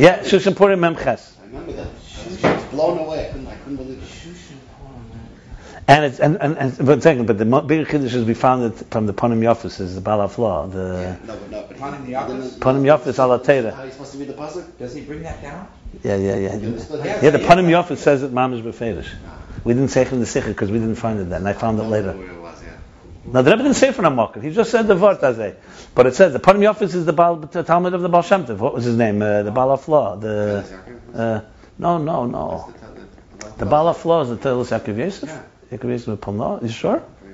[0.00, 1.34] Yeah, Shushan Purim Memches.
[1.38, 1.86] I remember that.
[1.86, 3.28] Was blown away.
[3.28, 4.08] I couldn't, I couldn't believe it.
[5.90, 8.86] And it's and and, and but second, but the bigger kiddush is we found it
[8.90, 12.06] from the Panim Yafis is the Balafla, the Yeah, no, but no, but he- Panim
[12.06, 12.26] Yafis?
[12.28, 13.72] didn't- Panim Yafis ala Teira.
[13.72, 14.64] How you supposed to read the pasuk?
[14.78, 15.66] Does he bring that down?
[16.04, 16.56] Yeah, yeah, yeah.
[16.56, 17.16] You understood Yeah.
[17.16, 19.08] how- Yeah, the Panim Yafis says it Mamish Befedish.
[19.64, 21.46] We didn't say it in the Sikha because we didn't find it then.
[21.46, 22.12] I found it later.
[22.12, 23.32] Where it was, yeah.
[23.32, 24.42] Now the Rebbe didn't say it from a market.
[24.42, 25.54] He just said the Vart Azeh.
[25.94, 28.44] But it says the Panim Yafis is the, Baal, the Talmud of the Baal Shem
[28.44, 28.58] Tov.
[28.58, 29.22] What was his name?
[29.22, 30.20] Uh, the Balafla.
[30.20, 31.40] The uh,
[31.78, 32.74] no, no, no.
[33.56, 35.42] The Balafla is the Telis Yaakov Yosef.
[35.70, 36.60] Yosef with Palma.
[36.62, 37.02] You sure?
[37.22, 37.32] Sure.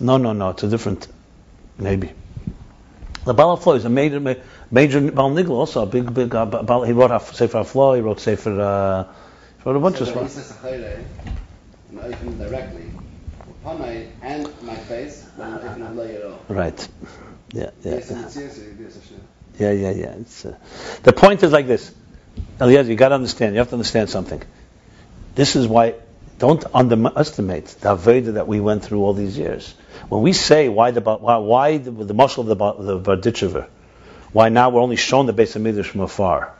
[0.00, 0.50] No, no, no.
[0.50, 1.08] It's a different.
[1.78, 2.12] Maybe.
[3.24, 4.34] The Balafla is a major, ma-
[4.70, 5.82] major Baal Nigel also.
[5.82, 6.34] A big, big.
[6.34, 7.96] Uh, he wrote a Sefer Afla.
[7.96, 8.60] He wrote Sefer.
[8.60, 9.04] Uh,
[9.58, 10.64] he wrote a bunch of So the stuff.
[10.64, 12.84] And open directly.
[14.22, 16.40] And my face, then open and lay it all.
[16.48, 16.88] Right.
[17.52, 17.94] Yeah, yeah.
[17.94, 19.22] Yes, and it's yes, and it's yes, and
[19.58, 20.20] Yeah, yeah, yeah.
[20.20, 20.56] It's, uh,
[21.02, 21.92] the point is like this.
[22.60, 23.54] Eliezer, you got to understand.
[23.54, 24.42] You have to understand something.
[25.34, 25.94] This is why.
[26.42, 29.76] Don't underestimate the Aveda that we went through all these years.
[30.08, 33.68] When we say why the why, why the, the muscle of the the Berditchever,
[34.32, 36.52] why now we're only shown the base of Midrash from afar,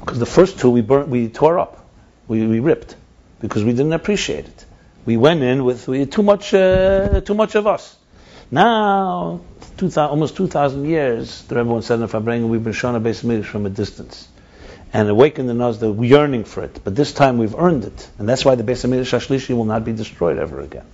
[0.00, 1.88] because the first two we burnt, we tore up,
[2.26, 2.96] we, we ripped,
[3.38, 4.64] because we didn't appreciate it.
[5.06, 7.96] We went in with we too much uh, too much of us.
[8.50, 9.42] Now,
[9.76, 13.22] 2000, almost 2,000 years, the Rebbe once said in Farbrengen, we've been shown a base
[13.22, 14.26] Midrash from a distance.
[14.92, 16.80] And awakened in us the yearning for it.
[16.84, 18.10] But this time we've earned it.
[18.18, 20.84] And that's why the base Midrash Ashlishi will not be destroyed ever again.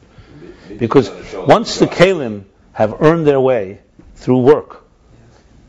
[0.77, 3.81] Because once the Kalim have earned their way
[4.15, 4.85] through work,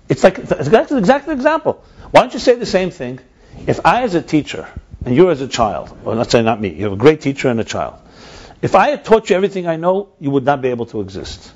[0.09, 1.83] it's like it's exactly the example.
[2.11, 3.19] Why don't you say the same thing?
[3.67, 4.67] If I, as a teacher,
[5.05, 7.49] and you as a child, or let's say not me, you have a great teacher
[7.49, 7.95] and a child.
[8.61, 11.53] If I had taught you everything I know, you would not be able to exist.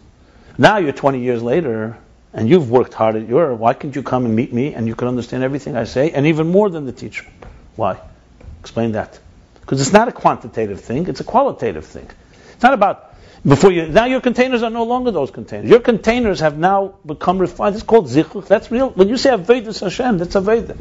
[0.58, 1.98] Now you're 20 years later,
[2.34, 3.54] and you've worked hard at your.
[3.54, 6.26] Why can't you come and meet me, and you can understand everything I say, and
[6.28, 7.26] even more than the teacher?
[7.76, 8.00] Why?
[8.60, 9.20] Explain that.
[9.62, 12.10] Because it's not a quantitative thing; it's a qualitative thing.
[12.54, 13.16] It's not about
[13.46, 13.88] before you.
[13.88, 15.70] Now your containers are no longer those containers.
[15.70, 17.76] Your containers have now become refined.
[17.76, 18.48] It's called zichuch.
[18.48, 18.90] That's real.
[18.90, 20.78] When you say Avedis Hashem, that's Aveda.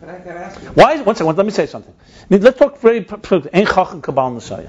[0.00, 0.60] But I gotta ask.
[0.76, 1.00] Why?
[1.02, 1.36] One second.
[1.36, 1.92] Let me say something.
[1.92, 2.98] I mean, let's talk very.
[2.98, 4.68] Ein chacham kabal Messiah.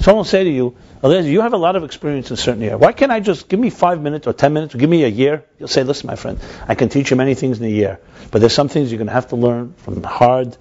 [0.00, 2.78] Someone will say to you, Eliezer, you have a lot of experience in certain area.
[2.78, 5.08] Why can't I just give me five minutes or ten minutes or give me a
[5.08, 5.44] year?
[5.58, 6.38] You'll say, listen, my friend,
[6.68, 9.08] I can teach you many things in a year, but there's some things you're going
[9.08, 10.56] to have to learn from hard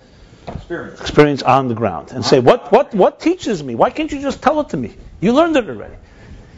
[0.47, 1.01] Experience.
[1.01, 3.75] experience on the ground and say, what, what, what teaches me?
[3.75, 4.95] Why can't you just tell it to me?
[5.19, 5.95] You learned it already.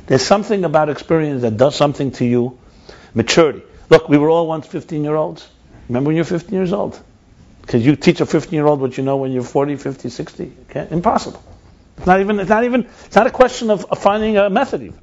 [0.07, 2.57] There's something about experience that does something to you.
[3.13, 3.63] Maturity.
[3.89, 5.47] Look, we were all once 15 year olds.
[5.87, 6.99] Remember when you're 15 years old?
[7.61, 10.51] Because you teach a 15 year old what you know when you're 40, 50, 60.
[10.69, 10.87] Okay?
[10.91, 11.43] Impossible.
[11.97, 14.99] It's not even, it's not even, it's not a question of, finding a method even.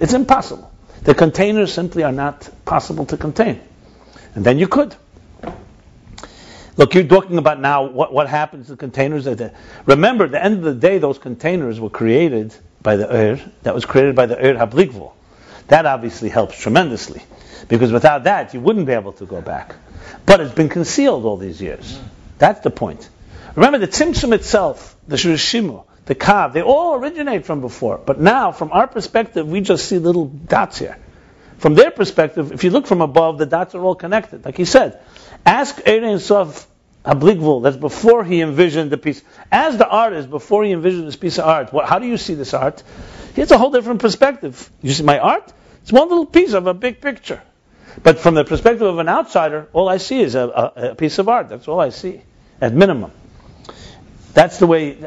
[0.00, 0.72] It's impossible.
[1.02, 3.60] The containers simply are not possible to contain.
[4.34, 4.94] And then you could.
[6.76, 9.24] Look, you're talking about now what, what happens to the containers.
[9.24, 9.54] The,
[9.86, 13.40] remember, at the end of the day, those containers were created by the Ur.
[13.62, 15.12] That was created by the Ur Habligvul.
[15.68, 17.22] That obviously helps tremendously.
[17.68, 19.74] Because without that, you wouldn't be able to go back.
[20.26, 21.98] But it's been concealed all these years.
[22.38, 23.08] That's the point.
[23.54, 27.98] Remember, the Tzimtzum itself, the Shushimu, the Kav, they all originate from before.
[27.98, 30.96] But now, from our perspective, we just see little dots here.
[31.58, 34.44] From their perspective, if you look from above, the dots are all connected.
[34.44, 35.00] Like he said,
[35.44, 36.66] ask Erein Sof
[37.04, 39.22] Habligvul, that's before he envisioned the piece.
[39.50, 42.34] As the artist, before he envisioned this piece of art, what, how do you see
[42.34, 42.82] this art?
[43.36, 44.70] Has a whole different perspective.
[44.82, 45.52] You see my art?
[45.82, 47.42] It's one little piece of a big picture.
[48.02, 51.18] But from the perspective of an outsider, all I see is a, a, a piece
[51.18, 51.48] of art.
[51.48, 52.22] That's all I see,
[52.60, 53.12] at minimum.
[54.34, 54.98] That's the way.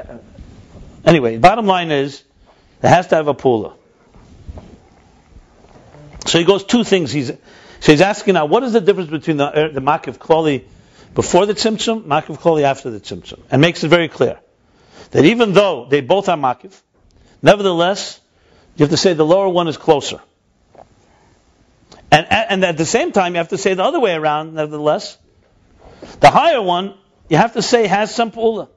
[1.05, 2.23] Anyway, bottom line is,
[2.83, 3.73] it has to have a pula.
[6.25, 7.11] So he goes two things.
[7.11, 7.31] He's
[7.81, 10.65] so he's asking now, what is the difference between the uh, the makiv kloli
[11.15, 14.39] before the tzimtzum, makiv kloli after the tzimtzum, and makes it very clear
[15.11, 16.79] that even though they both are makiv,
[17.41, 18.19] nevertheless,
[18.75, 20.19] you have to say the lower one is closer.
[22.11, 25.17] And, and at the same time, you have to say the other way around, nevertheless.
[26.19, 26.95] The higher one,
[27.27, 28.69] you have to say has some pula.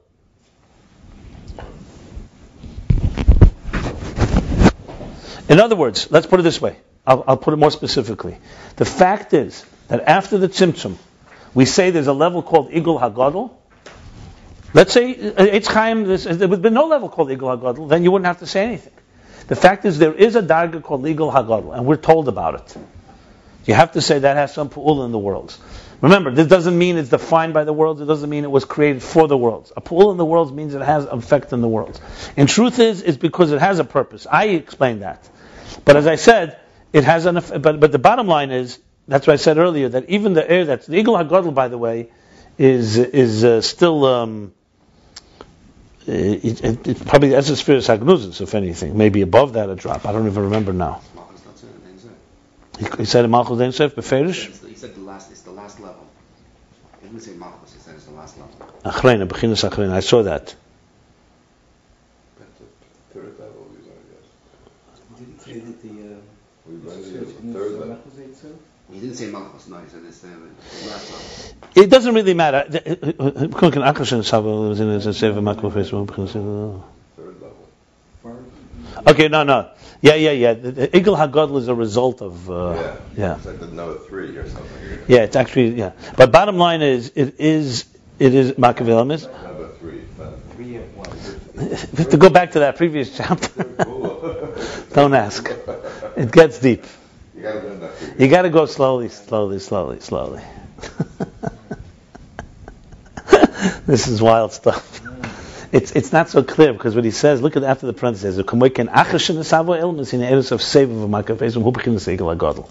[5.49, 6.77] In other words, let's put it this way.
[7.05, 8.37] I'll, I'll put it more specifically.
[8.77, 10.97] The fact is that after the tzimtzum,
[11.53, 13.51] we say there's a level called igul hagadol.
[14.73, 18.11] Let's say uh, Eitz Chaim, there would be no level called Igul HaGadol, then you
[18.11, 18.93] wouldn't have to say anything.
[19.47, 22.77] The fact is there is a darga called Igul HaGadol, and we're told about it.
[23.65, 25.59] You have to say that has some pu'ul in the worlds.
[26.01, 28.01] Remember, this doesn't mean it's defined by the worlds.
[28.01, 29.71] It doesn't mean it was created for the worlds.
[29.77, 32.01] A pu'ul in the worlds means it has effect in the worlds.
[32.35, 34.25] And truth is, it's because it has a purpose.
[34.29, 35.29] I explained that.
[35.85, 36.59] But as I said,
[36.91, 37.35] it has an.
[37.35, 40.65] But, but the bottom line is, that's what I said earlier, that even the air
[40.65, 42.09] that's, the Igul HaGadol, by the way,
[42.57, 44.53] is, is uh, still, um,
[46.05, 48.97] it, it, it's probably the Esespheres Hagnuzis, if anything.
[48.97, 50.05] Maybe above that a drop.
[50.05, 51.01] I don't even remember now.
[51.15, 52.97] Malchus, that's it, that's it.
[52.97, 54.67] He, he said Malchus Den Sef, Beferish?
[54.67, 56.05] He said the last, it's the last level.
[57.01, 58.53] He didn't say Malchus, he said it's the last level.
[58.83, 59.91] Achreina, Bechinas Achreina.
[59.93, 60.55] I saw that.
[62.37, 64.25] That's the third level, we learned, yes.
[65.19, 66.72] Did he say that the, uh, We learned the it was the third level.
[68.91, 71.83] He didn't say Malchus, no, he said it's the, the last level.
[71.83, 72.65] It doesn't really matter.
[72.69, 76.09] Kunken Akashin Sabo was in a Seva Makmo Facebook.
[77.15, 78.43] Third level.
[79.07, 79.69] Okay, no, no.
[80.01, 80.53] Yeah, yeah, yeah.
[80.53, 82.95] The, the Igul Hagadol is a result of, uh, Yeah.
[83.17, 83.35] yeah.
[83.37, 84.99] It's like the number three or something.
[85.07, 85.93] Yeah, it's actually, yeah.
[86.17, 87.85] But bottom line is, it is,
[88.19, 89.31] it is Machiavellianism.
[89.43, 90.01] Number three.
[90.17, 91.09] but- Three at one.
[91.93, 93.63] We have to go back to that previous chapter.
[94.93, 95.49] Don't ask.
[96.17, 96.83] It gets deep.
[98.17, 100.41] You got to go slowly, slowly, slowly, slowly.
[103.85, 105.01] this is wild stuff.
[105.71, 107.41] It's it's not so clear because what he says.
[107.41, 108.37] Look at after the parentheses.
[108.37, 112.69] "U'kamoiken achashin esavo ilmus in eres of of makafes and um hubekin segel agadol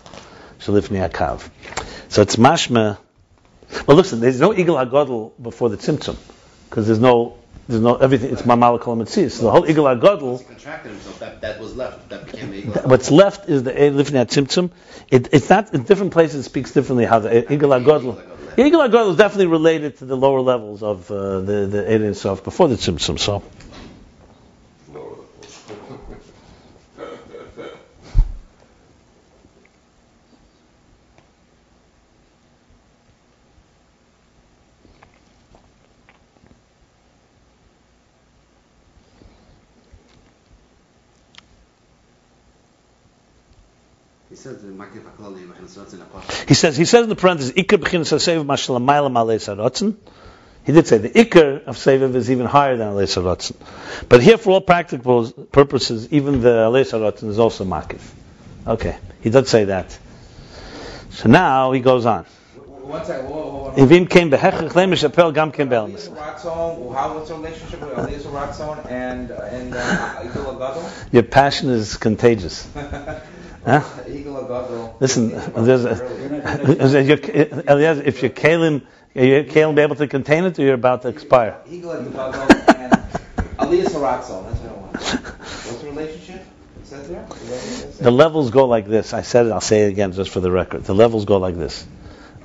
[0.60, 1.48] shalifni akav."
[2.08, 2.98] So it's mashma.
[3.86, 4.20] Well, listen.
[4.20, 6.16] There's no igul hagadol before the tzimtzum
[6.68, 7.38] because there's no
[7.72, 8.32] there's no everything.
[8.32, 9.32] It's mamalakol mitzis.
[9.32, 10.38] So the whole igul hagadol.
[10.38, 12.82] He contracted himself, that, that was left, that became the eagle.
[12.84, 14.70] What's left is the Lifnei Tzimtzum.
[15.10, 16.46] It, it's not in different places.
[16.46, 17.06] It speaks differently.
[17.06, 18.56] How the Igul Hagadol.
[18.56, 22.14] The Igul Hagadol is definitely related to the lower levels of uh, the the Eden
[22.14, 23.18] Sof before the Tzimtzum.
[23.18, 23.42] So
[24.92, 25.26] Lower level.
[44.31, 44.31] He said the Makif HaKlali, Mechanus Ratzin HaKosh.
[46.48, 49.96] He says he says in the parentheses Iker b'chinas hasev mashalamayla malei sarotzen.
[50.64, 53.56] He did say the Iker of Seviv is even higher than Alei Sarotzen.
[54.08, 58.00] But here, for all practical purposes, even the Alei Sarotzen is also Makif.
[58.64, 59.98] Okay, he does say that.
[61.10, 62.24] So now he goes on.
[62.24, 63.76] One second, whoa, whoa, whoa.
[63.76, 66.16] Ivim came behechach lemish apel gam came Eliezer be'elmis.
[66.16, 72.68] Ratzon, how, what's the relationship with Eliezer Ratzon and, and uh, Your passion is contagious.
[73.64, 73.82] Huh?
[74.98, 75.28] Listen,
[75.64, 76.04] there's a,
[76.94, 78.82] is your- Eliezer, if your kalim,
[79.14, 81.58] are your kalim be able to contain it, or you're about to expire?
[81.68, 82.14] Agadol and
[83.60, 84.96] Eliezer Ratzon, that's what I want.
[84.96, 86.44] What's the relationship?
[86.80, 87.22] It says there?
[87.22, 87.98] Is that what it says?
[87.98, 89.12] The levels go like this.
[89.14, 89.52] I said it.
[89.52, 90.82] I'll say it again just for the record.
[90.84, 91.86] The levels go like this.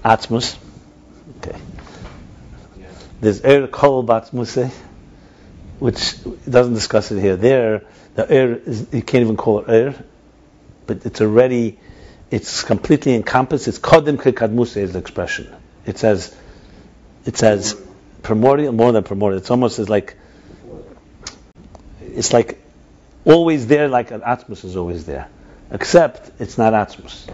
[0.06, 0.56] Atzmus.
[1.40, 1.58] Okay.
[3.22, 4.72] There's Er Kol Batmuse,
[5.80, 6.16] which
[6.48, 7.36] doesn't discuss it here.
[7.36, 7.82] There,
[8.14, 10.04] the Er is you can't even call it Er,
[10.88, 11.80] but it's already,
[12.32, 13.68] it's completely encompassed.
[13.68, 15.54] It's Kodim Kadmuse is the expression.
[15.86, 16.36] It says,
[17.26, 17.80] it says
[18.24, 19.40] primordial, more than primordial.
[19.40, 20.16] It's almost as like,
[22.02, 22.60] it's like
[23.26, 25.30] always there, like an Atzmus is always there,
[25.72, 27.30] except it's not Atzmus.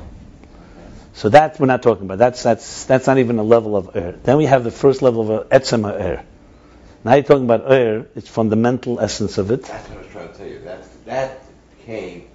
[1.13, 2.17] So that we're not talking about.
[2.17, 4.13] That's that's that's not even a level of air.
[4.23, 6.25] Then we have the first level of etzema air.
[7.03, 8.07] Now you're talking about air.
[8.15, 9.63] It's fundamental essence of it.
[9.63, 10.59] That's what I was trying to tell you.
[10.59, 11.43] That that
[11.85, 12.27] came.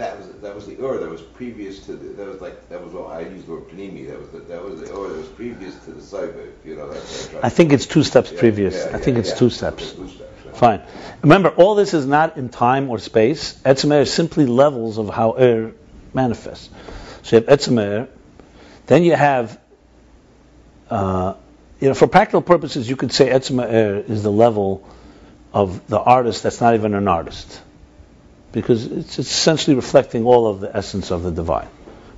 [0.00, 2.82] That was that was the ur that was previous to the, that was like that
[2.82, 4.08] was what I used the word panimi.
[4.08, 6.50] That was the, that was the ur that was previous to the cyber.
[6.64, 8.86] You know that's what I tried I to- think it's two steps previous.
[8.86, 9.92] I think it's two steps.
[9.92, 10.32] Two steps.
[10.46, 10.52] yeah.
[10.52, 10.82] Fine.
[11.20, 13.60] Remember, all this is not in time or space.
[13.62, 15.72] Etzem is simply levels of how air
[16.14, 16.70] manifests.
[17.22, 18.08] So you have etzem
[18.86, 19.60] then you have,
[20.88, 21.34] uh,
[21.78, 24.82] you know, for practical purposes, you could say etzem is the level
[25.52, 27.60] of the artist that's not even an artist,
[28.52, 31.68] because it's essentially reflecting all of the essence of the divine,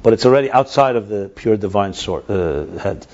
[0.02, 3.06] but it's already outside of the pure divine sort, uh, head.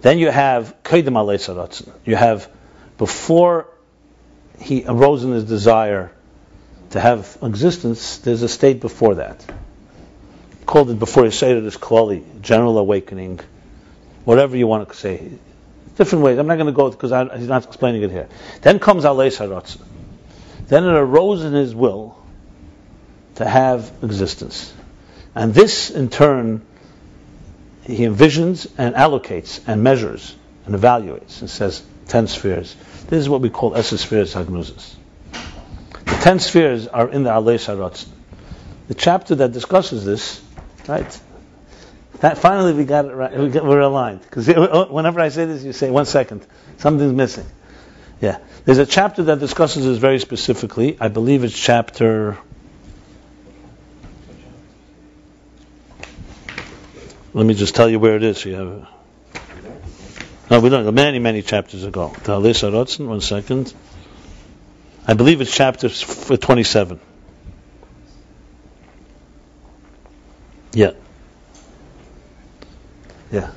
[0.00, 1.88] Then you have kedem alei.
[2.04, 2.50] You have
[2.98, 3.68] before
[4.60, 6.12] he arose in his desire
[6.90, 9.44] to have existence, there's a state before that.
[10.66, 13.40] Called it before Yisrael is Klali, general awakening,
[14.24, 15.30] whatever you want to say.
[15.96, 16.38] Different ways.
[16.38, 18.28] I'm not going to go because he's not explaining it here.
[18.60, 19.82] Then comes Alei Saratzen.
[20.68, 22.21] Then it arose in his will
[23.36, 24.72] to have existence.
[25.34, 26.62] And this, in turn,
[27.84, 30.34] he envisions and allocates and measures
[30.66, 32.76] and evaluates and says, ten spheres.
[33.08, 34.94] This is what we call Esser spheres Hagnuzis.
[36.04, 38.08] The ten spheres are in the Alei Sharatzin.
[38.88, 40.42] The chapter that discusses this,
[40.86, 41.20] right?
[42.20, 43.36] That finally we got it right.
[43.36, 46.46] We're aligned because uh, whenever I say this, you say one second,
[46.78, 47.46] something's missing.
[48.20, 50.96] Yeah, there's a chapter that discusses this very specifically.
[51.00, 52.38] I believe it's chapter.
[57.34, 58.38] Let me just tell you where it is.
[58.38, 58.88] So you have.
[60.50, 60.92] No, we don't.
[60.94, 62.14] Many, many chapters ago.
[62.26, 63.72] Uh, one second.
[65.06, 67.00] I believe it's chapter uh, 27.
[70.74, 70.92] Yeah.
[73.30, 73.50] Yeah.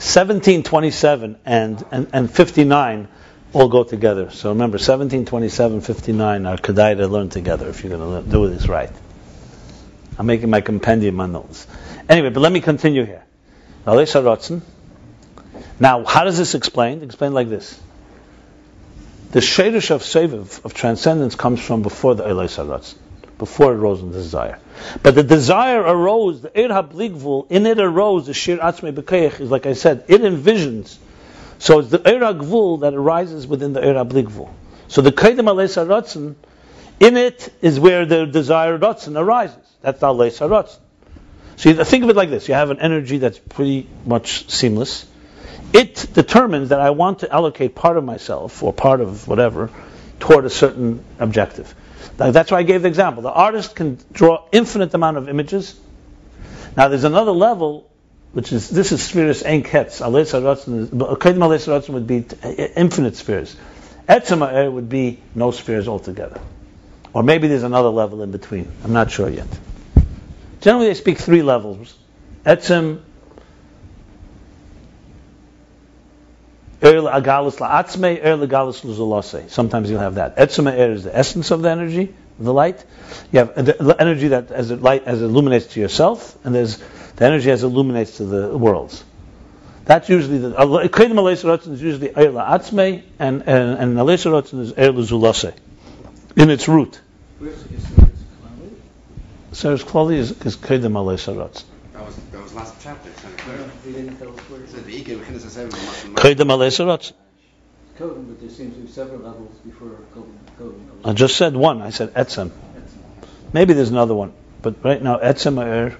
[0.00, 3.08] 1727 and, and, and 59
[3.52, 4.30] all go together.
[4.30, 8.48] So remember, 17, 27, 59 are Kedai to learn together if you're going to do
[8.48, 8.90] this right.
[10.18, 11.66] I'm making my compendium on notes.
[12.10, 13.24] Anyway, but let me continue here.
[13.86, 14.04] Now,
[16.04, 17.02] how does this explain?
[17.02, 17.80] Explain like this.
[19.30, 22.98] The Shadish of Seviv, of transcendence, comes from before the Elay Saratzin,
[23.38, 24.58] before it arose in the desire.
[25.02, 29.50] But the desire arose, the Ir HaBligvul, in it arose the Shir Atzmei B'Keich, is
[29.50, 30.98] like I said, it envisions
[31.60, 34.48] so it's the Eira Gvul that arises within the Eira Bligvul.
[34.88, 36.34] So the Kedem Alesa Ratzin,
[36.98, 39.58] in it is where the desire Ratzin arises.
[39.82, 40.78] That's the Alesa Ratzin.
[41.56, 45.06] So you think of it like this: you have an energy that's pretty much seamless.
[45.72, 49.70] It determines that I want to allocate part of myself or part of whatever
[50.18, 51.74] toward a certain objective.
[52.16, 53.22] That's why I gave the example.
[53.22, 55.78] The artist can draw infinite amount of images.
[56.76, 57.90] Now there's another level
[58.32, 60.00] which is this is spheres ein ketz.
[60.00, 60.32] Ales
[61.88, 63.56] would be uh, infinite spheres.
[64.08, 66.40] Etzema uh, would be no spheres altogether,
[67.12, 68.70] or maybe there's another level in between.
[68.84, 69.48] I'm not sure yet.
[70.60, 71.94] Generally, they speak three levels:
[72.44, 73.00] etzem,
[76.82, 79.48] er agalus la'atzme, er legalus luzulase.
[79.50, 80.36] Sometimes you'll have that.
[80.36, 82.84] Etzema er is the essence of the energy, the light.
[83.32, 86.78] You have the energy that as it light as it illuminates to yourself, and there's
[87.16, 89.04] the energy as illuminates to the worlds.
[89.86, 94.26] That's usually the Kedim Aleis is usually Eir La'atzmei, and and and Aleis
[94.60, 95.54] is Eir Zulase,
[96.36, 97.00] in its root.
[99.52, 103.10] Seres Klali is is Kedim Aleis That was that was last chapter.
[106.14, 107.12] Kedim Aleis
[107.98, 110.80] Kodim, but there seems to be several levels before Kodim.
[111.04, 111.82] I just said one.
[111.82, 112.52] I said Etzem.
[113.52, 114.32] Maybe there's another one,
[114.62, 115.96] but right now Etzem Eir.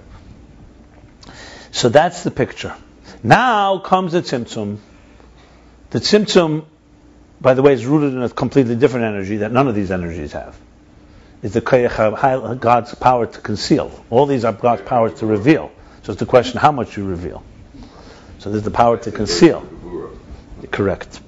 [1.72, 2.74] So that's the picture.
[3.22, 4.78] Now comes the Tzimtzum.
[5.90, 6.64] The Tzimtzum,
[7.40, 10.32] by the way, is rooted in a completely different energy that none of these energies
[10.32, 10.56] have.
[11.42, 14.04] It's the Koyach of God's power to conceal.
[14.10, 15.72] All these are God's power to reveal.
[16.02, 17.42] So it's the question how much you reveal.
[18.38, 19.66] So there's the power to conceal.
[20.70, 21.20] Correct.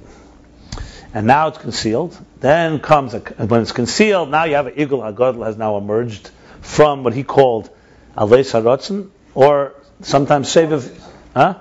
[1.14, 2.18] And now it's concealed.
[2.40, 6.30] Then comes, a, when it's concealed, now you have an Igul HaGadol has now emerged
[6.60, 7.70] from what he called
[8.16, 10.98] Alei Sarotzen, or sometimes Seviv.
[11.34, 11.58] Huh?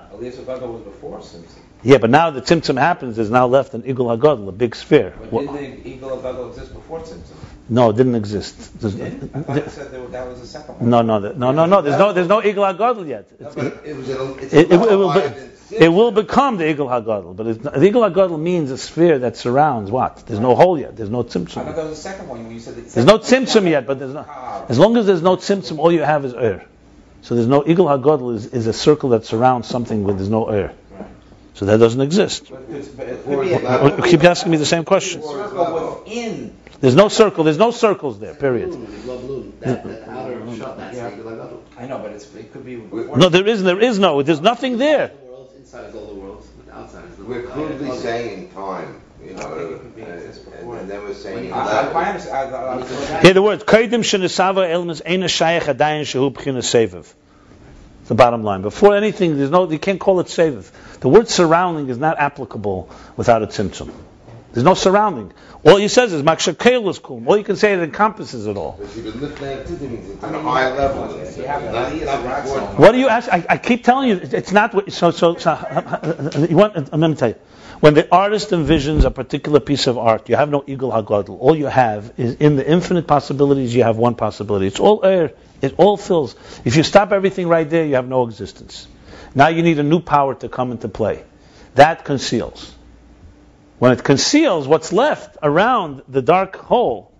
[0.72, 1.58] was before Tzimtzum.
[1.82, 5.14] Yeah, but now the Tzimtzum happens, there's now left an Igul HaGadol, a big sphere.
[5.18, 7.36] But didn't the Igul HaGadol exist before Tzimtzum?
[7.72, 8.78] No, it didn't exist.
[8.80, 9.34] There's, didn't?
[9.34, 10.90] I thought you said that was the second one.
[10.90, 11.80] No, no, no, no, no.
[11.80, 13.40] There's no, there's no Igul HaGadol yet.
[13.40, 16.88] No, it, it, was a, it, it, it, will be, it will become the Igul
[16.90, 20.18] HaGadol, but the Igul HaGadol means a sphere that surrounds what?
[20.26, 20.98] There's no hole yet.
[20.98, 21.62] There's no tzimtzum.
[21.62, 23.86] I thought that was the second one when you said the There's no tzimtzum yet,
[23.86, 24.26] but there's no.
[24.28, 24.66] Ah.
[24.68, 26.66] As long as there's no tzimtzum, all you have is air.
[27.22, 30.50] So there's no Igul HaGadol is, is a circle that surrounds something where there's no
[30.50, 30.74] air.
[31.54, 32.50] So that doesn't exist.
[32.50, 35.22] You keep asking me the same question.
[36.82, 37.44] There's no circle.
[37.44, 38.34] There's no circles there.
[38.34, 38.70] Period.
[38.72, 38.76] I
[41.86, 42.74] know, but it could be.
[42.74, 43.62] No, there is.
[43.62, 44.20] There is no.
[44.22, 45.12] There's nothing there.
[47.20, 49.00] We're crudely saying time.
[49.24, 51.44] You know, and, then we're saying.
[53.22, 53.62] Hear the words.
[53.62, 57.06] Kaidim shenisava elmas ena shayach adayin shehu b'chinas seviv.
[58.06, 58.62] The bottom line.
[58.62, 59.70] Before anything, there's no.
[59.70, 60.68] You can't call it seviv.
[60.98, 63.92] The word surrounding is not applicable without a tzimtzum.
[64.52, 65.32] There's no surrounding.
[65.64, 67.26] All he says is makshakel is kum.
[67.26, 68.72] All you can say it encompasses it all.
[72.76, 73.32] What do you ask?
[73.32, 74.74] I, I, keep telling you, it's not.
[74.74, 76.74] What, so, so, so uh, uh, uh, you want?
[76.74, 77.36] Let me tell you.
[77.80, 81.36] When the artist envisions a particular piece of art, you have no Igul HaGadol.
[81.40, 84.66] All you have is in the infinite possibilities, you have one possibility.
[84.66, 85.32] It's all air.
[85.62, 86.36] It all fills.
[86.64, 88.86] If you stop everything right there, you have no existence.
[89.34, 91.24] Now you need a new power to come into play.
[91.74, 92.72] That conceals.
[93.82, 97.10] When it conceals, what's left around the dark hole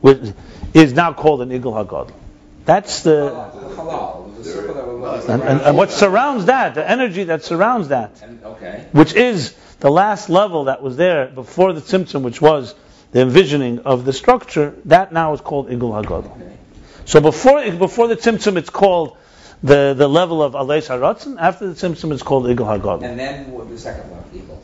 [0.00, 0.32] which
[0.72, 2.14] is now called an Igul HaGadol.
[2.64, 3.28] That's the
[3.76, 7.88] Halal, the circle that was and, and, and what surrounds that, the energy that surrounds
[7.88, 8.12] that,
[8.92, 12.74] which is the last level that was there before the Tzimtzum, which was
[13.12, 16.56] the envisioning of the structure, that now is called Igul Hagadol.
[17.04, 19.18] So before before the Tzimtzum, it's called
[19.62, 21.36] the, the level of Aleis Haratzin.
[21.38, 23.04] After the Tzimtzum, it's called Igul Hagadol.
[23.04, 24.58] And then the second one, igul.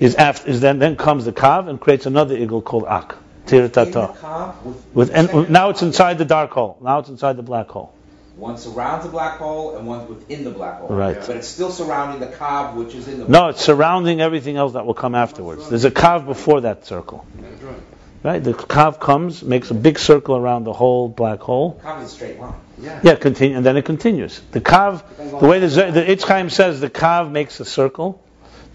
[0.00, 3.16] Is after is then then comes the Kav and creates another igul called Ak.
[3.50, 4.64] In the Tiratata.
[4.64, 6.78] With, With and now it's inside the dark hole.
[6.82, 7.92] Now it's inside the black hole.
[8.36, 10.88] One surrounds the black hole and one's within the black hole.
[10.88, 11.16] Right.
[11.16, 13.28] But it's still surrounding the Kav, which is in the.
[13.28, 15.68] No, it's surrounding everything else that will come afterwards.
[15.70, 17.26] There's a Kav before that circle.
[17.34, 17.82] Made a drawing.
[18.22, 18.42] Right?
[18.42, 21.80] The Kav comes, makes a big circle around the whole black hole.
[21.82, 22.54] Kav is a straight line.
[22.78, 23.00] Yeah.
[23.02, 24.40] Yeah, continue, and then it continues.
[24.50, 25.02] The Kav,
[25.40, 28.22] the way the, Z- the Eitz Chaim says, the Kav makes a circle,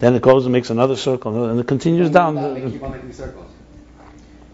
[0.02, 2.34] then it goes and makes another circle, and it continues down.
[2.34, 3.48] They keep on making circles.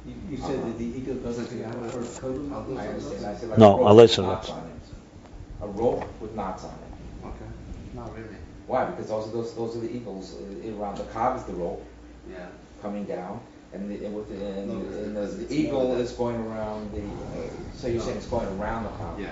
[0.07, 2.53] You, you said that the igul doesn't have a first code.
[2.53, 3.25] I understand.
[3.25, 5.63] I said like No, a rope with knots on it.
[5.63, 7.27] A rope with knots on it.
[7.29, 7.51] Okay.
[7.95, 8.29] Not really.
[8.67, 8.85] Why?
[8.91, 11.83] Because those are those those are the iguls uh, around the Kav is the rope
[12.31, 12.45] Yeah.
[12.83, 13.41] coming down,
[13.73, 17.01] and, the, and with the, and, No, and the, the igul is going around the.
[17.01, 19.19] Uh, so you're saying it's going around the Kav.
[19.19, 19.31] Yeah.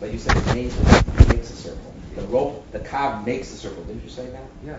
[0.00, 1.92] But you said it makes, it makes a circle.
[2.16, 3.84] The rope, the Kav makes the circle.
[3.84, 4.48] Didn't you say that?
[4.64, 4.78] Yeah.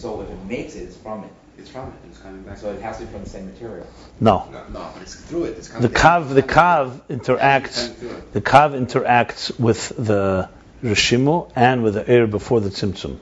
[0.00, 1.30] So if it makes it, it's from it.
[1.58, 1.94] It's from it.
[2.08, 2.56] It's coming back.
[2.56, 3.86] So it has to be from the same material.
[4.18, 4.46] No.
[4.72, 5.58] No, but it's through it.
[5.58, 8.32] It's coming The Kav, the Kav interacts, Coming through it.
[8.32, 10.48] the Kav interacts with the
[10.82, 13.18] Rishimu and with the air before the Tzimtzum.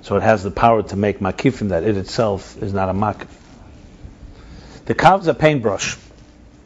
[0.00, 3.28] So it has the power to make makifim that it itself is not a makif.
[4.86, 5.96] The Kav is a paintbrush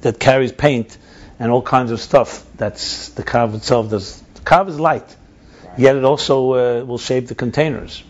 [0.03, 0.97] that carries paint
[1.41, 2.45] and all kinds of stuff.
[2.57, 4.21] That's the Kav itself does.
[4.35, 5.17] The Kav is light,
[5.65, 5.79] Right?
[5.79, 8.05] yet it also uh, will shape the containers.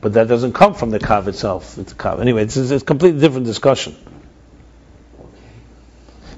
[0.00, 1.76] But that doesn't come from the Kav itself.
[1.78, 2.20] It's the Kav.
[2.20, 3.96] Anyway, it's, it's a completely different discussion.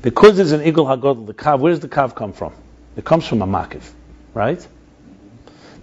[0.02, 2.54] Because it's an Igul Hagadol, the Kav, where does the Kav come from?
[2.96, 3.82] It comes from a Makiv,
[4.32, 4.66] right?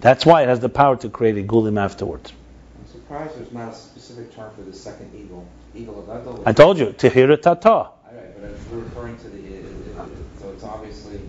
[0.00, 2.32] That's why it has the power to create a Gulim afterwards.
[2.78, 5.44] I'm surprised there's not a specific term for the second igul.
[5.76, 6.42] Igul of Adol.
[6.46, 7.70] I told you, Tehira Tata.
[7.70, 11.20] All right, but it's referring to the, it, it, it, so it's obviously,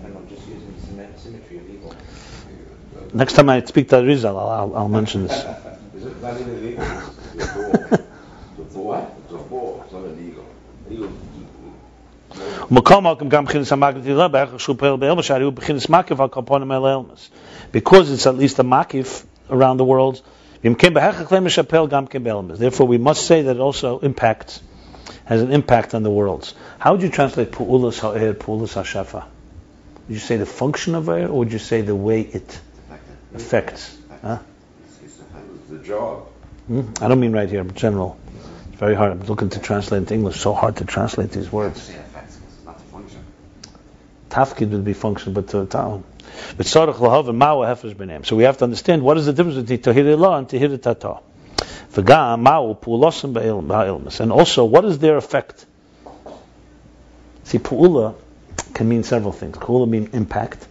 [0.00, 0.74] I don't know, just using
[1.16, 3.14] symmetry of igul.
[3.14, 5.44] Next time I speak to Rizal, I'll, I'll, I'll mention this.
[6.26, 6.76] not even.
[8.58, 10.44] It's not illegal.
[17.72, 20.22] Because it's at least a makif around the world,
[22.58, 24.60] therefore we must say that it also impacts,
[25.24, 26.54] has an impact on the worlds.
[26.78, 29.24] How would you translate pu'ulas ha'er, pu'ulas ha'shafa?
[30.08, 32.60] Would you say the function of air, or would you say the way it
[33.34, 33.96] affects?
[34.22, 34.38] Huh?
[35.68, 36.26] The job.
[36.68, 36.82] Hmm?
[37.00, 38.16] I don't mean right here, but general.
[38.70, 39.12] It's very hard.
[39.12, 40.40] I'm looking to translate into English.
[40.40, 41.82] So hard to translate these words.
[41.82, 44.34] Say effects, 'cause it's not the.
[44.34, 46.04] Tafkid would be function, but to ta'un.
[46.56, 48.24] But tzarech lahav and ma'u hefesh b'neim.
[48.26, 51.18] So we have to understand what is the difference between tahir ilah and tahir tata.
[51.92, 54.20] V'gam ma'u pu'ulosim ba'ilmas.
[54.20, 55.66] And also, what is their effect?
[57.44, 58.14] See, pu'ula
[58.74, 59.56] can mean several things.
[59.56, 60.66] Pu'ula mean impact.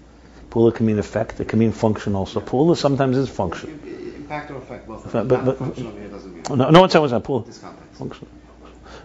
[0.51, 1.39] Pu'ula can mean effect.
[1.39, 2.39] It can mean function also.
[2.39, 3.81] Pu'ula sometimes is function.
[4.25, 5.11] Impact or effect, both.
[5.11, 6.43] But- But, but- function over here doesn't mean.
[6.57, 7.45] No, no one said what's that pu'ula.
[7.45, 7.99] This context.
[7.99, 8.27] Function.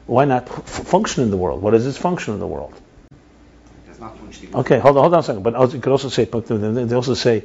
[0.06, 1.60] Why not f- function in the world?
[1.62, 2.72] What is its function in the world?
[3.88, 4.54] It's not functioning.
[4.56, 5.42] Okay, hold on, hold on a second.
[5.42, 7.44] But also- you could also say, but they also say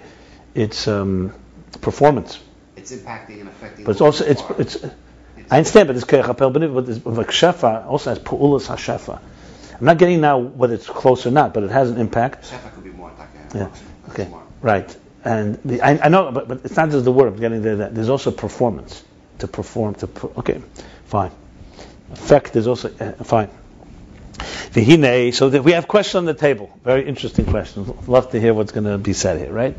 [0.54, 1.34] it's um,
[1.82, 2.40] performance.
[2.78, 3.84] It's impacting and affecting.
[3.86, 4.62] But it's also it's farm.
[4.62, 4.78] it's.
[5.52, 9.20] I understand, but it's kechapel b'niv, but it's, but shefa also has pu'ulas hashefa.
[9.80, 12.46] I'm not getting now whether it's close or not, but it has an impact.
[12.50, 13.70] Shefa could be more like a Yeah.
[14.10, 14.28] Okay.
[14.62, 14.98] Right.
[15.26, 17.34] And the, I, I know, but, but it's not just the word.
[17.34, 17.78] I'm getting there.
[17.78, 19.04] That there's also performance
[19.40, 19.96] to perform.
[19.96, 20.62] To per, okay,
[21.06, 21.32] fine.
[22.12, 23.50] Effect is also uh, fine.
[24.38, 25.34] Vihine.
[25.34, 26.72] So that we have questions on the table.
[26.84, 28.08] Very interesting questions.
[28.08, 29.52] Love to hear what's going to be said here.
[29.52, 29.76] Right.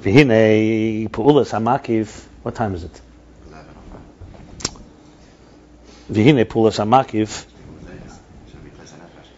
[0.00, 2.24] Vihine pu'ulas hamakiv.
[2.42, 3.00] What time is it?
[3.46, 3.82] Eleven or
[4.64, 4.82] five.
[6.10, 7.46] Vihine pu'ulas hamakiv.
[8.50, 9.28] Should be place an effort.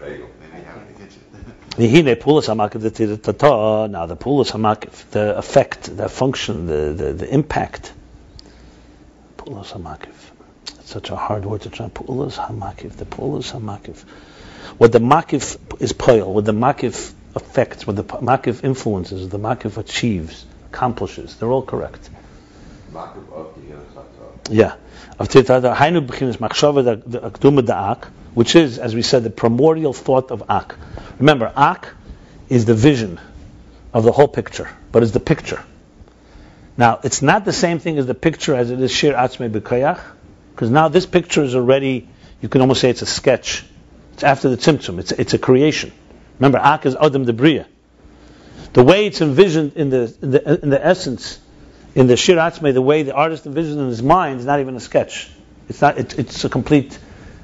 [0.00, 0.28] There you go.
[0.40, 1.20] Maybe have it in the kitchen.
[1.80, 3.88] Vihine pu'ulas hamakiv the.
[3.88, 7.94] Now the pu'ulas hamakiv, the effect, the function, the the, the impact.
[9.38, 10.12] Pu'ulas hamakiv.
[10.66, 11.86] It's such a hard word to try.
[11.88, 12.96] Pu'ulas hamakiv.
[12.96, 14.04] The pu'ulas hamakiv.
[14.76, 19.78] What the makif is poil, what the makif affects, what the makif influences, the makif
[19.78, 21.36] achieves, accomplishes.
[21.36, 22.10] They're all correct.
[22.92, 24.74] Makif of the Yeah.
[25.18, 29.30] Of Tirtada, Hainu B'chinas Machshava the- the Akduma Da'ak, which is, as we said, the
[29.30, 30.76] primordial thought of Ak.
[31.18, 31.94] Remember, Ak
[32.48, 33.20] is the vision
[33.92, 35.62] of the whole picture, but it's the picture.
[36.76, 40.00] Now, it's not the same thing as the picture as it is Shir Atzme B'Kayach,
[40.52, 42.08] because now this picture is already,
[42.40, 43.64] you can almost say it's a sketch.
[44.14, 44.98] It's after the Tzimtzum.
[44.98, 45.92] It's, it's a creation.
[46.38, 47.66] Remember, Ak is Adam de Bria.
[48.72, 51.40] The way it's envisioned in the, in the, in the essence,
[51.94, 54.76] in the Shir Atzmei, the way the artist envisioned in his mind is not even
[54.76, 55.30] a sketch.
[55.68, 55.98] It's not.
[55.98, 56.98] It, it's a complete,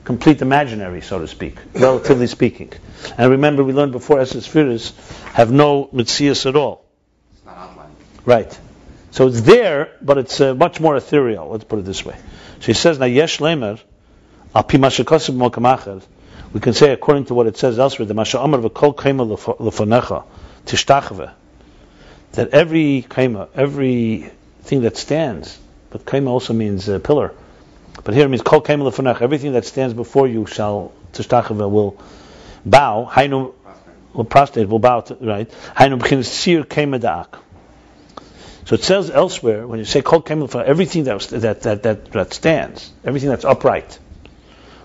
[0.06, 2.72] complete imaginary, so to speak, relatively speaking.
[3.18, 4.92] And remember, we learned before, Esses Firas
[5.32, 6.84] have no mitzias at all.
[7.34, 7.96] It's not outlined.
[8.24, 8.58] Right.
[9.10, 11.48] So it's there, but it's uh, much more ethereal.
[11.48, 12.16] Let's put it this way.
[12.60, 13.80] So he says, "Now yesh lemer
[14.54, 16.02] al pi ma shekosem mokam.
[16.52, 19.26] We can say, according to what it says elsewhere, the masha amar v'kol kema
[19.58, 20.24] lefanecha
[20.66, 21.32] tishtachve,
[22.32, 24.30] that every kema, every
[24.62, 25.58] thing that stands,
[25.90, 27.32] but kema also means uh, pillar,
[28.06, 32.00] but here it means kol kema lefanecha, everything that stands before you shall tishtachve will
[32.64, 33.10] bow.
[33.10, 33.52] Hainu
[34.12, 35.00] will prostrate, will bow.
[35.00, 35.50] To, right?
[35.76, 37.40] Hainu b'chinas sir kema da'ak.
[38.66, 42.12] So it says elsewhere when you say kol kemel for everything that, that, that, that,
[42.12, 43.98] that stands, everything that's upright,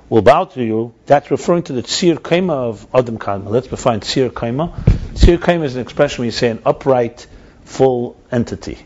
[0.10, 0.95] will bow to you.
[1.06, 3.49] That's referring to the tzir kema of Adam Kadma.
[3.49, 4.76] Let's define tzir kema.
[5.14, 7.27] Tzir kema is an expression when you say an upright,
[7.65, 8.80] full entity.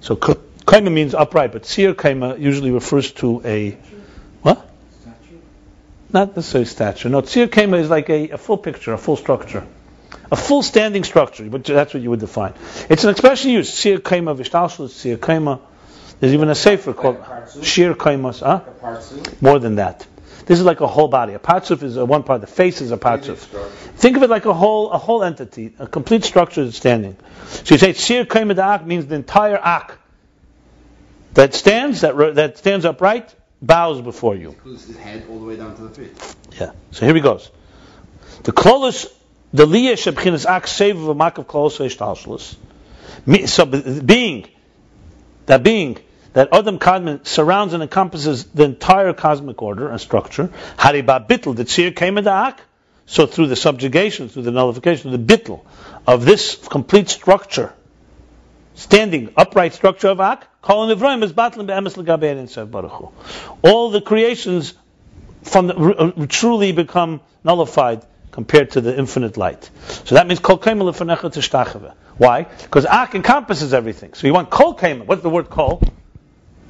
[0.00, 0.16] So
[0.66, 3.76] k- kema means upright, but tzir kema usually refers to a
[4.42, 4.68] what?
[5.00, 5.36] Statue?
[6.12, 7.08] Not necessarily statue.
[7.08, 9.66] No, tzir kema is like a, a full picture, a full structure.
[10.30, 12.52] A full standing structure, but that's what you would define.
[12.88, 13.72] It's an expression used.
[13.74, 15.60] Sir kaima vishtalshus, sir kaima.
[16.18, 17.18] There's even a sefer called
[17.62, 18.40] shir kaimas.
[18.40, 18.60] Huh?
[19.40, 20.04] More than that.
[20.46, 21.34] This is like a whole body.
[21.34, 22.40] A patsuf is a one part.
[22.40, 23.38] The face is a patsuf.
[23.96, 27.16] Think of it like a whole, a whole entity, a complete structure that's standing.
[27.48, 29.98] So you say sir kaima da'ak means the entire ak
[31.36, 34.48] that stands, that that stands upright, bows before you.
[34.48, 36.36] Includes his head all the way down to the feet.
[36.58, 36.72] Yeah.
[36.90, 37.50] So here he goes.
[38.42, 39.06] The klolos,
[39.52, 42.56] the liyah shebchinas ak save of a makav klolos veishtalshlus.
[43.48, 44.48] So being,
[45.46, 45.98] that being,
[46.32, 50.50] that Adam Kadmon surrounds and encompasses the entire cosmic order and structure.
[50.76, 52.60] Hariba bitl, the tzir came in the ak.
[53.06, 55.64] So through the subjugation, through the nullification, the bitl
[56.06, 57.72] of this complete structure,
[58.76, 63.12] standing upright structure of ak, calling Ibrahim is battling be'emes l'gabein in Baruch.
[63.62, 64.74] All the creations
[65.42, 69.70] from the, truly become nullified compared to the infinite light.
[70.04, 71.94] So that means kol kema lefanecha tishtachave.
[72.18, 72.42] Why?
[72.42, 74.12] Because ak encompasses everything.
[74.14, 75.06] So you want kol kema.
[75.06, 75.82] What's the word kol?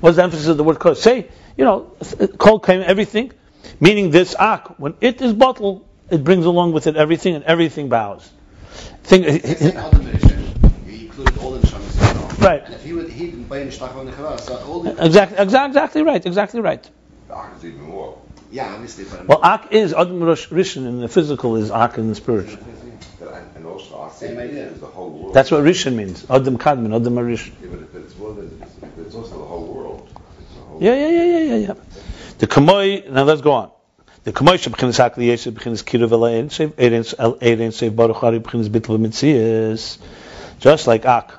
[0.00, 0.94] What's the emphasis of the word kol?
[0.94, 1.92] Say, you know,
[2.38, 3.32] kol kema, everything.
[3.80, 7.88] Meaning this ak, when it is bottled, it brings along with it everything, and everything
[7.88, 8.30] bows.
[9.02, 9.26] Think,
[12.46, 12.62] Right.
[12.70, 15.04] If he would, he would buy Nishtach on the so all the.
[15.04, 16.88] exactly, exactly right, exactly right.
[17.30, 18.18] Ach, it's even more.
[18.52, 19.26] Yeah, obviously, but.
[19.26, 22.62] Well, ak is Adam Rosh Rishon in the physical is ak in the spiritual.
[23.18, 24.68] But I- And also, Ach Same idea.
[24.70, 25.34] is the whole world.
[25.34, 26.24] That's what Rishon means.
[26.30, 27.52] Adam Kadmon, Adam Rishon.
[27.60, 30.08] Yeah, but, but it's more than, it's, it's also the whole world.
[30.08, 31.74] The whole Yeah, yeah, yeah, yeah, yeah, yeah.
[32.38, 33.70] The Kamoi, now let's go on.
[34.24, 38.38] The Kamoi shebchinas hakli yeshe b'chinas kiruv elayin sev erin el erin sev baruch hari
[38.40, 39.98] b'chinas bitl v'mitzias.
[40.60, 41.32] Just like Ak,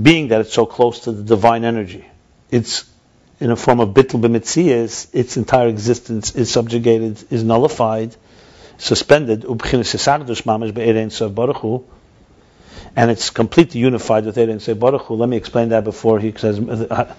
[0.00, 2.06] being that it's so close to the divine energy,
[2.50, 2.84] it's
[3.40, 8.14] in a form of bitl b'mitzias, its entire existence is subjugated, is nullified,
[8.78, 9.44] suspended,
[12.96, 15.14] and it's completely unified with Erin sev baruch hu.
[15.14, 17.14] Let me explain that before he says, uh,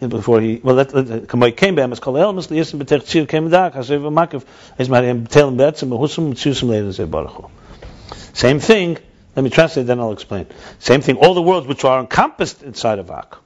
[0.00, 3.50] before he well let kamay came bam es kol el mis liyesem betech tzir came
[3.50, 4.44] dak hasev makif
[4.78, 7.50] es mariam telen betzem behusum tzusum leiden ze baruch Hu.
[8.32, 8.98] same thing
[9.34, 10.46] let me translate then I'll explain
[10.78, 13.38] same thing all the worlds which are encompassed inside of Ak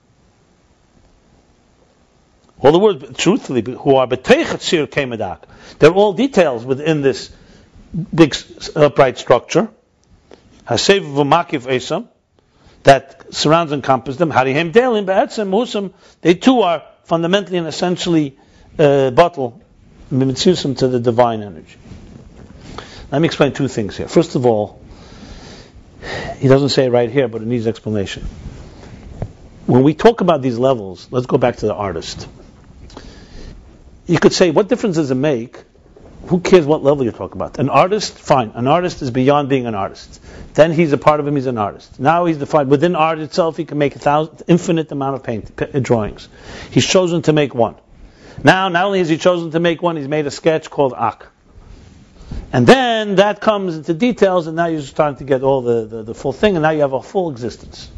[2.60, 5.46] all the words truthfully who are betech tzir came dak
[5.78, 7.30] they're all details within this
[8.14, 8.36] big
[8.74, 9.68] upright structure
[10.66, 12.08] hasev v'makif esam
[12.86, 14.30] that surrounds and encompasses them.
[14.30, 18.38] Harihem Delim Be'etzem Musam, they too are fundamentally and essentially
[18.78, 19.60] uh, bottle
[20.12, 21.76] mitzusum to the divine energy.
[23.10, 24.06] Let me explain two things here.
[24.06, 24.80] First of all,
[26.38, 28.24] he doesn't say it right here, but it needs explanation.
[29.66, 32.28] When we talk about these levels, let's go back to the artist.
[34.06, 35.64] You could say, what difference does it make?
[36.28, 37.58] Who cares what level you talk about?
[37.58, 38.52] An artist, fine.
[38.54, 40.20] An artist is beyond being an artist.
[40.54, 41.36] Then he's a part of him.
[41.36, 42.00] He's an artist.
[42.00, 43.56] Now he's defined within art itself.
[43.56, 46.28] He can make a thousand, infinite amount of paint p- uh, drawings.
[46.70, 47.76] He's chosen to make one.
[48.42, 51.26] Now, not only has he chosen to make one, he's made a sketch called Ak.
[52.52, 56.02] And then that comes into details, and now you're starting to get all the, the,
[56.04, 57.90] the full thing, and now you have a full existence.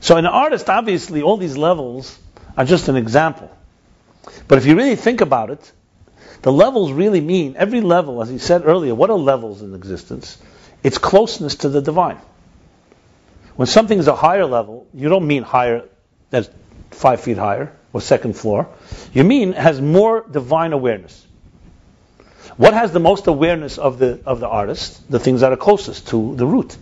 [0.00, 2.18] So, an artist, obviously, all these levels
[2.56, 3.50] are just an example.
[4.48, 5.72] But if you really think about it,
[6.42, 10.38] the levels really mean every level, as he said earlier, what are levels in existence?
[10.82, 12.18] It's closeness to the divine.
[13.56, 15.88] When something is a higher level, you don't mean higher,
[16.30, 16.48] that's
[16.90, 18.68] five feet higher or second floor.
[19.12, 21.26] You mean has more divine awareness.
[22.56, 25.10] What has the most awareness of the of the artist?
[25.10, 26.76] The things that are closest to the root.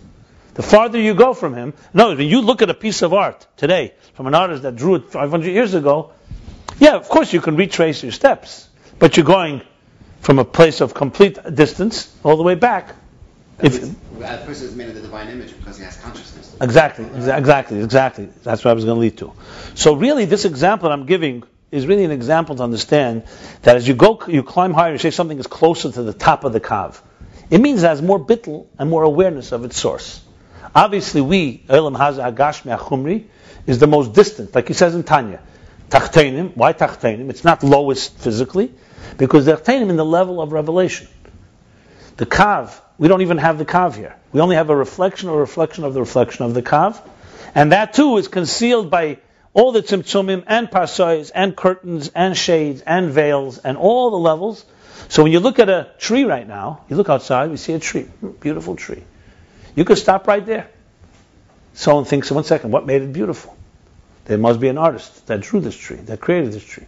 [0.53, 3.47] The farther you go from him, no, when you look at a piece of art
[3.55, 6.11] today from an artist that drew it 500 years ago,
[6.77, 8.67] yeah, of course you can retrace your steps,
[8.99, 9.61] but you're going
[10.19, 12.95] from a place of complete distance all the way back.
[13.63, 16.55] If, At first, it's made in the divine image because he has consciousness.
[16.59, 18.25] Exactly, exactly, exactly.
[18.43, 19.33] That's what I was going to lead to.
[19.75, 23.23] So really, this example that I'm giving is really an example to understand
[23.61, 26.43] that as you go, you climb higher, you say something is closer to the top
[26.43, 27.01] of the kav.
[27.49, 30.21] It means it has more bittel and more awareness of its source.
[30.75, 33.25] Obviously, we, Elam Haza Agashmi Achumri,
[33.67, 35.41] is the most distant, like he says in Tanya.
[35.89, 37.29] Tachtenim, why Tachtenim?
[37.29, 38.73] It's not lowest physically,
[39.17, 41.07] because they're Tachtenim in the level of revelation.
[42.17, 44.15] The Kav, we don't even have the Kav here.
[44.31, 47.01] We only have a reflection or reflection of the reflection of the Kav.
[47.55, 49.17] And that too is concealed by
[49.53, 54.65] all the Tzimtzumim and Parsois and curtains and shades and veils and all the levels.
[55.09, 57.79] So when you look at a tree right now, you look outside, we see a
[57.79, 58.07] tree,
[58.39, 59.03] beautiful tree.
[59.75, 60.69] You could stop right there.
[61.73, 63.57] Someone thinks, one second, what made it beautiful?
[64.25, 66.85] There must be an artist that drew this tree, that created this tree.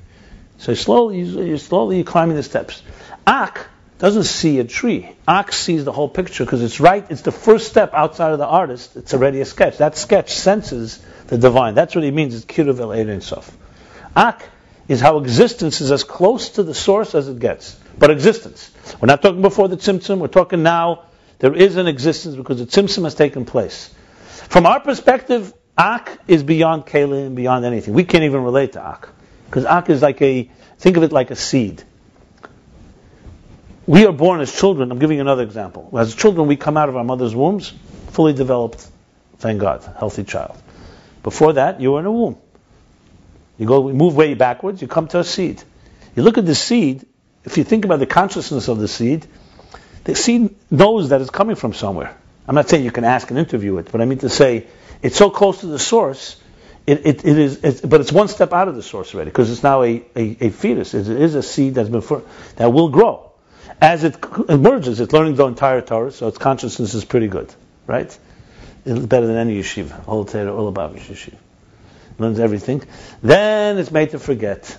[0.58, 2.82] So slowly, you slowly you're climbing the steps.
[3.26, 3.68] Ak
[3.98, 5.10] doesn't see a tree.
[5.28, 7.06] Ak sees the whole picture because it's right.
[7.10, 8.96] It's the first step outside of the artist.
[8.96, 9.78] It's already a sketch.
[9.78, 11.04] That sketch senses
[11.34, 11.74] the divine.
[11.74, 12.36] That's what he means.
[12.36, 13.58] It's kiruv el Ein sof.
[14.16, 14.48] Ak
[14.88, 17.76] is how existence is as close to the source as it gets.
[17.98, 18.70] But existence.
[19.02, 20.20] We're not talking before the tzimtzum.
[20.20, 21.06] We're talking now.
[21.40, 23.94] There is an existence because the tzimtzum has taken place.
[24.50, 27.96] From our perspective, Ak is beyond Kalim, beyond anything.
[27.96, 29.10] We can't even relate to Ak.
[29.46, 31.84] Because Ak is like a, think of it like a seed.
[33.88, 34.92] We are born as children.
[34.92, 35.90] I'm giving you another example.
[35.98, 37.74] As children, we come out of our mother's wombs,
[38.12, 38.88] fully developed,
[39.40, 40.56] thank God, healthy child.
[41.24, 42.38] Before that, you were in a womb.
[43.58, 45.64] You go, move way backwards, you come to a seed.
[46.16, 47.06] You look at the seed,
[47.46, 49.26] if you think about the consciousness of the seed,
[50.04, 52.16] the seed knows that it's coming from somewhere.
[52.48, 54.68] I'm not saying you can ask and interview it, but I mean to say
[55.02, 56.42] it's so close to the source,
[56.86, 59.50] it, it, it is, it's, but it's one step out of the source already because
[59.50, 60.94] it's now a, a, a fetus.
[60.94, 62.24] It is a seed that's been for,
[62.58, 63.32] that will grow.
[63.80, 64.18] As it
[64.50, 67.54] emerges, it's learning the entire Torah, so its consciousness is pretty good,
[67.88, 68.18] right?
[68.86, 71.38] It's better than any yeshiva, whole Torah, all about yeshiva.
[72.20, 72.84] Learns everything.
[73.22, 74.78] Then it's made to forget.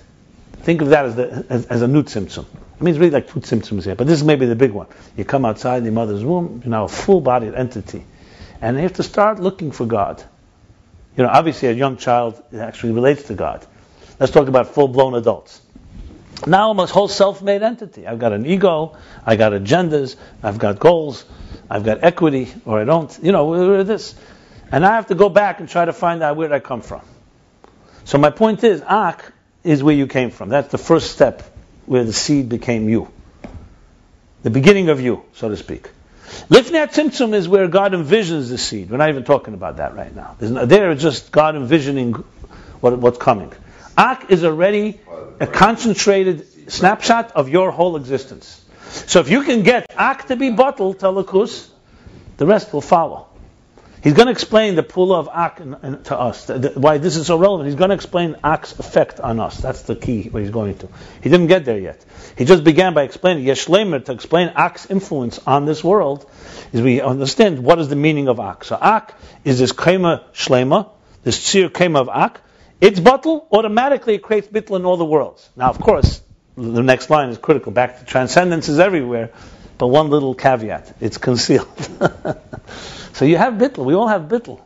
[0.59, 2.45] Think of that as, the, as, as a new tzimtzum.
[2.79, 4.87] I mean, it's really like two symptoms here, but this is maybe the big one.
[5.15, 8.03] You come outside the mother's womb, you're now a full-bodied entity,
[8.61, 10.23] and you have to start looking for God.
[11.15, 13.65] You know, obviously, a young child actually relates to God.
[14.19, 15.61] Let's talk about full-blown adults.
[16.45, 18.05] Now I'm a whole self-made entity.
[18.05, 21.23] I've got an ego, I've got agendas, I've got goals,
[21.69, 23.17] I've got equity, or I don't.
[23.21, 24.15] You know, this,
[24.71, 27.01] and I have to go back and try to find out where I come from.
[28.03, 29.31] So my point is, Ak
[29.63, 30.49] is where you came from.
[30.49, 31.43] That's the first step
[31.85, 33.11] where the seed became you.
[34.43, 35.89] The beginning of you, so to speak.
[36.49, 38.89] Lifnei Tzimtzum is where God envisions the seed.
[38.89, 40.35] We're not even talking about that right now.
[40.39, 43.51] No, there just God envisioning what, what's coming.
[43.97, 44.99] Ak is already
[45.39, 48.64] a concentrated snapshot of your whole existence.
[48.95, 51.69] So if you can get Ak to be bottled, Talakus,
[52.37, 53.27] the rest will follow.
[54.05, 57.25] He's going to explain the pull of Ak to us, the, the, why this is
[57.25, 57.65] so relevant.
[57.65, 59.57] He's going to explain Ak's effect on us.
[59.57, 60.89] That's the key what he's going to.
[61.23, 62.05] He didn't get there yet.
[62.37, 66.29] He just began by explaining Yeshlemer to explain Ak's influence on this world.
[66.71, 68.63] Is we understand what is the meaning of Ak.
[68.65, 70.91] So Ak is this Kema Shlema,
[71.23, 72.41] this Tzir Kema of Ak.
[72.79, 75.49] Its bottle automatically it creates bittul in all the worlds.
[75.55, 76.21] Now, of course,
[76.57, 77.71] the next line is critical.
[77.71, 79.31] Back to transcendence is everywhere,
[79.77, 81.67] but one little caveat: it's concealed.
[83.15, 83.85] So you have bittul.
[83.85, 84.59] We all have bittul.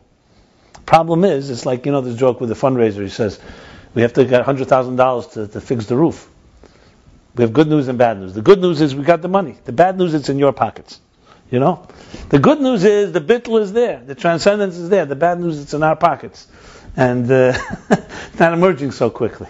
[0.88, 3.04] Problem is, it's like you know this joke with the fundraiser.
[3.04, 3.40] He says
[3.94, 6.28] we have to get hundred thousand dollars to fix the roof.
[7.36, 8.34] We have good news and bad news.
[8.34, 9.56] The good news is we got the money.
[9.66, 11.00] The bad news it's in your pockets.
[11.52, 11.88] You know,
[12.30, 14.02] the good news is the bittul is there.
[14.04, 15.06] The transcendence is there.
[15.06, 16.48] The bad news it's in our pockets,
[16.98, 17.54] and uh,
[17.92, 19.48] it's not emerging so quickly.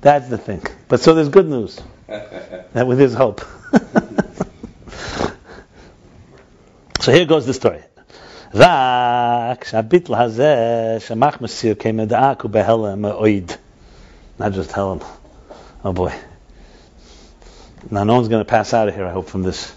[0.00, 0.62] That's the thing.
[0.88, 1.80] But so there's good news.
[2.06, 3.40] that with his hope.
[7.00, 7.82] so here goes the story.
[8.54, 13.52] רק שהביטל הזה שמח מסיר כמדעק הוא בהלם מאוד.
[14.38, 15.02] Not just hell.
[15.84, 16.12] Oh boy.
[17.90, 19.72] Now no one's going to pass out of here, I hope, from this.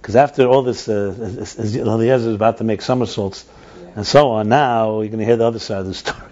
[0.00, 1.14] Because after all this, uh,
[1.58, 3.44] Eliezer is about to make somersaults
[3.96, 6.31] and so on, now you're going to hear the other side of the story.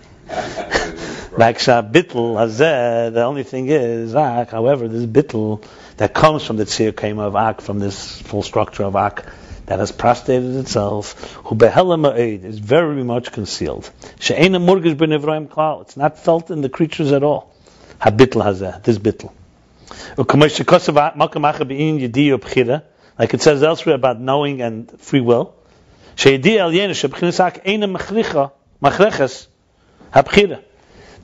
[1.41, 5.65] like Bittel Hazeh, the only thing is, Ak, however, this Bittel
[5.97, 9.25] that comes from the Tzir Kema of Ak, from this full structure of Ak,
[9.65, 13.89] that has prostrated itself, who is very much concealed.
[14.19, 14.29] It's
[15.97, 17.51] not felt in the creatures at all.
[17.99, 19.31] Habitl hazeh, this bitl.
[23.17, 25.55] Like it says elsewhere about knowing and free will.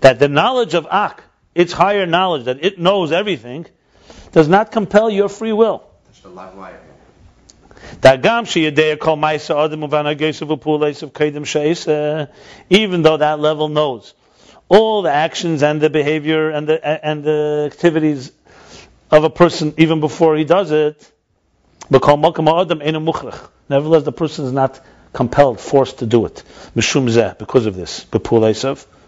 [0.01, 1.23] That the knowledge of Ak,
[1.55, 3.65] its higher knowledge, that it knows everything,
[4.31, 5.83] does not compel your free will.
[6.05, 6.79] That's the live wire.
[12.69, 14.13] Even though that level knows
[14.69, 18.31] all the actions and the behavior and the and the activities
[19.09, 21.11] of a person even before he does it,
[21.89, 24.81] nevertheless the person is not
[25.13, 26.43] compelled, forced to do it.
[26.75, 28.05] Because of this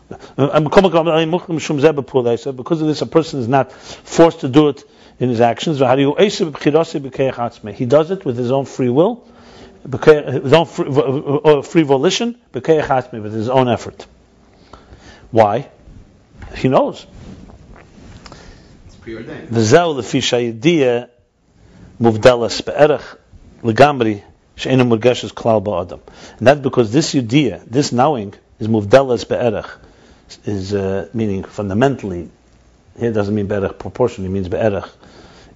[0.09, 4.83] because of this, a person is not forced to do it
[5.19, 5.79] in his actions.
[5.79, 9.27] He does it with his own free will,
[9.83, 14.05] his own free, uh, free volition, with his own effort.
[15.31, 15.69] Why?
[16.55, 17.05] He knows.
[18.87, 19.49] It's preordained.
[26.39, 29.69] And that's because this yudiyah, this knowing, is muvdalas be'erach
[30.45, 32.29] is uh, meaning fundamentally,
[32.97, 34.89] here doesn't mean be'erech proportionally, means be'erech.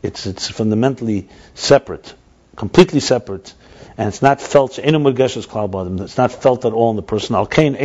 [0.01, 2.13] It's, it's fundamentally separate,
[2.55, 3.53] completely separate,
[3.97, 7.35] and it's not felt, it's not felt at all in the person.
[7.35, 7.75] Al kain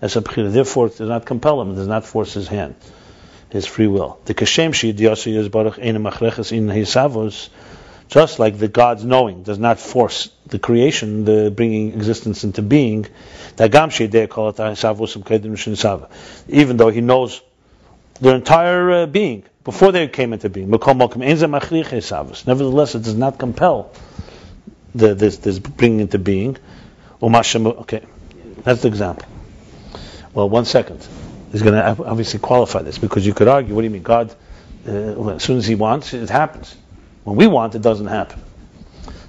[0.00, 2.74] as a therefore it does not compel him, it does not force his hand,
[3.50, 4.20] his free will.
[4.26, 7.48] The kashem she'idiyasi is baruch eino machriches in hisavos,
[8.08, 13.06] just like the God's knowing does not force the creation, the bringing existence into being,
[16.48, 17.42] even though He knows
[18.20, 20.70] their entire uh, being before they came into being.
[20.70, 23.92] Nevertheless, it does not compel
[24.94, 26.56] the, this, this bringing into being.
[27.22, 28.02] Okay,
[28.62, 29.26] that's the example.
[30.34, 31.06] Well, one second.
[31.52, 34.02] He's going to obviously qualify this because you could argue, what do you mean?
[34.02, 34.34] God,
[34.88, 36.76] uh, as soon as He wants, it happens.
[37.24, 38.40] When we want, it doesn't happen.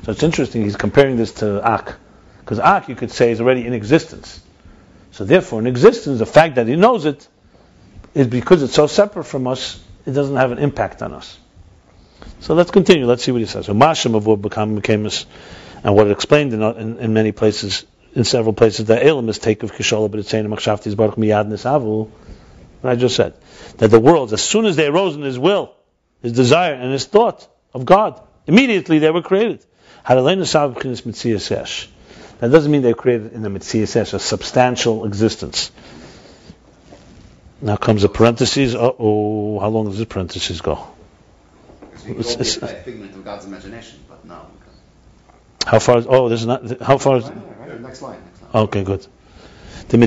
[0.03, 1.95] So it's interesting, he's comparing this to Ak.
[2.39, 4.41] Because Ak, you could say, is already in existence.
[5.11, 7.27] So therefore, in existence, the fact that he knows it
[8.13, 11.39] is because it's so separate from us, it doesn't have an impact on us.
[12.41, 13.05] So let's continue.
[13.05, 13.65] Let's see what he says.
[13.65, 15.25] So Mashim of become Bekemus,
[15.83, 19.39] and what it explained in, in, in, many places, in several places, the Elam is
[19.39, 22.09] take of Kishola, but it's saying Machshaftis Baruch Miyad Nisavu.
[22.81, 23.33] What I just said.
[23.77, 25.73] That the worlds, as soon as they arose in his will,
[26.21, 29.63] his desire, and his thought of God, immediately they were created.
[30.07, 35.71] That doesn't mean they were created in the Mitzias a substantial existence.
[37.61, 38.75] Now comes a parenthesis.
[38.75, 40.87] oh, how long does this parenthesis go?
[42.07, 44.45] It's, it's, a figment of God's imagination, but no.
[45.65, 45.97] How far?
[45.97, 46.81] Is, oh, this is not.
[46.81, 47.17] How far?
[47.17, 48.21] Is, right, next line.
[48.23, 48.63] Next line.
[48.65, 49.07] Okay, good.
[49.89, 49.97] The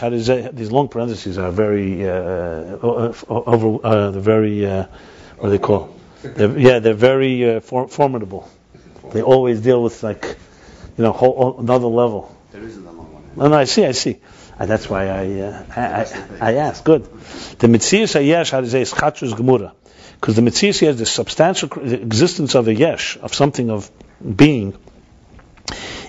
[0.00, 3.86] how does that, these long parentheses are very uh, over.
[3.86, 4.64] Uh, they're very.
[4.64, 4.86] Uh,
[5.36, 5.99] what do they call?
[6.22, 8.50] They're, yeah, they're very uh, for, formidable.
[9.12, 10.36] They always deal with like,
[10.96, 12.36] you know, whole, another level.
[12.52, 13.22] There isn't a long one.
[13.36, 14.20] No, no, I see, I see.
[14.58, 16.84] And that's why I, uh, I, I, I asked.
[16.84, 17.04] Good.
[17.58, 19.72] The Mitzias Hayesh, how to say, is Chatrus Gemura.
[20.20, 23.90] Because the Mitzias has the substantial existence of a Yesh, of something of
[24.36, 24.76] being,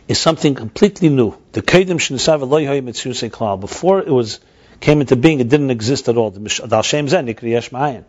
[0.10, 1.38] is something completely new.
[1.54, 3.58] The Kedim Shinisav Eloihai Mitzias Klal.
[3.62, 4.42] Before it was
[4.82, 6.32] came into being, it didn't exist at all.
[6.32, 8.04] The Dal Shem Zen, Yesh Ma'ayin.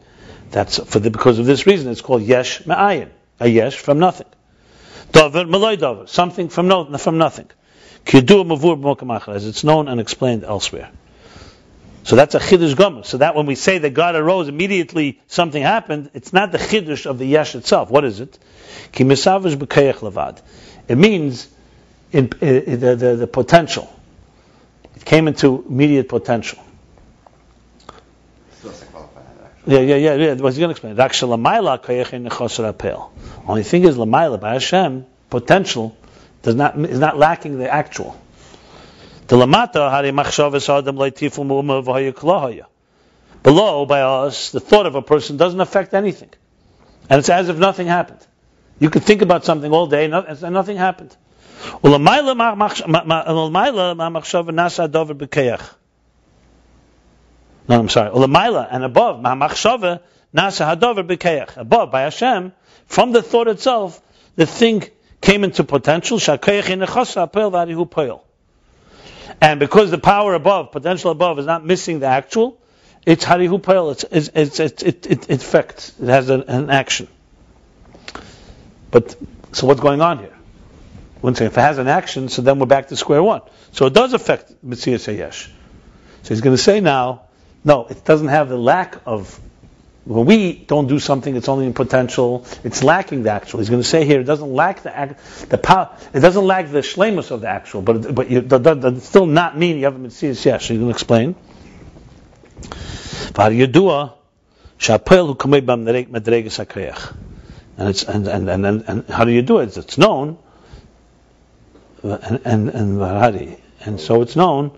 [0.51, 1.90] That's for the, because of this reason.
[1.90, 3.10] It's called Yesh Ma'ayin.
[3.40, 4.27] A Yesh from nothing.
[5.12, 6.06] Dover Malay Dover.
[6.06, 7.48] Something from, no, from nothing.
[8.05, 10.90] Kidur Mavur as it's known and explained elsewhere.
[12.05, 13.05] So that's a chiddush gomer.
[13.05, 16.10] So that when we say that God arose immediately, something happened.
[16.14, 17.90] It's not the chiddush of the yesh itself.
[17.90, 18.39] What is it?
[18.93, 20.43] Levad.
[20.89, 21.48] It means
[22.10, 23.89] in, in, in the, the, the potential.
[24.97, 26.59] It came into immediate potential.
[29.64, 30.34] Yeah, yeah, yeah, yeah.
[30.34, 30.98] What's he going to explain?
[33.48, 35.97] Only thing is, lamaila by Hashem, potential
[36.43, 38.20] does not is not lacking the actual.
[39.28, 40.10] The lamata hari.
[43.43, 46.30] Below, by us, the thought of a person doesn't affect anything,
[47.09, 48.26] and it's as if nothing happened.
[48.78, 51.16] You could think about something all day, and nothing happened.
[57.68, 58.10] No, I'm sorry.
[58.10, 60.01] Ulamaila and above, ma'machshava
[60.34, 61.56] nasa hadover b'keach.
[61.56, 62.52] Above, by Hashem,
[62.86, 64.01] from the thought itself,
[64.36, 64.84] the thing
[65.20, 66.18] came into potential.
[69.40, 72.59] And because the power above, potential above, is not missing the actual,
[73.06, 73.93] it's harihu poel.
[73.93, 75.93] It's, it's, it's, it, it, it affects.
[76.01, 77.09] It has an, an action.
[78.90, 79.16] But
[79.52, 80.36] so what's going on here?
[81.20, 83.43] One say if it has an action, so then we're back to square one.
[83.72, 85.48] So it does affect Mitzvah Sayesh.
[86.22, 87.22] So he's going to say now,
[87.64, 89.40] no, it doesn't have the lack of
[90.05, 92.44] When we don't do something, it's only in potential.
[92.64, 93.60] It's lacking the actual.
[93.60, 95.97] He's going to say here, it doesn't lack the act, the power.
[96.12, 98.40] It doesn't lack the shlemus of the actual, but but you,
[99.01, 100.43] still not mean you haven't been seeing yes.
[100.43, 101.36] So he's going to explain.
[107.78, 109.76] And it's and and, and and and how do you do it?
[109.76, 110.36] It's known.
[112.02, 114.76] And and and and so it's known,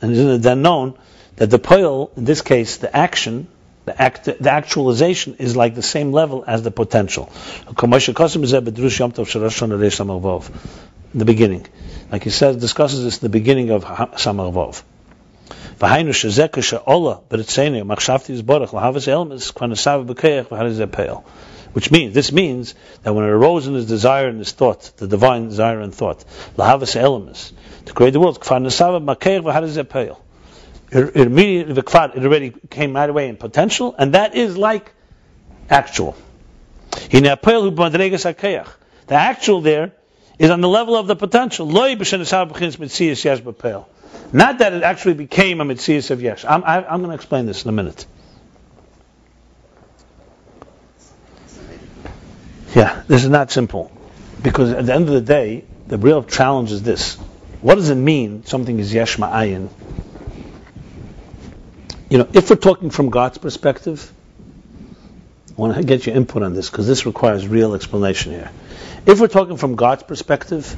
[0.00, 0.96] and isn't it then known
[1.36, 3.48] that the poil, in this case, the action,
[3.84, 7.30] the, act, the actualization is like the same level as the potential.
[7.68, 7.74] In
[11.18, 11.66] the beginning,
[12.10, 14.82] like he says, discusses this in the beginning of Samech Vov.
[15.78, 21.24] V'hainu shezeka she'ola b'ritzeinu machshavti yizborach l'havas elmes kwanasav b'keach v'harizeh peil.
[21.74, 25.06] Which means, this means that when it arose in his desire and his thought, the
[25.06, 26.24] divine desire and thought,
[26.56, 27.52] l'havas elmes,
[27.84, 30.18] to create the world, kwanasav b'keach v'harizeh peil
[30.90, 34.92] it, immediately the kvad, it already came right away in potential, and that is like
[35.68, 36.16] actual.
[37.10, 37.38] The
[39.10, 39.92] actual there
[40.38, 41.66] is on the level of the potential.
[44.32, 46.44] Not that it actually became a mitzvah of yesh.
[46.44, 48.06] I'm, I, am going to explain this in a minute.
[52.74, 53.90] Yeah, this is not simple.
[54.42, 57.14] Because at the end of the day, the real challenge is this.
[57.62, 59.70] What does it mean something is yesh ma'ayin
[62.08, 64.12] you know, if we're talking from God's perspective,
[65.50, 68.50] I want to get your input on this because this requires real explanation here.
[69.06, 70.76] If we're talking from God's perspective,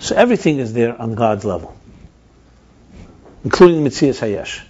[0.00, 1.76] so everything is there on God's level,
[3.44, 4.60] including Mitzias Hayesh.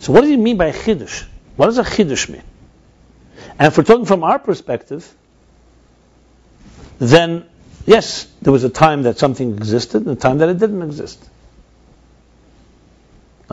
[0.00, 1.24] So what do you mean by a chiddush?
[1.56, 2.42] What does a chiddush mean?
[3.58, 5.10] And if we're talking from our perspective,
[6.98, 7.46] then
[7.86, 11.29] yes, there was a time that something existed and a time that it didn't exist.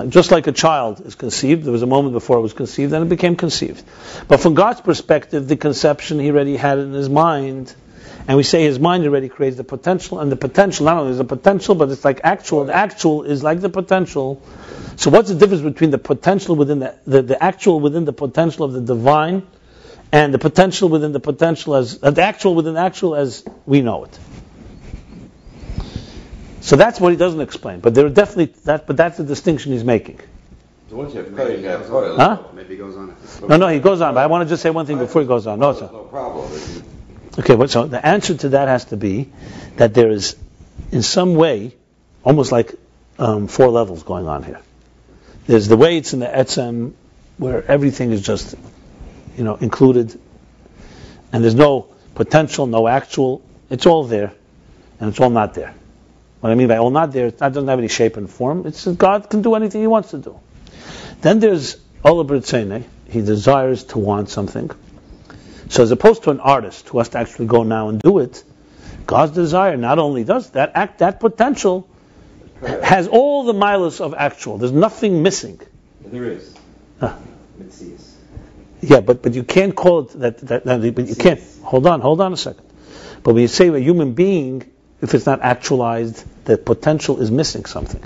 [0.10, 3.04] Just like a child is conceived, there was a moment before it was conceived and
[3.04, 3.84] it became conceived.
[4.28, 7.74] But from God's perspective, the conception he already had in his mind,
[8.28, 11.18] and we say his mind already creates the potential, and the potential not only is
[11.18, 12.66] the potential, but it's like actual.
[12.66, 14.42] The actual is like the potential.
[14.98, 18.66] So what's the difference between the potential within the, the, the actual within the potential
[18.66, 19.48] of the divine,
[20.12, 24.04] and the potential within the potential as the actual within the actual as we know
[24.04, 24.20] it?
[26.68, 27.80] So that's what he doesn't explain.
[27.80, 28.88] But there are definitely that.
[28.88, 30.20] But that's the distinction he's making.
[30.90, 32.44] So once you have maybe, goes oil, huh?
[32.54, 33.16] maybe he goes on.
[33.48, 34.14] No, no, he goes on.
[34.14, 35.60] But I want to just say one thing before he goes on.
[35.60, 35.90] No, sir.
[35.90, 36.52] No problem.
[37.40, 39.30] Okay, well, so the answer to that has to be
[39.78, 40.36] that there is,
[40.92, 41.74] in some way,
[42.26, 42.76] almost like
[43.18, 44.60] um, four levels going on here.
[45.46, 46.96] There's the way it's in the etzem,
[47.38, 48.56] where everything is just,
[49.38, 50.20] you know, included,
[51.32, 53.42] and there's no potential, no actual.
[53.70, 54.34] It's all there,
[55.00, 55.74] and it's all not there.
[56.40, 58.68] What I mean by all not there, it doesn't have any shape and form.
[58.68, 60.40] It's God can do anything He wants to do.
[61.22, 62.84] Then there's Olabritzene.
[63.10, 64.70] He desires to want something.
[65.70, 68.44] So as opposed to an artist who has to actually go now and do it,
[69.06, 71.90] God's desire not only does that act, that potential
[72.62, 74.58] has all the miles of actual.
[74.58, 75.60] There's nothing missing.
[76.02, 76.56] There is.
[77.00, 77.16] Huh.
[78.82, 80.38] Yeah, but but you can't call it that.
[80.40, 81.42] that, that but you can't.
[81.64, 82.66] Hold on, hold on a second.
[83.24, 87.66] But when you say a human being if it's not actualized, the potential is missing
[87.66, 88.04] something.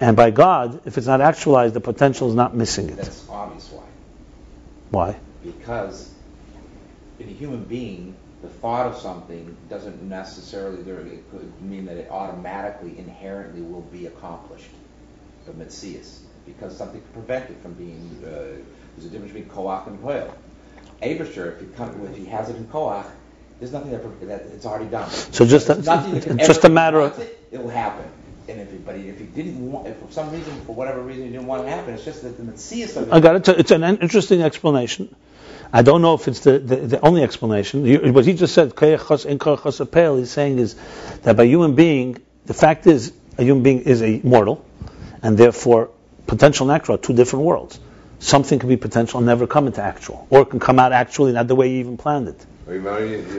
[0.00, 2.96] And by God, if it's not actualized, the potential is not missing it.
[2.96, 3.84] That's obvious why.
[4.90, 5.16] Why?
[5.42, 6.12] Because
[7.18, 12.10] in a human being, the thought of something doesn't necessarily it could mean that it
[12.10, 14.70] automatically, inherently will be accomplished.
[15.46, 18.22] The mitzias, because something could prevent it from being.
[18.24, 18.62] Uh,
[18.96, 20.32] there's a difference between koach and poel.
[21.02, 23.06] Abersher, if, if he has it in koach,
[23.58, 25.10] there's nothing that, that it's already done.
[25.10, 25.76] So just a,
[26.36, 28.04] just a matter of it, it will happen.
[28.48, 31.24] And if it, but if he didn't want, if for some reason, for whatever reason,
[31.24, 32.42] he didn't want it to happen, it's just that the
[32.96, 33.12] of it.
[33.12, 33.48] I got it.
[33.58, 35.14] It's an interesting explanation.
[35.72, 37.84] I don't know if it's the, the, the only explanation.
[37.84, 40.76] You, what he just said, he's saying is
[41.22, 44.64] that by human being, the fact is, a human being is a mortal,
[45.22, 45.90] and therefore
[46.26, 47.80] potential and actual are two different worlds.
[48.20, 51.32] Something can be potential and never come into actual, or it can come out actually
[51.32, 52.46] not the way you even planned it.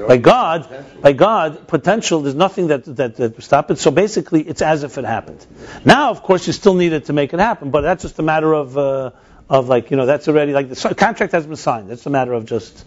[0.07, 2.21] By God, by God, potential.
[2.21, 3.77] There's nothing that that that stop it.
[3.77, 5.45] So basically, it's as if it happened.
[5.83, 8.23] Now, of course, you still need it to make it happen, but that's just a
[8.23, 9.11] matter of uh,
[9.49, 11.91] of like you know that's already like the contract has been signed.
[11.91, 12.85] It's a matter of just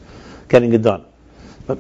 [0.49, 1.05] getting it done.
[1.67, 1.79] But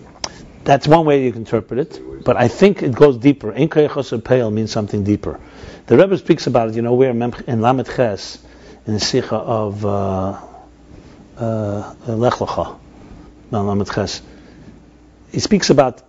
[0.62, 2.24] that's one way you can interpret it.
[2.24, 3.52] But I think it goes deeper.
[3.52, 5.40] In Pale means something deeper.
[5.86, 6.74] The Rebbe speaks about it.
[6.74, 8.44] You know, where in Lamed Ches
[8.86, 10.38] in the Sikha of uh,
[11.38, 12.78] uh, Lech Lecha,
[13.50, 14.20] Lamed Ches
[15.32, 16.02] he speaks about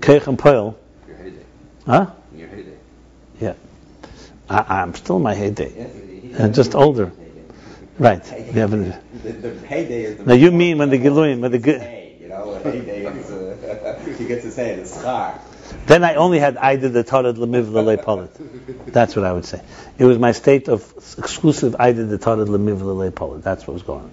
[0.00, 0.76] Keich and Poel.
[1.06, 1.44] Your heyday.
[1.86, 2.06] Huh?
[2.34, 2.76] Your heyday.
[3.40, 3.54] Yeah.
[4.48, 5.90] I, am still in my heyday.
[6.38, 7.12] I'm just older.
[7.98, 8.22] Right.
[8.32, 8.94] We haven't.
[9.22, 10.24] The, the heyday is the.
[10.24, 14.00] Now you mean when the Giluim, when the Gi- Hey, you know, heyday is, uh,
[14.04, 15.40] his hay in his car.
[15.86, 18.30] Then I only had I did the Torah lemiv polit.
[18.86, 19.60] That's what I would say.
[19.98, 23.42] It was my state of exclusive I did the Torah lemiv polit.
[23.42, 24.10] That's what was going on.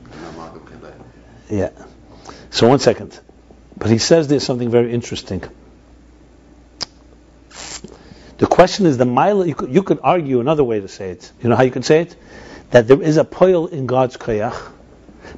[1.50, 1.70] Yeah.
[2.50, 3.20] So one second.
[3.78, 5.44] But he says there's something very interesting.
[8.38, 9.46] The question is the mile.
[9.46, 11.32] You could, you could argue another way to say it.
[11.42, 12.16] You know how you can say it?
[12.72, 14.72] That there is a poil in God's koyach,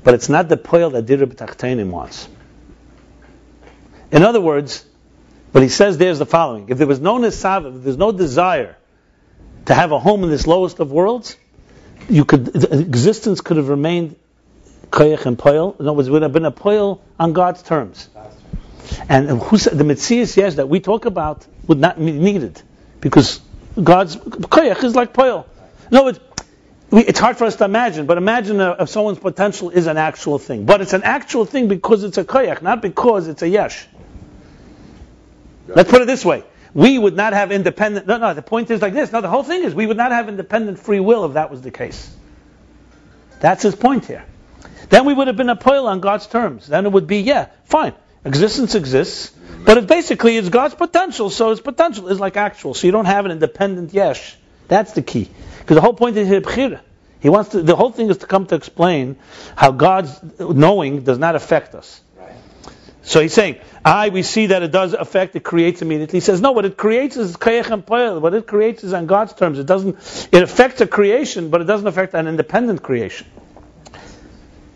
[0.04, 2.28] but it's not the poil that Dirib Tachtainim wants.
[4.12, 4.86] In other words,
[5.52, 8.12] what he says there is the following: If there was no nesav, if there's no
[8.12, 8.78] desire
[9.66, 11.38] to have a home in this lowest of worlds,
[12.10, 14.16] you could existence could have remained
[14.90, 15.76] koyach and poil.
[15.80, 18.10] In other words, it would have been a poil on God's terms.
[19.10, 22.62] And who said, the mitzias, yes, that we talk about would not be needed
[23.02, 23.42] because
[23.82, 25.46] God's koyach is like poil.
[25.92, 26.20] No, it,
[26.90, 29.98] we, it's hard for us to imagine, but imagine uh, if someone's potential is an
[29.98, 30.66] actual thing.
[30.66, 33.86] But it's an actual thing because it's a koyach, not because it's a yesh.
[35.68, 36.44] Let's put it this way.
[36.74, 39.12] We would not have independent, no, no, the point is like this.
[39.12, 41.62] No, the whole thing is we would not have independent free will if that was
[41.62, 42.14] the case.
[43.40, 44.26] That's his point here.
[44.90, 46.68] Then we would have been a poil on God's terms.
[46.68, 47.94] Then it would be, yeah, fine.
[48.28, 49.32] Existence exists,
[49.64, 52.74] but it basically is God's potential, so its potential is like actual.
[52.74, 54.36] So you don't have an independent yesh.
[54.68, 55.30] That's the key.
[55.60, 56.82] Because the whole point is Hibchira.
[57.20, 59.16] He wants to, the whole thing is to come to explain
[59.56, 62.02] how God's knowing does not affect us.
[63.02, 66.18] So he's saying, I, we see that it does affect, it creates immediately.
[66.18, 68.20] He says, no, what it creates is kayach and poel.
[68.20, 69.60] What it creates is on God's terms.
[69.60, 69.96] It doesn't,
[70.34, 73.28] it affects a creation, but it doesn't affect an independent creation.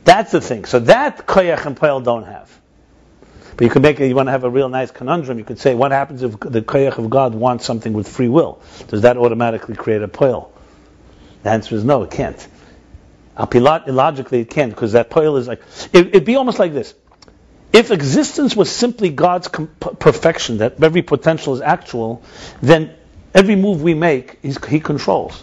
[0.05, 0.63] That's the thing.
[0.63, 2.60] So that kayach and poel don't have.
[3.57, 5.59] But you could make it, you want to have a real nice conundrum, you could
[5.59, 8.61] say, what happens if the kayach of God wants something with free will?
[8.87, 10.49] Does that automatically create a poel?
[11.43, 12.47] The answer is no, it can't.
[13.37, 15.61] Illogically, it can't, because that poel is like,
[15.93, 16.93] it, it'd be almost like this
[17.73, 22.21] if existence was simply God's comp- perfection, that every potential is actual,
[22.61, 22.93] then
[23.33, 25.41] every move we make, is he controls.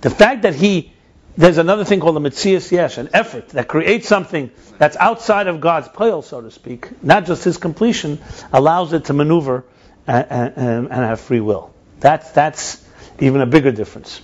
[0.00, 0.92] The fact that he,
[1.38, 5.60] there's another thing called a mitzias yesh, an effort that creates something that's outside of
[5.60, 8.18] God's pale, so to speak, not just his completion,
[8.52, 9.64] allows it to maneuver
[10.08, 11.72] and, and, and have free will.
[12.00, 12.84] That's, that's
[13.20, 14.20] even a bigger difference.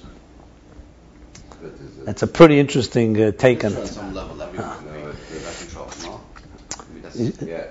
[2.04, 3.96] That's a pretty interesting uh, take on it.
[7.14, 7.66] Yeah,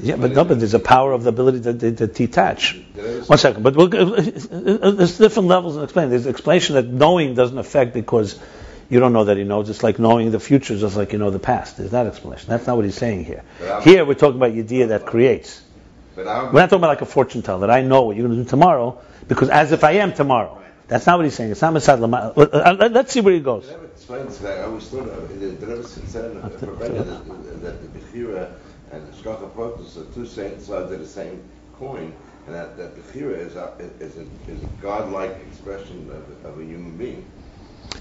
[0.00, 2.74] yeah, but no, but there's a power of the ability to, to, to detach.
[3.26, 6.08] One second, but we'll, uh, uh, there's different levels in explaining.
[6.08, 8.40] There's explanation that knowing doesn't affect because
[8.92, 9.70] you don't know that he knows.
[9.70, 11.78] It's like knowing the future, just like you know the past.
[11.78, 12.50] There's that explanation.
[12.50, 13.42] That's not what he's saying here.
[13.82, 15.62] Here we're talking about the idea that creates.
[16.14, 18.44] We're not talking about like a fortune teller that I know what you're going to
[18.44, 20.58] do tomorrow because as if I am tomorrow.
[20.88, 21.52] That's not what he's saying.
[21.52, 22.34] It's not Masad Lama.
[22.36, 23.66] Uh, let's see where he goes.
[23.66, 24.58] It never explains that.
[24.58, 28.52] I always thought it never said that the Bechira
[28.90, 31.42] and the Shkacha Protus are two sides of the same
[31.78, 32.12] coin,
[32.46, 36.64] and that, that Bechira is a, is, a, is a godlike expression of, of a
[36.64, 37.24] human being.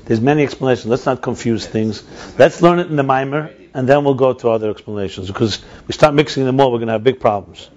[0.05, 0.87] There's many explanations.
[0.87, 2.03] Let's not confuse things.
[2.37, 5.27] Let's learn it in the mimer, and then we'll go to other explanations.
[5.27, 7.69] Because we start mixing them all, we're going to have big problems.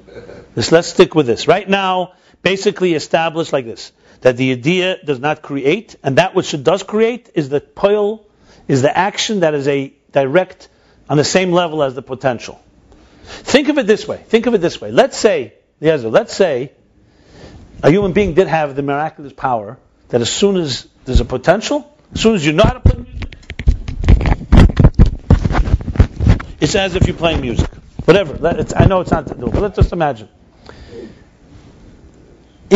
[0.57, 1.49] Let's, let's stick with this.
[1.49, 6.55] Right now, basically established like this that the idea does not create, and that which
[6.55, 8.27] it does create is the poil,
[8.66, 10.69] is the action that is a direct
[11.11, 12.59] on the same level as the potential.
[13.24, 14.16] Think of it this way.
[14.16, 14.91] Think of it this way.
[14.91, 16.73] Let's say, Yezer, let's say
[17.82, 19.78] a human being did have the miraculous power
[20.09, 22.97] that as soon as there's a potential, as soon as you know how to play
[22.97, 23.28] music,
[26.61, 27.69] it's as if you're playing music.
[28.05, 28.39] Whatever.
[28.77, 30.28] I know it's not to do, but let's just imagine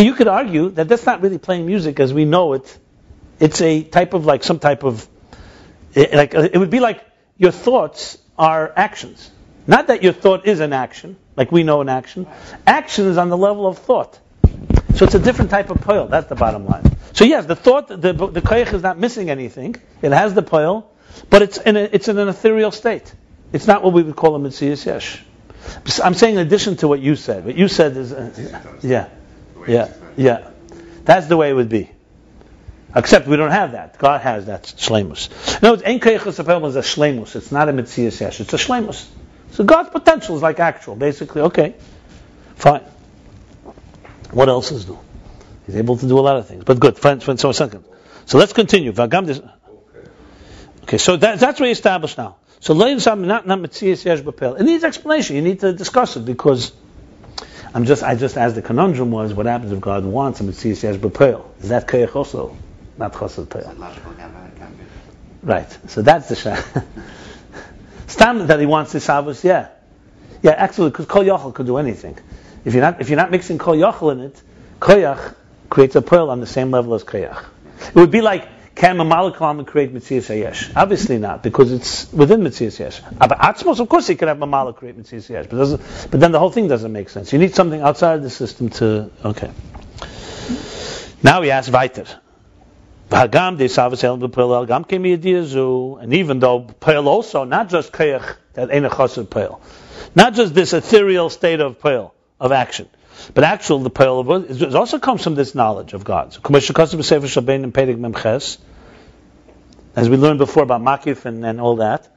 [0.05, 2.79] you could argue that that's not really playing music as we know it.
[3.41, 5.07] It's a type of like some type of
[5.95, 7.05] eh, like eh, it would be like
[7.37, 9.31] your thoughts are actions.
[9.67, 12.27] Not that your thought is an action, like we know an action.
[12.67, 14.19] Action is on the level of thought.
[14.95, 16.09] So it's a different type of poil.
[16.09, 16.85] That's the bottom line.
[17.13, 19.77] So yes, the thought, the the koyach is not missing anything.
[20.03, 20.91] It has the poil,
[21.31, 23.15] but it's in a, it's in an ethereal state.
[23.53, 25.23] It's not what we would call a mitzias yesh.
[26.03, 27.45] I'm saying in addition to what you said.
[27.45, 29.09] What you said is, uh, yeah.
[29.67, 30.51] Yeah, yeah.
[31.05, 31.91] That's the way it would be.
[32.95, 33.99] Except we don't have that.
[33.99, 35.63] God has that shlemus.
[35.63, 36.39] No, it's ein keichus is
[36.77, 37.37] a shlemus.
[37.37, 38.41] It's not a mitzias yesh.
[38.41, 39.07] It's a shlemus.
[39.53, 41.43] So God's potential is like actual, basically.
[41.43, 41.75] Okay,
[42.57, 42.83] fine.
[44.31, 44.99] What else is new?
[45.67, 46.65] He's able to do a lot of things.
[46.65, 46.99] But good.
[46.99, 47.85] Friends, friends, so a second.
[48.27, 48.93] So let's continue.
[50.83, 52.37] Okay, so that, that's what he established now.
[52.61, 54.59] So not not mitzias yesh b'pel.
[54.59, 55.37] It needs explanation.
[55.37, 56.73] You need to discuss it because
[57.75, 60.83] I'm just, I just asked the conundrum was, what happens if God wants a Mitzias
[60.83, 61.45] Yesh B'Peil?
[61.61, 62.57] Is that Koyach also?
[62.97, 63.75] Not Chassid Peil.
[65.43, 65.79] Right.
[65.89, 66.61] So that's the shah.
[68.07, 69.69] Stam that he wants this Shabbos, yeah.
[70.43, 72.17] Yeah, actually, because Kol Yochel could do anything.
[72.65, 74.43] If you're not, if you're not mixing Kol Yochel in it,
[74.81, 75.35] Koyach
[75.69, 77.45] creates a pearl on the same level as Koyach.
[77.89, 78.49] It would be like,
[78.79, 80.73] can a Malakalam create Mitzias Hayesh?
[80.77, 83.03] Obviously not, because it's within Mitzias Hayesh.
[83.21, 86.31] Ah, but Atzmus, of course, he could have Mamala create Mitzias Hayesh, but, but then
[86.31, 87.33] the whole thing doesn't make sense.
[87.33, 89.51] You need something outside of the system to, okay.
[91.25, 92.07] Now he asks weiter.
[93.11, 93.35] And
[96.15, 99.61] even though peil also, not just keich, that ain't a chassid peil,
[100.15, 102.89] not just this ethereal state of peil, of action,
[103.35, 106.33] but actually, the of it also comes from this knowledge of God.
[106.33, 106.41] So,
[109.97, 112.09] as we learned before about makif and, and all that,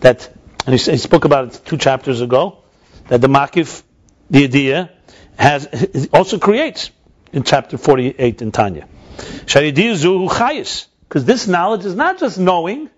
[0.00, 0.28] that
[0.66, 2.58] and he, he, spoke about it two chapters ago,
[3.08, 3.82] that the makif,
[4.28, 4.90] the idea,
[5.38, 6.90] has also creates
[7.32, 8.88] in chapter 48 in Tanya.
[11.08, 12.90] Because this knowledge is not just knowing,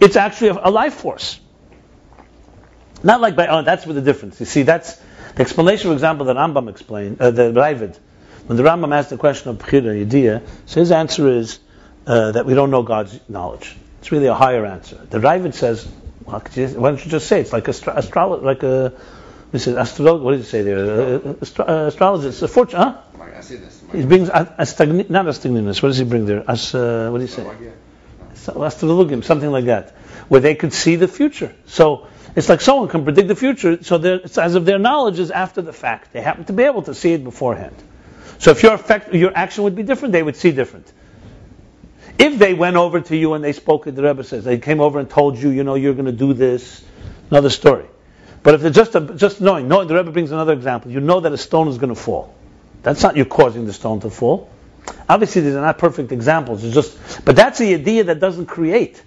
[0.00, 1.40] it's actually a, a life force.
[3.02, 4.38] Not like by, oh, that's where the difference.
[4.38, 5.00] You see, that's
[5.34, 7.98] the explanation, for example, that Rambam explained, uh, the Ravid.
[8.46, 11.60] When the Rambam asked the question of Bechira Yediyah, so his answer is
[12.06, 13.76] uh, that we don't know God's knowledge.
[14.00, 14.96] It's really a higher answer.
[14.96, 15.88] The Ravid says,
[16.24, 18.92] well, why don't you just say it's like a astrology, like a
[19.52, 20.22] this is astrolog.
[20.22, 20.78] What did you say there?
[20.78, 22.96] Uh, astro- uh, astrologist, a fortune, huh?
[23.36, 23.82] I see this.
[23.92, 25.82] He brings astagni- not astagninus.
[25.82, 26.42] What does he bring there?
[26.48, 27.44] As uh, what do you say?
[28.46, 29.90] Astrologim, something like that,
[30.28, 31.54] where they could see the future.
[31.66, 33.82] So it's like someone can predict the future.
[33.82, 36.12] So it's as if their knowledge is after the fact.
[36.12, 37.76] They happen to be able to see it beforehand.
[38.38, 40.90] So if your effect, your action would be different, they would see different.
[42.18, 44.98] If they went over to you and they spoke, the Rebbe says they came over
[44.98, 46.84] and told you, you know, you're going to do this.
[47.30, 47.86] Another story.
[48.42, 50.90] But if they're just a, just knowing, knowing, the Rebbe brings another example.
[50.90, 52.34] You know that a stone is going to fall.
[52.82, 54.50] That's not you causing the stone to fall.
[55.08, 56.64] Obviously, these are not perfect examples.
[56.64, 59.02] It's just, but that's the idea that doesn't create.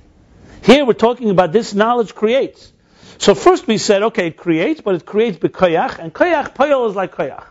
[0.63, 2.71] Here we're talking about this knowledge creates.
[3.17, 6.95] So first we said, okay, it creates, but it creates koyach, and koyach, payol is
[6.95, 7.45] like koyach.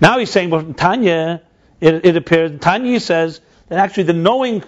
[0.00, 1.42] Now he's saying, in Tanya,
[1.80, 4.62] it, it appears, Tanya says that actually the knowing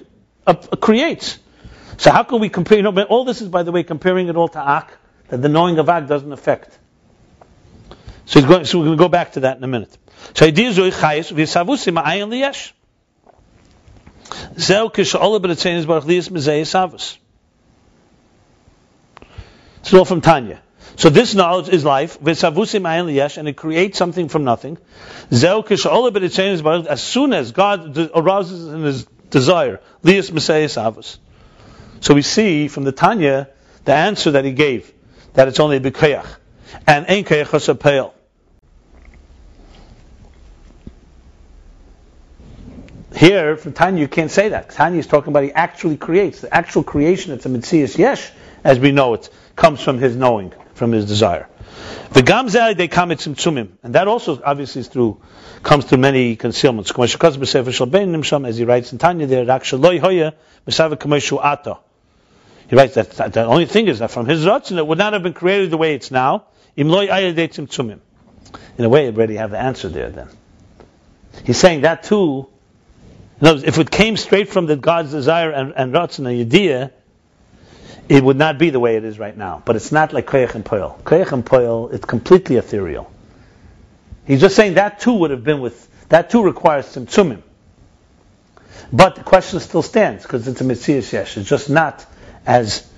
[0.47, 1.39] uh, creates.
[1.99, 4.37] So how can we compare, you know, all this is, by the way, comparing it
[4.37, 4.97] all to Ak,
[5.29, 6.79] that the knowing of Ak doesn't affect.
[8.25, 9.97] So, going, so we're going to go back to that in a minute.
[10.35, 12.73] So idea is chayis v'yisavusim ma'ayin liyesh.
[14.59, 17.19] Zeu kish'ola b'retzein baruch liyis mezei yisavus.
[19.83, 20.61] It's all from Tanya.
[20.97, 24.79] So this knowledge is life, and it creates something from nothing.
[25.31, 29.81] As soon as God arouses in His desire.
[32.01, 33.49] So we see from the Tanya
[33.85, 34.93] the answer that he gave
[35.35, 36.27] that it's only b'kayach.
[36.87, 38.13] And ein kayach hasapel.
[43.15, 44.71] Here, for Tanya, you can't say that.
[44.71, 46.41] Tanya is talking about he actually creates.
[46.41, 48.31] The actual creation, it's a Mitzias Yesh,
[48.65, 51.49] as we know it, comes from his knowing, from his desire.
[52.13, 55.21] The gamzai they come tzimtzumim, and that also obviously is through
[55.63, 56.93] comes through many concealments.
[56.99, 59.45] As he writes in Tanya there,
[62.69, 65.13] he writes that, that the only thing is that from his rotzen it would not
[65.13, 66.47] have been created the way it's now.
[66.75, 66.91] In a
[68.89, 70.11] way, you already have the answer there.
[70.11, 70.29] Then
[71.45, 72.49] he's saying that too.
[73.41, 76.93] Words, if it came straight from the God's desire and, and rotzen and idea,
[78.09, 79.63] it would not be the way it is right now.
[79.65, 80.99] But it's not like koyach and poil.
[81.05, 83.11] Koyach and poil, it's completely ethereal.
[84.27, 87.43] He's just saying that too would have been with that too requires tzimtzumim.
[88.93, 91.37] But the question still stands because it's a mitzias yesh.
[91.37, 92.05] It's just not
[92.47, 92.89] as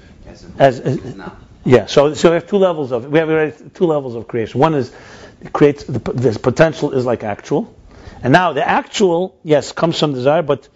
[0.59, 1.21] as, as
[1.65, 1.87] yeah.
[1.87, 4.61] So so we have two levels of we have already two levels of creation.
[4.61, 4.93] One is
[5.41, 7.75] it creates the, this potential is like actual,
[8.23, 10.69] and now the actual yes comes from desire, but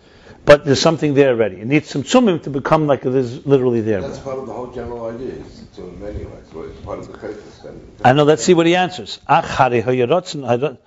[0.49, 1.57] but there's something there already.
[1.61, 4.01] It needs tzimtzumim to become like it is literally there.
[4.01, 5.35] That's part of the whole general idea.
[5.35, 6.41] It's tzumim anyway.
[6.51, 7.83] So it's part of the chayfus.
[8.03, 8.25] I know.
[8.25, 9.21] Let's see what he answers.
[9.29, 10.79] Ach hari harotzen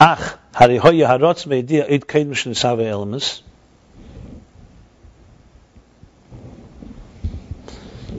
[0.00, 3.42] ach hari hoya harotzen ve'idiyah it kain mishin save elemus.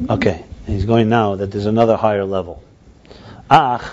[0.10, 2.62] Okay, he's going now that there's another higher level.
[3.50, 3.90] Ach.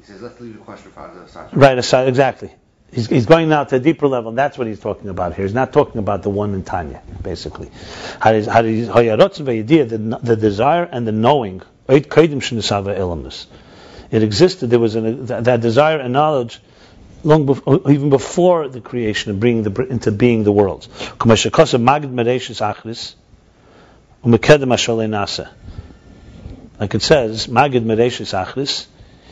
[0.00, 1.56] He says, let's leave the question for aside.
[1.56, 2.50] Right, aside, exactly.
[2.92, 5.46] He's, he's going now to a deeper level, and that's what he's talking about here.
[5.46, 7.70] He's not talking about the one in Tanya, basically.
[8.20, 11.62] The, the desire and the knowing.
[11.88, 12.10] It
[14.22, 16.60] existed, there was an, that, desire and knowledge
[17.24, 20.88] long before, even before the creation of bringing the, into being the worlds.
[26.78, 28.86] Like it says, Magid Mereshis Achris,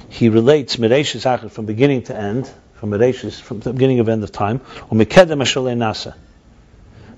[0.09, 2.51] he relates Mereshis Achris from beginning to end,
[2.81, 6.15] from Mereshis, from the beginning of end of time, Umekedem Ashalei Nasa.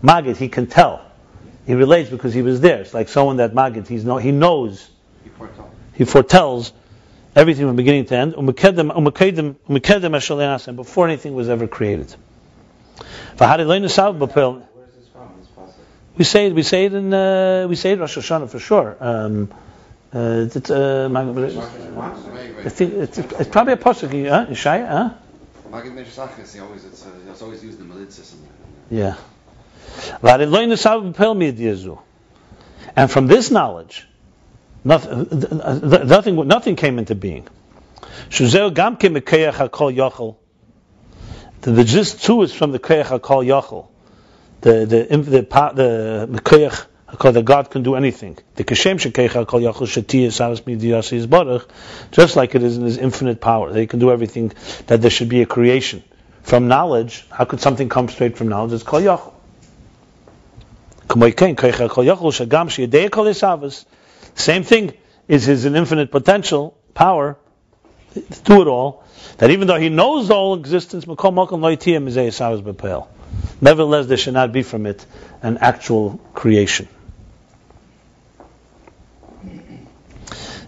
[0.03, 1.01] Magid, he can tell.
[1.67, 2.81] He relates because he was there.
[2.81, 4.91] It's like someone that Magid, he's know, he knows,
[5.25, 5.71] You foretell.
[5.95, 6.73] he foretells
[7.37, 8.35] everything from beginning to end.
[8.35, 9.57] Le'asim,
[10.77, 12.13] Before anything was ever created.
[13.37, 15.75] V'hari lo nisav b'pel- Where's this from, this pasuk?
[16.19, 16.55] We say it.
[16.55, 17.15] We say it in.
[17.15, 18.97] Uh, we say it Rosh Hashanah for sure.
[19.01, 19.49] Um,
[20.13, 24.29] uh, it's, uh, I think it's, it's probably a pasuk.
[24.29, 24.47] Huh?
[24.51, 25.11] Yeshaya, huh?
[25.73, 27.95] Always, it's, uh, it's always used in the.
[28.91, 29.17] Yeah.
[32.95, 34.07] And from this knowledge,
[34.85, 35.29] nothing,
[36.07, 37.49] nothing, nothing came into being.
[41.63, 43.89] The, the gist too is from the kayach hakol yochel.
[44.61, 48.39] The the the pa- the mekayach hakol that God can do anything.
[52.11, 54.53] Just like it is in His infinite power, they can do everything.
[54.87, 56.03] That there should be a creation
[56.43, 57.25] from knowledge.
[57.31, 58.73] How could something come straight from knowledge?
[58.73, 59.01] It's kol
[63.27, 63.85] esavas.
[64.35, 64.95] Same thing
[65.29, 67.37] is his infinite potential power
[68.15, 69.05] to do it all.
[69.39, 71.07] That even though he knows all existence,
[73.61, 75.07] Nevertheless, there should not be from it
[75.43, 76.89] an actual creation.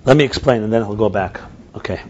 [0.04, 1.40] Let me explain, and then he'll go back.
[1.74, 2.00] Okay.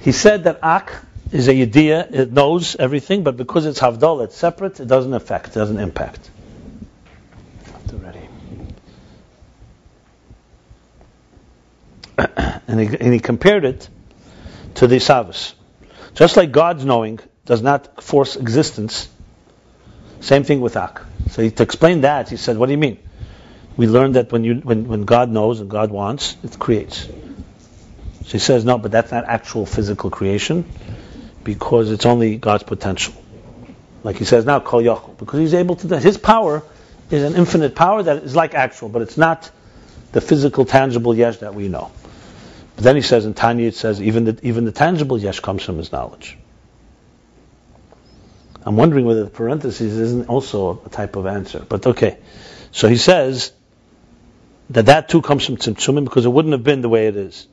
[0.00, 0.94] He said that Ak
[1.32, 5.48] is a Yediyah, it knows everything, but because it's Havdal, it's separate, it doesn't affect,
[5.48, 6.30] it doesn't impact.
[12.68, 13.88] And, he, and he compared it
[14.74, 15.54] to the Savas.
[16.14, 19.08] Just like God's knowing does not force existence,
[20.20, 21.00] same thing with Ak.
[21.30, 22.98] So he, to explain that, he said, what do you mean?
[23.76, 27.06] We learned that when, you, when, when God knows and God wants, it creates.
[28.24, 30.64] So he says, no, but that's not actual physical creation
[31.44, 33.14] because it's only God's potential.
[34.02, 36.62] Like he says now, Kol Yachol, because he's able to His power
[37.10, 39.50] is an infinite power that is like actual, but it's not
[40.12, 41.90] the physical, tangible yesh that we know.
[42.74, 45.62] But then he says in Tanya, it says even the, even the tangible yesh comes
[45.62, 46.36] from his knowledge.
[48.64, 51.64] I'm wondering whether the parentheses isn't also a type of answer.
[51.68, 52.18] But okay.
[52.72, 53.52] So he says
[54.70, 57.46] that that too comes from Tzimtzumim because it wouldn't have been the way it is.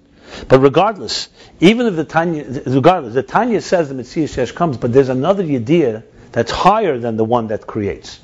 [0.47, 1.29] But regardless,
[1.59, 5.43] even if the Tanya, regardless, the Tanya says the Mitzias Yesh comes, but there's another
[5.43, 8.19] Yediyah that's higher than the one that creates.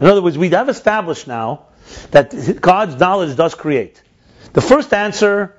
[0.00, 1.66] In other words, we have established now
[2.10, 4.00] that God's knowledge does create.
[4.52, 5.54] The first answer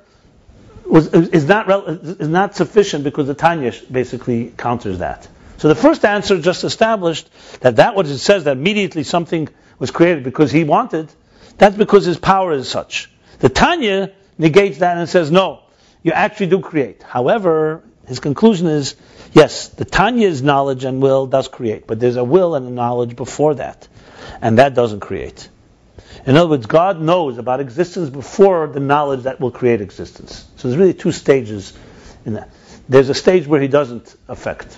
[0.86, 5.28] was, is, not, is not sufficient because the Tanya basically counters that.
[5.58, 7.30] So the first answer just established
[7.62, 11.12] that that what it says that immediately something was created because he wanted,
[11.58, 13.10] that's because his power is such.
[13.40, 15.62] The Tanya negates that and says, no,
[16.04, 17.02] you actually do create.
[17.04, 18.96] However, his conclusion is,
[19.34, 23.16] yes, the Tanya's knowledge and will does create, but there's a will and a knowledge
[23.16, 23.88] before that,
[24.42, 25.50] and that doesn't create.
[26.26, 30.46] In other words, God knows about existence before the knowledge that will create existence.
[30.58, 31.74] So there's really two stages
[32.26, 32.50] in that.
[32.88, 34.78] There's a stage where he doesn't affect.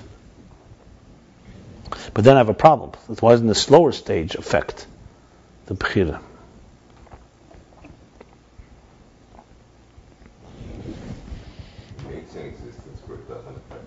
[2.20, 2.92] But then I have a problem.
[3.10, 4.86] It wasn't the slower stage affect
[5.68, 6.20] the Bechira.
[12.06, 13.86] Creates an existence where it doesn't affect.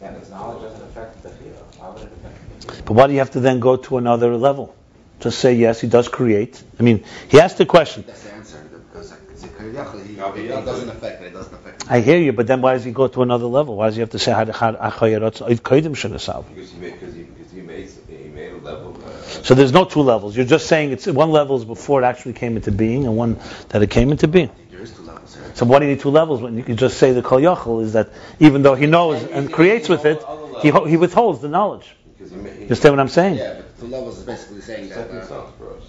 [0.00, 1.80] Yeah, his knowledge doesn't affect the Bechira.
[1.80, 2.84] Why would it affect the Bechira?
[2.84, 4.76] But why do you have to then go to another level?
[5.18, 6.62] Just say yes, he does create.
[6.78, 8.04] I mean, he asked the question.
[8.06, 8.58] That's the answer,
[8.92, 11.90] because it's a Kol he, No, but it yeah, doesn't affect it, it doesn't affect.
[11.90, 13.76] I hear you, but then why does he go to another level?
[13.76, 16.44] Why does he have to say had had achayarot kodim shenasav?
[16.48, 19.10] Because he made, because he, because he made, he made a level, uh,
[19.42, 20.36] So there's no two levels.
[20.36, 23.38] You're just saying it's one level is before it actually came into being, and one
[23.70, 24.50] that it came into being.
[24.70, 25.44] There is two levels here.
[25.54, 27.82] So why do you need two levels when you can just say the kol yachol
[27.82, 28.10] is that
[28.40, 30.24] even though he knows and creates with it,
[30.62, 31.94] he ho- he withholds the knowledge.
[32.16, 32.54] because he made.
[32.56, 33.36] You understand what I'm saying?
[33.38, 35.82] Yeah, but two levels is basically saying that uh, stones for us.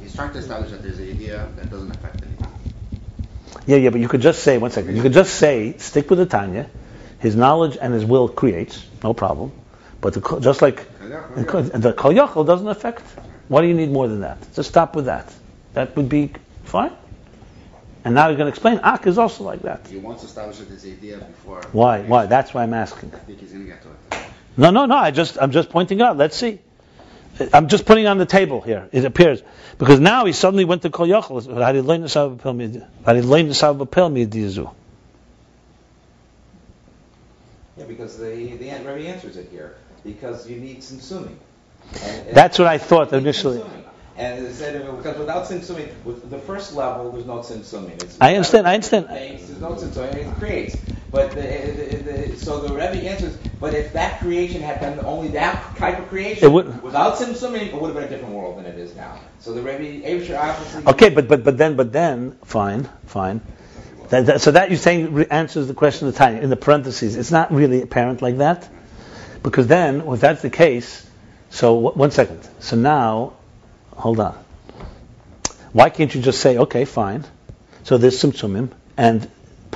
[0.00, 2.46] he's trying to establish that there's an idea that doesn't affect anything.
[3.66, 4.94] Yeah, yeah, but you could just say one second.
[4.96, 6.70] You could just say stick with the Tanya.
[7.18, 9.50] His knowledge and his will creates, no problem.
[10.00, 13.02] But the, just like and kol- and the kol yachol doesn't affect.
[13.48, 14.38] Why do you need more than that?
[14.54, 15.32] Just stop with that.
[15.74, 16.32] That would be
[16.64, 16.92] fine.
[18.04, 18.78] And now you're going to explain.
[18.82, 19.86] Ak is also like that.
[19.88, 21.60] He wants to establish that idea before.
[21.72, 22.02] Why?
[22.02, 22.26] Why?
[22.26, 23.12] That's why I'm asking.
[23.14, 24.26] I think he's going to get to it.
[24.56, 24.94] No, no, no.
[24.94, 26.16] I just, I'm just pointing out.
[26.16, 26.60] Let's see.
[27.52, 28.88] I'm just putting on the table here.
[28.92, 29.42] It appears
[29.78, 31.42] because now he suddenly went to Kol Yachol.
[34.26, 34.72] Dizu.
[37.76, 39.74] Yeah, because the, the Rebbe answers it here.
[40.06, 40.82] Because you need
[41.92, 43.62] and- That's what I thought initially.
[44.18, 47.96] And it said, because without Simsuming, with the first level, there's no Simsuming.
[47.96, 49.08] It's- I understand, I understand.
[49.10, 50.76] There's no Simsuming, it creates.
[51.10, 51.96] But the, the,
[52.30, 56.08] the, so the Rebbe answers, but if that creation had been only that type of
[56.08, 58.94] creation, It would- without Tzimtzumim, it would have been a different world than it is
[58.96, 59.18] now.
[59.40, 60.86] So the Rebbe, Abishur obviously.
[60.86, 63.40] Okay, but but but then but then fine fine.
[64.08, 67.16] That, that, so that you're saying answers the question of the time in the parentheses.
[67.16, 68.68] It's not really apparent like that,
[69.46, 71.08] because then if that's the case,
[71.50, 72.40] so one second.
[72.58, 73.34] So now,
[73.92, 74.36] hold on.
[75.72, 77.24] Why can't you just say okay, fine?
[77.84, 79.30] So there's tzimtzumim, and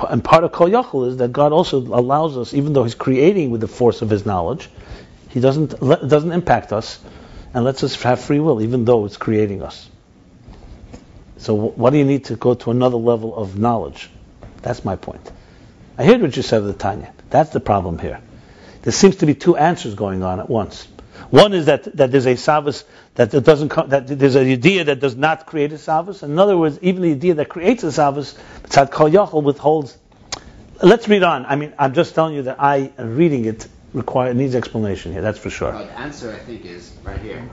[0.09, 3.49] and part of kol yachol is that God also allows us, even though He's creating
[3.49, 4.69] with the force of His knowledge,
[5.29, 6.99] He doesn't doesn't impact us,
[7.53, 9.89] and lets us have free will, even though it's creating us.
[11.37, 14.09] So wh- what do you need to go to another level of knowledge?
[14.63, 15.31] That's my point.
[15.97, 17.13] I heard what you said the Tanya.
[17.29, 18.19] That's the problem here.
[18.81, 20.87] There seems to be two answers going on at once.
[21.29, 22.83] One is that, that there's a savas
[23.15, 26.23] that it doesn't come, that there's an idea that does not create a savas.
[26.23, 29.97] In other words, even the idea that creates a savas, Tzad Kol Yachol withholds.
[30.81, 31.45] Let's read on.
[31.45, 35.21] I mean, I'm just telling you that I am reading it require needs explanation here.
[35.21, 35.73] That's for sure.
[35.73, 37.49] Uh, the answer, I think, is right here.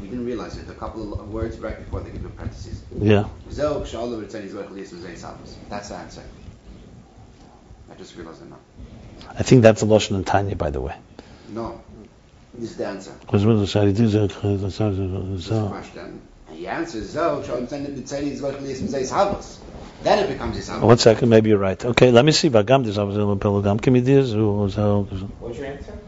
[0.00, 0.68] We didn't realize it.
[0.68, 2.82] A couple of words right before they give the parentheses.
[2.98, 3.28] Yeah.
[3.50, 5.54] Zog shalom v'tzeni zog lisim zay sabos.
[5.68, 6.22] That's the answer.
[7.90, 8.58] I just realized it now.
[9.28, 10.94] I think that's a lashon in Tanya, by the way.
[11.50, 11.80] No,
[12.54, 13.12] this is the answer.
[13.20, 14.28] Because when the Shari This is
[15.48, 16.20] the question.
[16.48, 19.58] And the answer oh, is zog shalom v'tzeni zog lisim zay sabos.
[20.02, 20.82] Then it becomes a sabos.
[20.82, 21.82] One second, maybe you're right.
[21.82, 22.50] Okay, let me see.
[22.50, 24.34] Vagam des avos pelagam kimidias
[25.40, 25.98] What's your answer?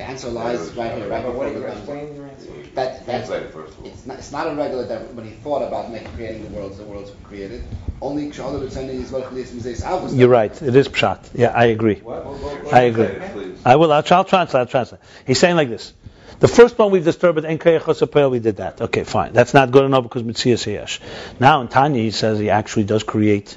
[0.00, 2.46] The answer lies right here, right But what before do you the explain your answer?
[2.74, 3.74] That, that's, Translate it first.
[3.84, 6.78] it's not, it's not a regular that when he thought about making, creating the worlds,
[6.78, 7.64] the worlds were created.
[8.00, 10.16] Only Kshalom v'tzeni zog lisim zay sabos.
[10.16, 10.62] You're right.
[10.62, 11.32] It is pshat.
[11.34, 11.96] Yeah, I agree.
[11.96, 13.04] What, what, what, what I agree.
[13.04, 13.60] It, please.
[13.62, 13.92] I will.
[13.92, 14.60] I'll, I'll translate.
[14.60, 15.02] I'll translate.
[15.26, 15.92] He's saying like this.
[16.38, 18.80] The first one we've disturbed en kayachosapel, we did that.
[18.80, 19.34] Okay, fine.
[19.34, 20.98] That's not good enough because mitzias yesh.
[21.38, 23.54] Now in Tanya he says he actually does create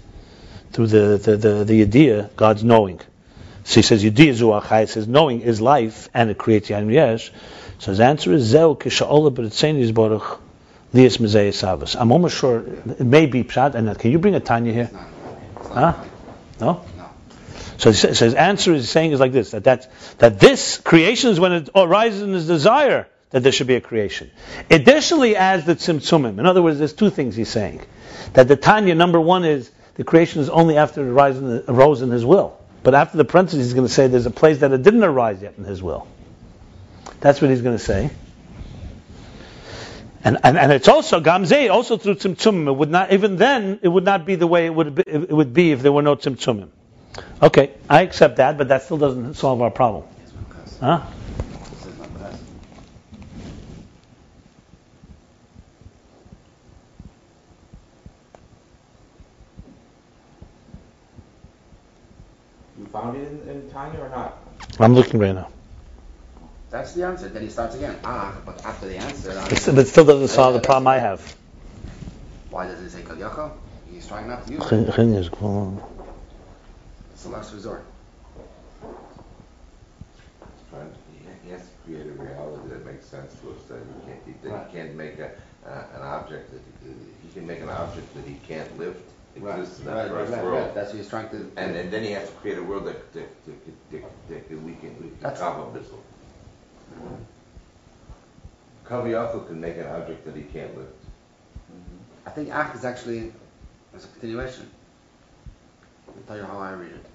[0.73, 2.99] through the the the, the idea God's knowing.
[3.63, 4.81] So he says Yudiyah zuachai.
[4.81, 7.31] He says knowing is life and it creates yanim yesh.
[7.79, 10.41] So his answer is zeu kisha'ola b'ritzeni baruch
[10.93, 11.95] lias mezei savas.
[11.99, 13.75] I'm almost sure it may be pshat.
[13.75, 14.89] And can you bring a Tanya here?
[14.91, 15.09] It's not.
[15.59, 16.03] It's not Huh?
[16.59, 16.85] No.
[16.97, 17.09] No.
[17.77, 21.39] So, so his answer is saying is like this: that that that this creation is
[21.39, 24.29] when it arises in his desire that there should be a creation.
[24.69, 26.37] Additionally, as the tzimtzumim.
[26.37, 27.81] In other words, there's two things he's saying.
[28.33, 31.71] That the Tanya number one is the creation is only after it arose in, the,
[31.71, 32.57] arose in his will.
[32.83, 35.41] But after the parentheses, he's going to say there's a place that it didn't arise
[35.41, 36.07] yet in his will.
[37.21, 38.11] That's what he's going to say.
[40.25, 42.67] And, and, and it's also gamzei, also through tzimtzumim.
[42.67, 45.31] It would not even then it would not be the way it would be, it
[45.31, 46.69] would be if there were no tzimtzumim.
[47.41, 50.05] Okay, I accept that, but that still doesn't solve our problem.
[50.79, 51.01] Huh?
[51.69, 52.39] this is not because.
[62.93, 64.37] You found it in, in Tanya or not?
[64.79, 65.49] I'm looking right now.
[66.69, 67.27] That's the answer.
[67.27, 67.95] Then he starts again.
[68.03, 70.99] Ah, but after the answer, uh, But still, but still doesn't solve the problem I
[70.99, 71.35] have.
[72.51, 73.51] why does it say Kal Yachol?
[73.91, 74.69] He's trying not to use it.
[74.69, 75.81] Chen- chen is cool.
[77.13, 77.83] It's the last resort.
[81.11, 84.19] He- He has to create a reality that makes sense to us, that he can't,
[84.25, 85.29] he- that he can't make a,
[85.65, 88.95] uh, an object that, he- he can make an object that he can't live,
[89.35, 90.65] exist in that Right, first right, right, world.
[90.65, 90.75] right.
[90.75, 91.51] That's what he's trying to.
[91.57, 94.61] And, and then he has to create a world that, that, that, that, that, that
[94.63, 95.87] we can, we can That's- cover this.
[98.85, 100.91] Kaviyako can make an object that he can't lift.
[100.91, 102.27] Mm-hmm.
[102.27, 103.31] I think Ach is actually
[103.95, 104.69] as a continuation.
[106.07, 107.05] I'll tell you how I read it.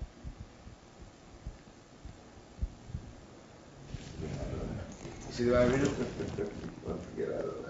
[5.28, 5.90] You see the way I read it?
[6.86, 7.67] Let's get out of that.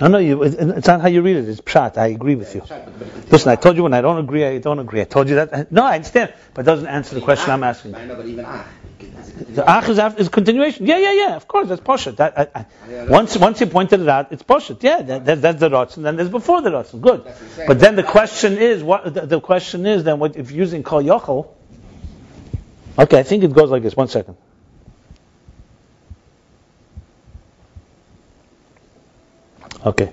[0.00, 1.48] No, no, you, it, it's not how you read it.
[1.48, 1.96] It's pshat.
[1.98, 2.60] I agree with you.
[2.60, 5.00] Right, but- but it- Listen, I told you when I don't agree, I don't agree.
[5.00, 5.72] I told you that.
[5.72, 7.94] No, I understand, but it doesn't answer the question I'm asking.
[7.94, 8.64] I know, but even Ach
[9.08, 9.54] is a continuation.
[9.54, 10.86] The ach is, after, is continuation.
[10.86, 11.36] Yeah, yeah, yeah.
[11.36, 12.16] Of course, that's poshet.
[12.16, 14.82] That, I, I, once, once you pointed it out, it's poshet.
[14.82, 16.92] Yeah, that, that, that's the rots, and then there's before the rots.
[16.92, 17.24] Good.
[17.24, 17.68] That's what I'm saying.
[17.68, 21.02] But then the question is, what the, the question is then, what if using kol
[21.02, 21.48] yochel?
[22.98, 23.96] Okay, I think it goes like this.
[23.96, 24.36] One second.
[29.88, 30.12] Okay.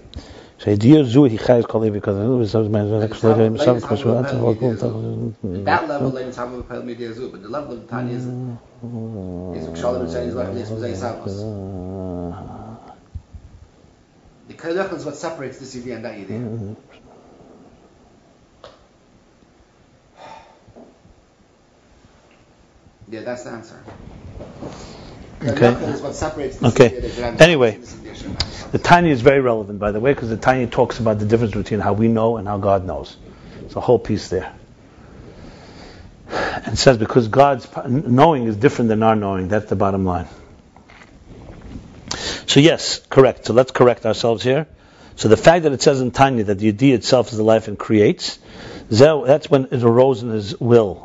[0.58, 3.58] So it's year zu he chayes kol evi because It was my next letter in
[3.58, 4.22] some question.
[5.66, 8.26] That level it's time of Pel Media Zu, but the level of Tanya is
[9.58, 10.32] is Shalom Tanya.
[14.48, 16.16] The Kalech is what separates this Yidi and that
[23.10, 23.84] Yeah, that's the answer.
[25.44, 25.52] Okay.
[25.74, 26.98] Kalech is what separates this Okay.
[26.98, 27.78] idea that Ram- Anyway.
[27.78, 28.72] this idea Shabbat.
[28.72, 31.54] The Tanya is very relevant, by the way, because the Tanya talks about the difference
[31.54, 33.16] between how we know and how God knows.
[33.66, 34.52] It's a whole piece there.
[36.66, 39.48] And says because God's knowing is different than our knowing.
[39.48, 40.28] That's the bottom line.
[42.48, 43.46] So yes, correct.
[43.46, 44.68] So let's correct ourselves here.
[45.16, 47.68] So the fact that it says in Tanya that the idea itself is the life
[47.68, 48.40] and creates,
[48.90, 51.05] that's when it arose in his will,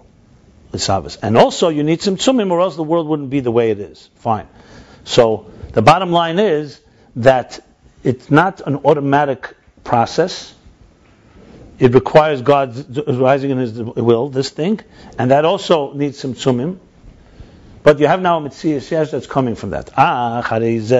[0.78, 1.18] Sabbath.
[1.22, 4.08] And also you need tzimtzumim or else the world wouldn't be the way it is.
[4.16, 4.46] Fine.
[5.04, 6.80] So the bottom line is
[7.16, 7.64] that
[8.04, 10.54] it's not an automatic process.
[11.78, 14.80] It requires God rising in His will, this thing,
[15.18, 16.78] and that also needs tzimtzumim.
[17.82, 19.90] But you have now a mitzvah that's coming from that.
[19.96, 20.92] Ah, this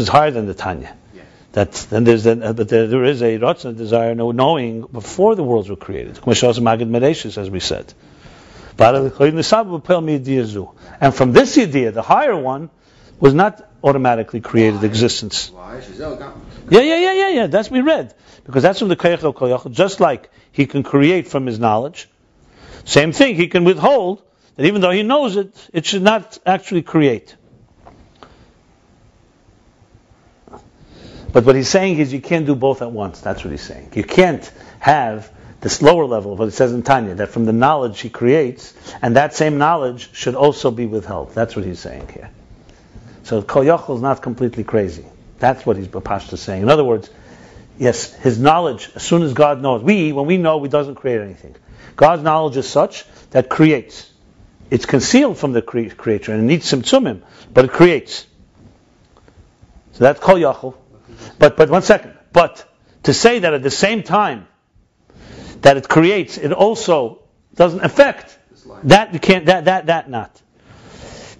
[0.00, 0.96] is higher than the Tanya.
[1.52, 5.42] That then there's a, uh, but there, there is a desire, no knowing before the
[5.42, 6.18] worlds were created.
[6.26, 7.94] As we said.
[8.78, 9.12] And
[11.14, 12.70] from this idea, the higher one,
[13.22, 15.52] was not automatically created existence.
[16.70, 17.46] Yeah, yeah, yeah, yeah, yeah.
[17.46, 18.12] That's we read
[18.44, 19.70] because that's from the koyach koyach.
[19.70, 22.08] Just like he can create from his knowledge,
[22.84, 24.24] same thing he can withhold
[24.56, 27.36] that even though he knows it, it should not actually create.
[31.32, 33.20] But what he's saying is you can't do both at once.
[33.20, 33.92] That's what he's saying.
[33.94, 34.50] You can't
[34.80, 35.30] have
[35.62, 38.74] this lower level of what it says in Tanya, that from the knowledge he creates,
[39.00, 41.32] and that same knowledge should also be withheld.
[41.34, 42.30] That's what he's saying here.
[43.22, 45.04] So Kol Yochel is not completely crazy.
[45.38, 46.62] That's what he's Bapashta saying.
[46.62, 47.08] In other words,
[47.78, 51.20] yes, his knowledge, as soon as God knows, we, when we know, he doesn't create
[51.20, 51.54] anything.
[51.94, 54.10] God's knowledge is such that creates.
[54.70, 57.22] It's concealed from the cre- creator and it needs tzimtzumim,
[57.54, 58.26] but it creates.
[59.92, 60.74] So that's Kol Yochel.
[61.38, 62.14] But, but one second.
[62.32, 62.64] But
[63.04, 64.46] to say that at the same time
[65.62, 67.22] that it creates, it also
[67.54, 68.38] doesn't affect,
[68.84, 70.40] that you can't, that, that, that not.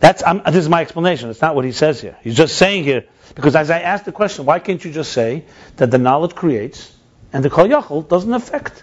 [0.03, 1.31] That's um, this is my explanation.
[1.31, 2.19] It's not what he says here.
[2.23, 3.05] He's just saying here
[3.37, 5.45] because as I asked the question, why can't you just say
[5.77, 6.93] that the knowledge creates
[7.33, 8.83] and the kol yachol doesn't affect?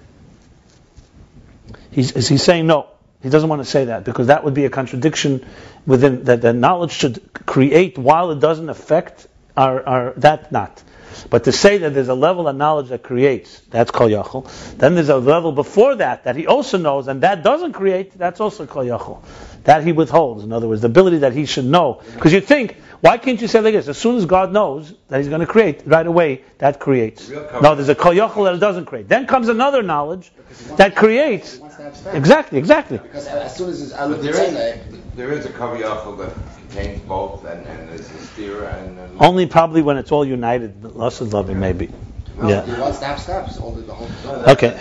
[1.91, 2.87] He's, is he saying no?
[3.21, 5.45] He doesn't want to say that because that would be a contradiction
[5.85, 9.27] within that the knowledge should create while it doesn't affect
[9.57, 10.81] our, our that not.
[11.29, 14.49] But to say that there's a level of knowledge that creates, that's kol yachol.
[14.77, 18.39] Then there's a level before that that he also knows, and that doesn't create, that's
[18.39, 19.23] also kol yachol.
[19.63, 20.43] That he withholds.
[20.43, 22.01] In other words, the ability that he should know.
[22.13, 23.87] Because you think, why can't you say like this?
[23.87, 27.29] As soon as God knows that He's going to create, right away, that creates.
[27.29, 29.07] No, there's a kol yachol that it doesn't create.
[29.07, 30.31] Then comes another knowledge
[30.75, 31.59] that creates.
[32.11, 32.97] Exactly, exactly.
[32.97, 34.79] Because as soon as there is,
[35.15, 36.33] there is a kol yachol that
[36.69, 40.83] contains both, and, and there's a steer and, and only probably when it's all united.
[40.83, 41.89] Loss of loving, maybe.
[42.37, 42.65] Yeah.
[42.65, 43.61] He wants to.
[43.61, 44.07] All the, the whole.
[44.49, 44.79] Okay.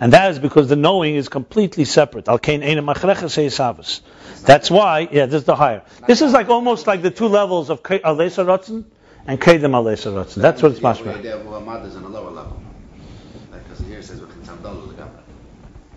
[0.00, 2.24] And that is because the knowing is completely separate.
[2.24, 2.40] That's
[4.70, 5.82] why, yeah, this is the higher.
[6.06, 8.84] This is like almost like the two levels of Alesa Ratzin
[9.26, 10.42] and Kedem Alesa Ratzin.
[10.42, 11.22] That's what it's mashma.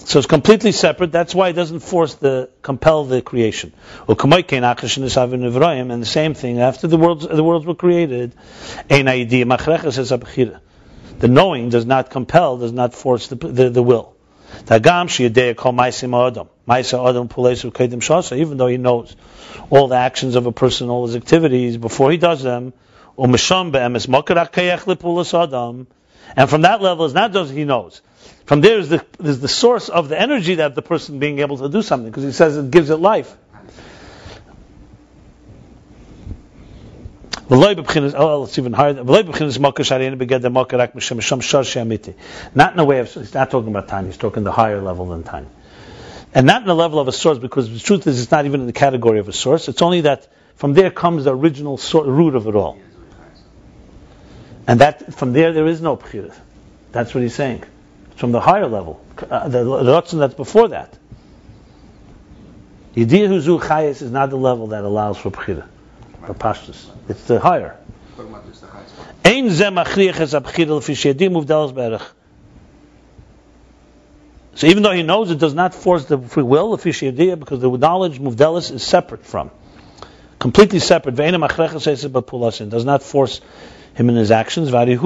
[0.07, 1.11] So it's completely separate.
[1.11, 3.73] That's why it doesn't force the compel the creation.
[4.07, 8.33] And the same thing after the worlds the worlds were created,
[8.87, 9.43] the
[11.27, 14.13] knowing does not compel, does not force the the, the will.
[14.69, 14.81] Even
[18.57, 19.15] though he knows
[19.69, 22.71] all the actions of a person, all his activities before he does them,
[23.17, 23.37] and
[26.49, 28.01] from that level, it's not just he knows.
[28.47, 31.57] From there is the, is the source of the energy that the person being able
[31.57, 33.35] to do something, because he says it gives it life.
[33.49, 33.59] Oh.
[37.49, 37.77] Not
[42.73, 45.23] in a way of, he's not talking about time, he's talking the higher level than
[45.23, 45.49] time.
[46.33, 48.61] And not in the level of a source, because the truth is it's not even
[48.61, 49.67] in the category of a source.
[49.67, 50.25] It's only that
[50.55, 52.79] from there comes the original root of it all.
[54.65, 56.33] And that from there there is no bchira.
[56.93, 57.65] That's what he's saying
[58.17, 58.99] from the higher level,
[59.29, 60.97] uh, the Ratzon that's before that.
[62.95, 65.67] Yediyah Huzu Chayes is not the level that allows for Bchira,
[66.25, 66.89] for Pashtus.
[67.07, 67.77] It's the higher.
[69.23, 69.49] Ein
[71.73, 72.11] berach.
[74.55, 77.59] So even though he knows it does not force the free will, the fishiyadiyah, because
[77.59, 79.51] the knowledge muvdelis is separate from,
[80.39, 81.13] completely separate.
[81.13, 83.41] Ve'ena machrechas does not force
[83.97, 84.71] him in his actions.
[84.71, 84.99] And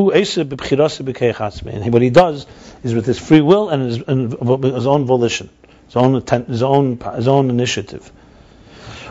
[1.93, 2.45] what he does
[2.83, 5.49] is with his free will and his, and his own volition,
[5.87, 8.11] his own, his own, his own initiative.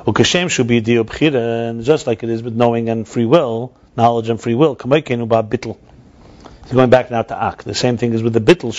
[0.07, 6.77] And just like it is with knowing and free will, knowledge and free will, He's
[6.77, 7.65] going back now to Ak.
[7.65, 8.73] The same thing is with the bittul,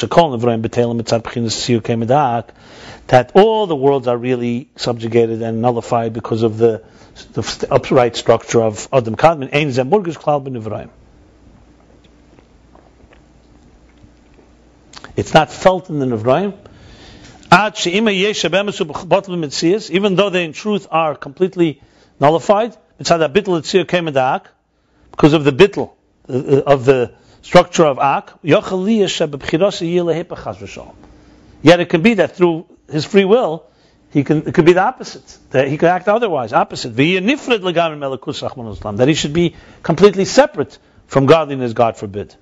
[3.08, 6.82] that all the worlds are really subjugated and nullified because of the,
[7.26, 10.90] the upright structure of Adam Kadmon, Ein zemurgis Klal
[15.16, 16.58] It's not felt in the Nivrayim.
[19.92, 21.82] Even though they in truth are completely
[22.20, 23.12] nullified, because
[25.34, 25.92] of the bitl
[26.30, 27.12] uh, of the
[27.42, 28.64] structure of Ak, yet
[31.80, 33.66] it can be that through his free will,
[34.12, 35.38] he can, it could be the opposite.
[35.52, 36.96] That he could act otherwise, opposite.
[36.96, 37.04] That
[39.08, 40.78] he should be completely separate
[41.08, 42.36] from godliness, God forbid.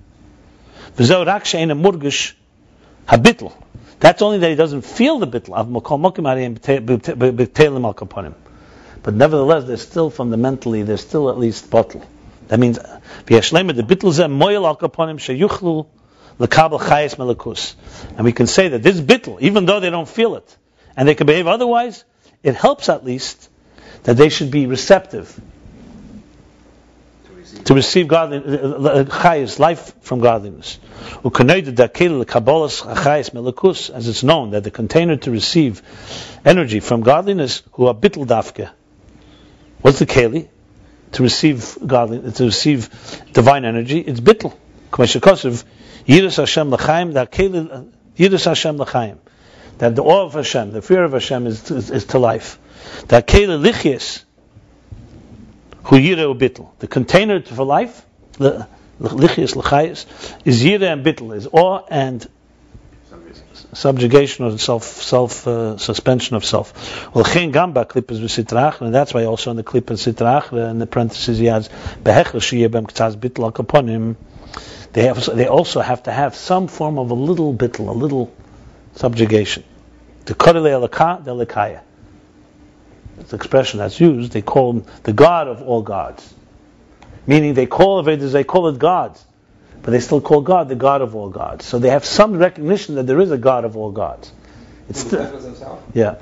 [4.00, 5.54] That's only that he doesn't feel the bitl.
[9.02, 12.02] But nevertheless, they're still fundamentally, they're still at least bottle.
[12.48, 13.00] That means, the.
[18.16, 20.56] And we can say that this bitl, even though they don't feel it,
[21.00, 22.04] and they can behave otherwise,
[22.42, 23.48] it helps at least
[24.02, 25.40] that they should be receptive
[27.64, 30.78] to receive godliness, uh, chayes, life from godliness.
[33.94, 35.80] As it's known that the container to receive
[36.44, 38.68] energy from godliness, who are bitl dafke.
[39.80, 40.48] What's the keli?
[41.12, 42.90] To receive godliness, to receive
[43.32, 44.54] divine energy, it's bitl.
[44.92, 47.90] Yiras Hashem l'chaim, that keli,
[48.44, 49.18] Hashem l'chaim
[49.80, 52.58] that the awe of Hashem, the fear of Hashem is, is, is to life.
[53.08, 54.24] That kele lichias,
[55.84, 56.68] hu yire bittel.
[56.80, 58.68] The container for life, the
[59.00, 60.04] lichias l'chayis,
[60.44, 62.28] is yire and bittel, is awe and
[63.72, 67.14] subjugation or self self uh, suspension of self.
[67.14, 70.78] Well, chen gamba klippes v'sitrach, and that's why also in the klippes sitrach, uh, in
[70.78, 71.70] the parentheses he has
[72.02, 74.16] behechel shiyebem k'tzaz bittel al
[74.92, 78.30] They have they also have to have some form of a little bittel, a little
[78.94, 79.64] subjugation.
[80.24, 81.80] The Kodele Elaka, the.
[83.16, 84.32] That's the expression that's used.
[84.32, 86.34] They call him the God of all gods.
[87.26, 89.24] Meaning they call it, as they call it gods.
[89.82, 91.64] But they still call God the God of all gods.
[91.64, 94.32] So they have some recognition that there is a God of all gods.
[94.88, 95.54] It's still,
[95.94, 96.16] yeah.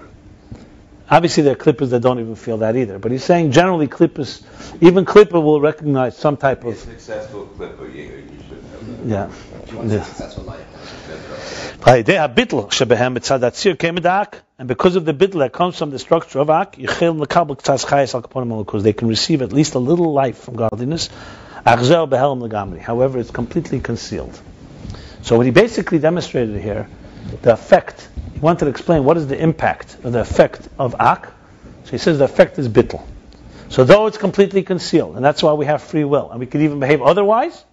[1.11, 2.99] Obviously, there are clippers that don't even feel that either.
[2.99, 4.43] But he's saying generally, clippers,
[4.81, 6.75] even clipper will recognize some type of.
[6.75, 8.43] A successful clipper, you, you
[8.89, 9.09] should have that.
[9.09, 9.29] Yeah.
[9.63, 9.99] If you want Yeah.
[9.99, 10.65] a successful life.
[14.59, 19.09] And because of the bitl that comes from the structure of ak, because they can
[19.09, 21.09] receive at least a little life from godliness.
[21.65, 24.39] However, it's completely concealed.
[25.23, 26.89] So what he basically demonstrated here,
[27.43, 31.29] the effect, he wanted to explain what is the impact or the effect of ak.
[31.85, 33.03] So he says the effect is bitl.
[33.69, 36.63] So though it's completely concealed, and that's why we have free will, and we can
[36.63, 37.65] even behave otherwise,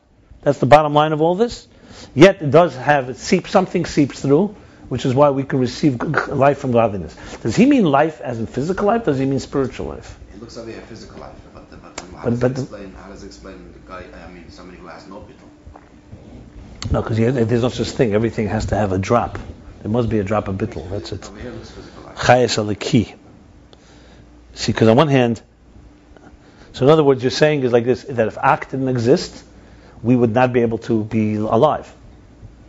[0.46, 1.68] that's the bottom line of all this.
[2.14, 4.56] Yet it does have it seeps something seeps through,
[4.90, 7.16] which is why we can receive life from godliness.
[7.42, 9.06] Does he mean life as in physical life?
[9.06, 10.18] Does he mean spiritual life?
[10.34, 13.10] It looks like a physical life, but, the, but, how, But- does but explain, how
[13.10, 16.92] does it explain the guy, I mean, somebody who has no bittul?
[16.92, 18.14] No, because there's no such thing.
[18.14, 19.40] Everything has to have a drop.
[19.82, 20.90] There must be a drop of bittul.
[20.92, 21.28] That's it.
[21.28, 22.18] Over here it looks physical life.
[22.18, 23.16] Chayes aliki.
[24.54, 25.42] See, because on one hand,
[26.74, 29.45] so in other words, you're saying is like this: that if ak didn't exist,
[30.06, 31.92] we would not be able to be alive,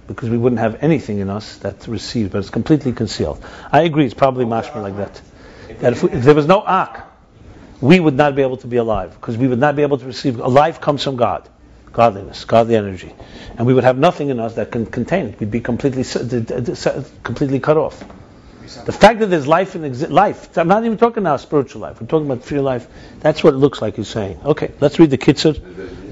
[0.07, 3.45] because we wouldn't have anything in us that receives, but it's completely concealed.
[3.71, 5.21] I agree; it's probably mashma like that.
[5.81, 7.05] That if, we, if there was no ak,
[7.81, 10.07] we would not be able to be alive, because we would not be able to
[10.07, 10.37] receive.
[10.37, 11.47] Life comes from God,
[11.93, 13.15] godliness, godly energy,
[13.59, 15.39] and we would have nothing in us that can contain it.
[15.39, 16.05] We'd be completely
[17.23, 18.03] completely cut off.
[18.67, 22.01] The fact that there's life in exi- life, I'm not even talking now spiritual life,
[22.01, 22.87] we're talking about free life,
[23.21, 24.41] that's what it looks like he's saying.
[24.45, 25.57] Okay, let's read the Kitzur.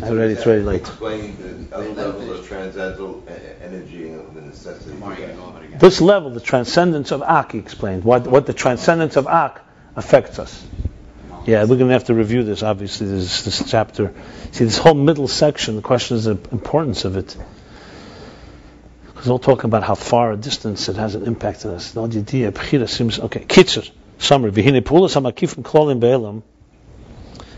[0.03, 0.83] I'm it's very late.
[0.83, 3.25] Explaining the other levels of transcendental
[3.63, 4.91] energy and the necessity.
[4.91, 5.35] Tomorrow for you that.
[5.35, 5.79] can go over it again.
[5.79, 9.61] This level, the transcendence of Ak, he explained, what, what the transcendence of Ak
[9.97, 10.67] affects us.
[11.47, 14.15] Yeah, we're going to have to review this, obviously, this, this chapter.
[14.53, 17.37] See, this whole middle section, the question is the importance of it.
[19.25, 21.97] Because we'll talk about how far a distance it has an impact on us.
[21.97, 23.47] Okay,
[24.19, 24.53] summary.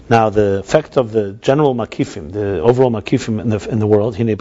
[0.08, 4.14] Now, the effect of the general makifim, the overall makifim in the, in the world,
[4.14, 4.36] the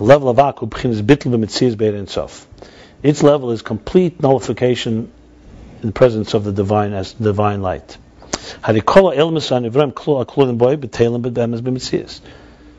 [0.00, 0.66] level of ak.
[3.04, 5.12] Its level is complete nullification
[5.80, 7.98] in the presence of the divine as divine light.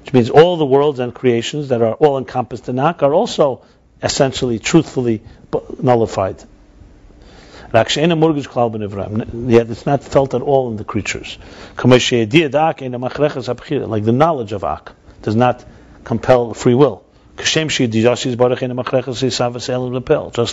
[0.03, 3.61] Which means all the worlds and creations that are all encompassed in Ak are also
[4.01, 5.21] essentially, truthfully
[5.81, 6.43] nullified.
[7.73, 8.01] Yet
[9.69, 11.37] it's not felt at all in the creatures.
[11.81, 11.95] Like
[14.03, 15.65] the knowledge of Ak does not
[16.03, 17.03] compel free will.
[17.35, 17.55] Just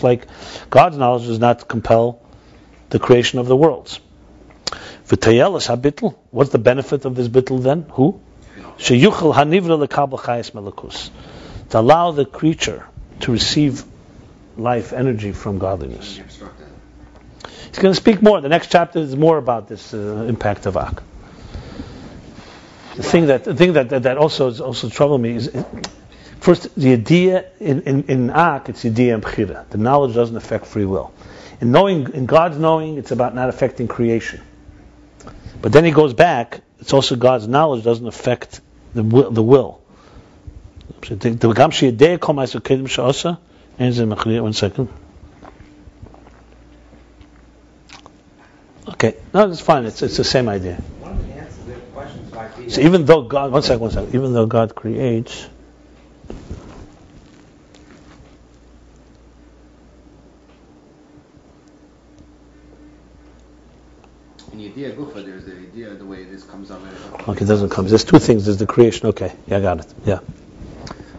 [0.03, 0.27] like
[0.71, 2.23] God's knowledge does not compel
[2.89, 4.01] the creation of the worlds.
[6.31, 7.85] What's the benefit of this bitl then?
[7.91, 8.21] Who?
[8.81, 11.11] Sheyuchel hanivra lekabel chayes
[11.69, 12.87] to allow the creature
[13.21, 13.85] to receive
[14.57, 16.17] life energy from godliness.
[16.17, 16.67] You obstruct it.
[17.69, 18.41] He's going to speak more.
[18.41, 21.03] The next chapter is more about this uh, impact of Ak.
[22.97, 25.51] The thing that the thing that that, that also is also troubled me is
[26.41, 29.69] first the idea in in, in Ak it's the idea Bechira.
[29.69, 31.13] The knowledge doesn't affect free will.
[31.61, 34.41] In knowing in God's knowing, it's about not affecting creation.
[35.61, 36.63] But then he goes back.
[36.81, 38.63] It's also God's knowledge doesn't affect
[38.95, 39.31] the will.
[39.31, 39.81] The will.
[44.43, 44.89] One second.
[48.89, 49.87] Okay, no, it's fine.
[49.87, 50.83] It's it's the same idea.
[52.69, 55.49] So even though God, one second, one second, even though God creates,
[64.71, 66.81] idea gufa, there's the idea the way this comes out.
[67.29, 67.87] okay, it doesn't come.
[67.89, 68.45] There's two things.
[68.47, 69.09] There's the creation.
[69.09, 69.95] Okay, yeah, I got it.
[70.05, 70.21] Yeah.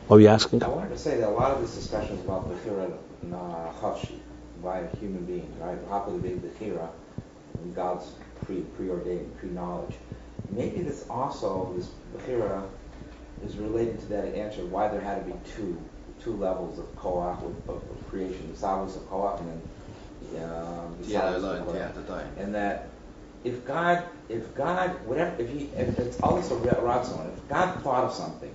[0.08, 0.64] What were you asking?
[0.64, 2.92] I wanted to say that a lot of this discussion is about Bechira
[3.26, 4.20] Nahafshi,
[4.64, 5.78] by a human being, right?
[5.90, 6.90] How could it be Bechira,
[7.62, 8.12] and God's
[8.46, 9.96] pre preordained, pre-knowledge.
[10.50, 12.64] Maybe this also, this Bechira,
[13.46, 15.80] is related to that answer why there had to be two
[16.24, 19.50] two levels of Koach, of, of, of creation, the Savos of Koach, and
[20.34, 21.76] then um, the Yeah, Savos I of learned, Koach.
[21.76, 22.28] yeah, the time.
[22.38, 22.90] and that
[23.44, 28.14] if God, if God, whatever, if he, if it's also ratzon, if God thought of
[28.14, 28.54] something,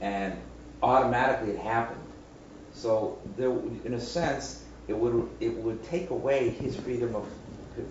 [0.00, 0.34] and
[0.82, 2.00] automatically it happened,
[2.72, 3.50] so there,
[3.84, 7.26] in a sense, it would it would take away his freedom of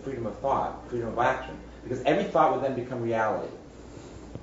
[0.03, 3.53] freedom of thought, freedom of action, because every thought would then become reality.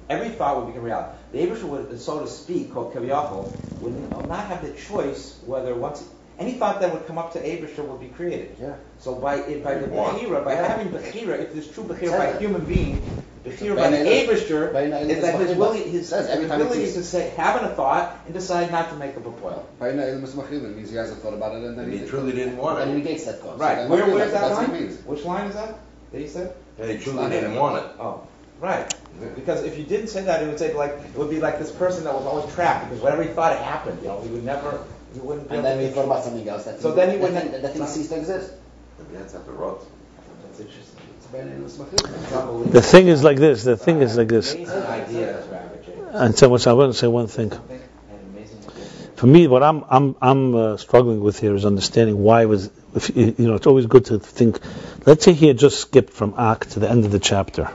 [0.09, 1.17] Every thought would become reality.
[1.33, 3.95] The Abishah would, so to speak, called Kaviyachol, would
[4.29, 6.07] not have the choice whether once
[6.41, 8.57] any thought that would come up to Abishah would be created.
[8.61, 8.75] Yeah.
[8.99, 10.67] So by it, by the Bechira, by Yeah.
[10.67, 13.01] having Bechira, if there's true Bechira by a human being,
[13.45, 15.57] Bechira By by the Neilus- Abishur by Neilus is that his Bechira.
[15.57, 18.91] willing, his, Says every his time ability to say, having a thought and decide not
[18.91, 19.65] to make up a poil.
[19.81, 20.35] Baina ilmus
[20.77, 22.91] means he hasn't thought about it and then And he, he truly didn't want and
[22.91, 23.05] he it.
[23.05, 23.59] negates that cause.
[23.59, 23.77] Right.
[23.77, 24.81] So then Where, where's that that's what line?
[24.83, 25.05] means.
[25.07, 25.79] Which line is that?
[26.13, 26.53] That he said?
[26.79, 27.85] And he truly didn't want it.
[27.99, 28.23] Oh,
[28.61, 28.93] right.
[29.35, 31.71] Because if you didn't say that, it would say like it would be like this
[31.71, 33.99] person that was always trapped because whatever he thought it happened.
[34.03, 34.81] You know, he would never,
[35.15, 35.49] he wouldn't.
[35.49, 36.65] Be And then to he thought about something else.
[36.65, 38.53] That So then he that wouldn't- thing- That thing ceased to exist.
[38.99, 39.85] Maybe that's not the rot.
[40.45, 41.01] That's interesting.
[41.17, 42.23] It's baina ilmus machilin.
[42.23, 42.73] It's unbelievable.
[42.73, 43.65] The thing is like this.
[43.65, 44.55] The thing is like this.
[44.55, 46.09] Amazing idea, Rabbi James.
[46.13, 47.53] And so, much I want to say one thing.
[47.53, 47.61] An
[48.35, 48.85] amazing idea.
[49.17, 53.15] For me, what I'm I'm I'm uh, struggling with here is understanding why was if,
[53.17, 54.59] you you know it's always good to think.
[55.07, 57.71] Let's say he had just skipped from Ak to the end of the chapter,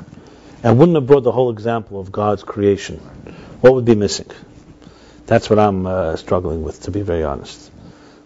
[0.63, 2.97] and wouldn't have brought the whole example of God's creation.
[3.61, 4.29] What would be missing?
[5.27, 7.71] That's what I'm uh, struggling with, to be very honest.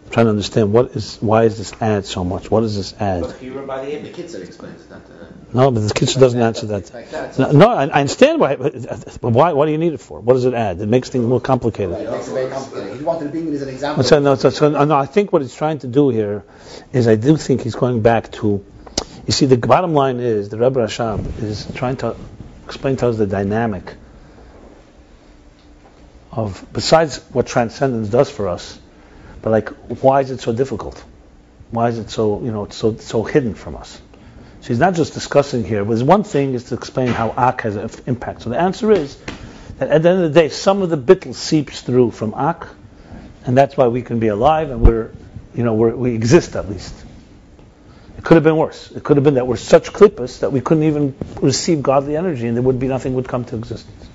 [0.06, 2.50] I'm trying to understand what is why is this add so much?
[2.52, 3.24] What does this add?
[3.24, 4.32] Bechira by the end, The Abishur.
[4.32, 4.98] kid explains that.
[4.98, 6.94] Uh, No, but the kitchen doesn't answer that.
[6.94, 7.38] like that.
[7.40, 8.74] No, no I, I understand why, but
[9.22, 9.54] but why.
[9.54, 10.20] What do you need it for?
[10.20, 10.82] What does it add?
[10.82, 11.96] It makes things more complicated.
[11.96, 12.98] It makes it very complicated.
[12.98, 14.04] He wanted to bring it as an example.
[14.04, 16.44] So, no, so, so, no, I think what he's trying to do here
[16.92, 18.66] is I do think he's going back to,
[19.28, 22.16] you see, the bottom line is the Rebbe Rashab is trying to
[22.66, 23.96] explain to us the dynamic
[26.44, 28.80] of, besides what transcendence does for us,
[29.42, 29.70] but like,
[30.02, 31.04] why is it so difficult?
[31.72, 34.02] Why is it so, you know, so, so hidden from us?
[34.62, 37.76] So he's not just discussing here, but one thing is to explain how Ak has
[37.76, 38.42] an impact.
[38.42, 39.18] So the answer is
[39.78, 42.68] that at the end of the day, some of the bittul seeps through from Ak,
[43.46, 45.12] and that's why we can be alive and we're,
[45.56, 46.94] you know, we're, we exist at least.
[48.18, 48.92] It could have been worse.
[48.92, 52.48] It could have been that we're such klippas that we couldn't even receive godly energy,
[52.48, 54.09] and there would be nothing would come to existence.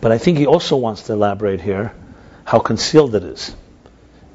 [0.00, 1.94] But I think he also wants to elaborate here
[2.44, 3.54] how concealed it is.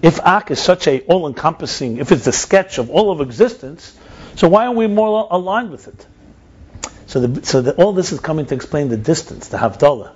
[0.01, 3.97] If Ak is such a all-encompassing, if it's the sketch of all of existence,
[4.35, 6.07] so why aren't we more aligned with it?
[7.07, 10.13] So, the, so the, all this is coming to explain the distance, the havdalah,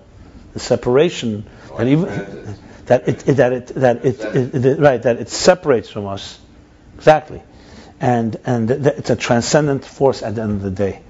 [0.54, 2.58] the separation, oh, and even
[2.88, 6.40] that it, that it that it, it, it- right that it separates from us
[6.96, 7.44] exactly
[8.00, 11.02] and and that it's a transcendent force at the end of the day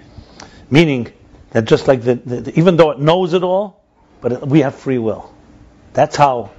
[0.72, 1.12] meaning
[1.52, 3.84] that just like the, the- even though it knows it all
[4.22, 5.34] but we have free will.
[5.94, 6.52] That's how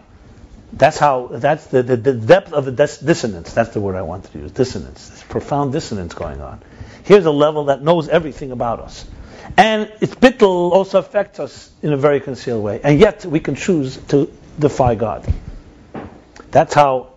[0.72, 3.52] that's how that's the, the, the depth of the dis- dissonance.
[3.52, 4.52] That's the word I wanted to use.
[4.52, 5.08] Dissonance.
[5.08, 6.60] This profound dissonance going on.
[7.04, 9.06] Here's a level that knows everything about us.
[9.56, 12.80] And its bittul also affects us in a very concealed way.
[12.84, 15.26] And yet we can choose to defy God.
[16.50, 17.12] That's how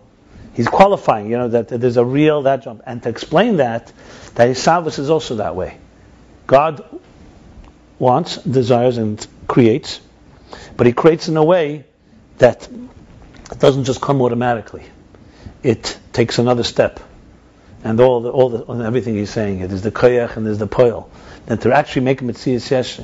[0.54, 2.82] he's qualifying, you know, that, that there's a real that jump.
[2.86, 3.92] And to explain that,
[4.34, 5.76] that his service is also that way.
[6.46, 6.84] God
[7.98, 10.00] wants, desires, and creates,
[10.82, 11.84] but he creates in a way
[12.38, 12.68] that
[13.52, 14.82] it doesn't just come automatically.
[15.62, 16.98] It takes another step.
[17.84, 20.58] And all the, all the, and everything he's saying, it is the koyach and there's
[20.58, 21.08] the poil.
[21.46, 22.98] Then to actually make a mitzias yesh,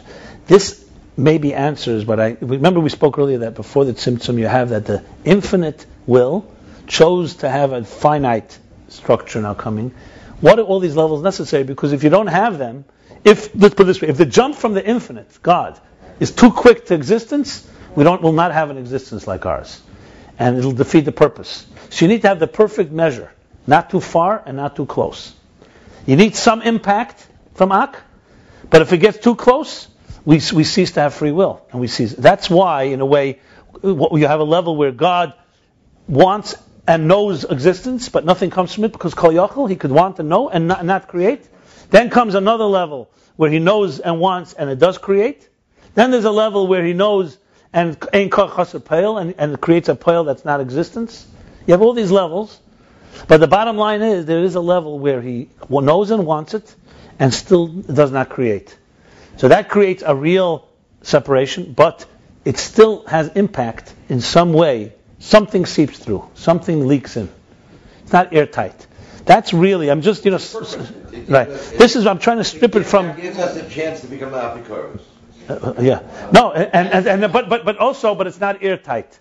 [0.49, 0.85] this
[1.17, 4.85] maybe answers, but I remember we spoke earlier that before the Tzimtzum you have that
[4.85, 6.53] the infinite will
[6.89, 9.95] chose to have a finite structure now coming.
[10.41, 11.63] What are all these levels necessary?
[11.63, 12.87] Because if you don't have them,
[13.23, 15.81] if let's put this way, if the jump from the infinite, God,
[16.21, 19.81] is too quick to existence, we don't will not have an existence like ours.
[20.39, 21.67] And it'll defeat the purpose.
[21.91, 23.33] So you need to have the perfect measure,
[23.67, 25.35] not too far and not too close.
[26.07, 28.01] You need some impact from Ak,
[28.71, 29.89] but if it gets too close,
[30.25, 31.67] we, we cease to have free will.
[31.73, 32.13] And we cease.
[32.13, 33.41] That's why, in a way,
[33.83, 35.35] you have a level where God
[36.07, 36.55] wants
[36.87, 40.29] and knows existence, but nothing comes from it because Kol Yachol, he could want and
[40.29, 41.47] know and not, not, create.
[41.91, 45.49] Then comes another level where he knows and wants and it does create.
[45.99, 47.37] Then there's a level where he knows
[47.73, 51.27] and ain't pale and, and creates a pale that's not existence.
[51.67, 52.57] You have all these levels,
[53.27, 56.73] but the bottom line is there is a level where he knows and wants it
[57.19, 58.79] and still does not create.
[59.39, 60.69] So that creates a real
[61.03, 62.07] separation, but
[62.45, 64.93] it still has impact in some way.
[65.19, 67.29] Something seeps through, something leaks in.
[68.05, 68.87] It's not airtight.
[69.25, 70.39] That's really, I'm just, you know,
[71.27, 71.49] right.
[71.49, 73.17] This is, I'm trying to strip it from.
[73.17, 75.01] Gives us a chance to become apikoros.
[75.49, 76.03] Uh, yeah.
[76.33, 79.19] No, and, and, and, but, but, but also, but it's not airtight.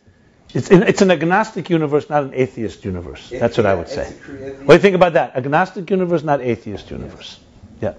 [0.54, 3.30] It's, in, it's an agnostic universe, not an atheist universe.
[3.30, 4.12] That's what I would say.
[4.12, 5.36] What do you think about that?
[5.36, 7.40] Agnostic universe, not atheist universe.
[7.82, 7.94] Yeah.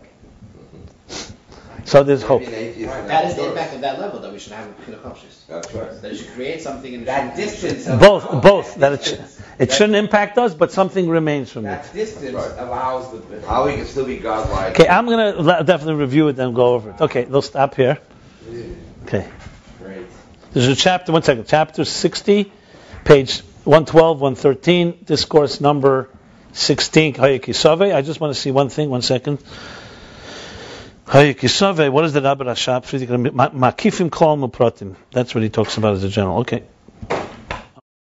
[1.85, 2.45] So there's hope.
[2.45, 5.45] That is the impact of that level that we should have in the conscious.
[5.49, 6.03] That's right.
[6.03, 7.87] That it should create something in That distance.
[7.87, 8.75] Both, both.
[8.75, 11.71] That it, sh- it shouldn't impact us, but something remains from it.
[11.71, 13.47] That distance allows the.
[13.47, 14.79] How we can still be godlike.
[14.79, 17.01] Okay, I'm gonna definitely review it and go over it.
[17.01, 17.99] Okay, they'll stop here.
[19.09, 19.27] Okay.
[19.79, 20.07] Great.
[20.53, 21.13] There's a chapter.
[21.13, 21.47] One second.
[21.49, 22.53] Chapter 60,
[23.05, 24.99] page 112, 113.
[25.07, 26.11] Discourse number
[26.53, 27.15] 16.
[27.15, 27.95] Hayekisave.
[27.95, 28.91] I just want to see one thing.
[28.91, 29.39] One second.
[31.07, 31.91] Hayekisave.
[31.91, 32.83] What is the Rabbi Rashab?
[33.55, 34.95] Makifim kol mupratim.
[35.11, 36.41] That's what he talks about as a general.
[36.41, 36.65] Okay.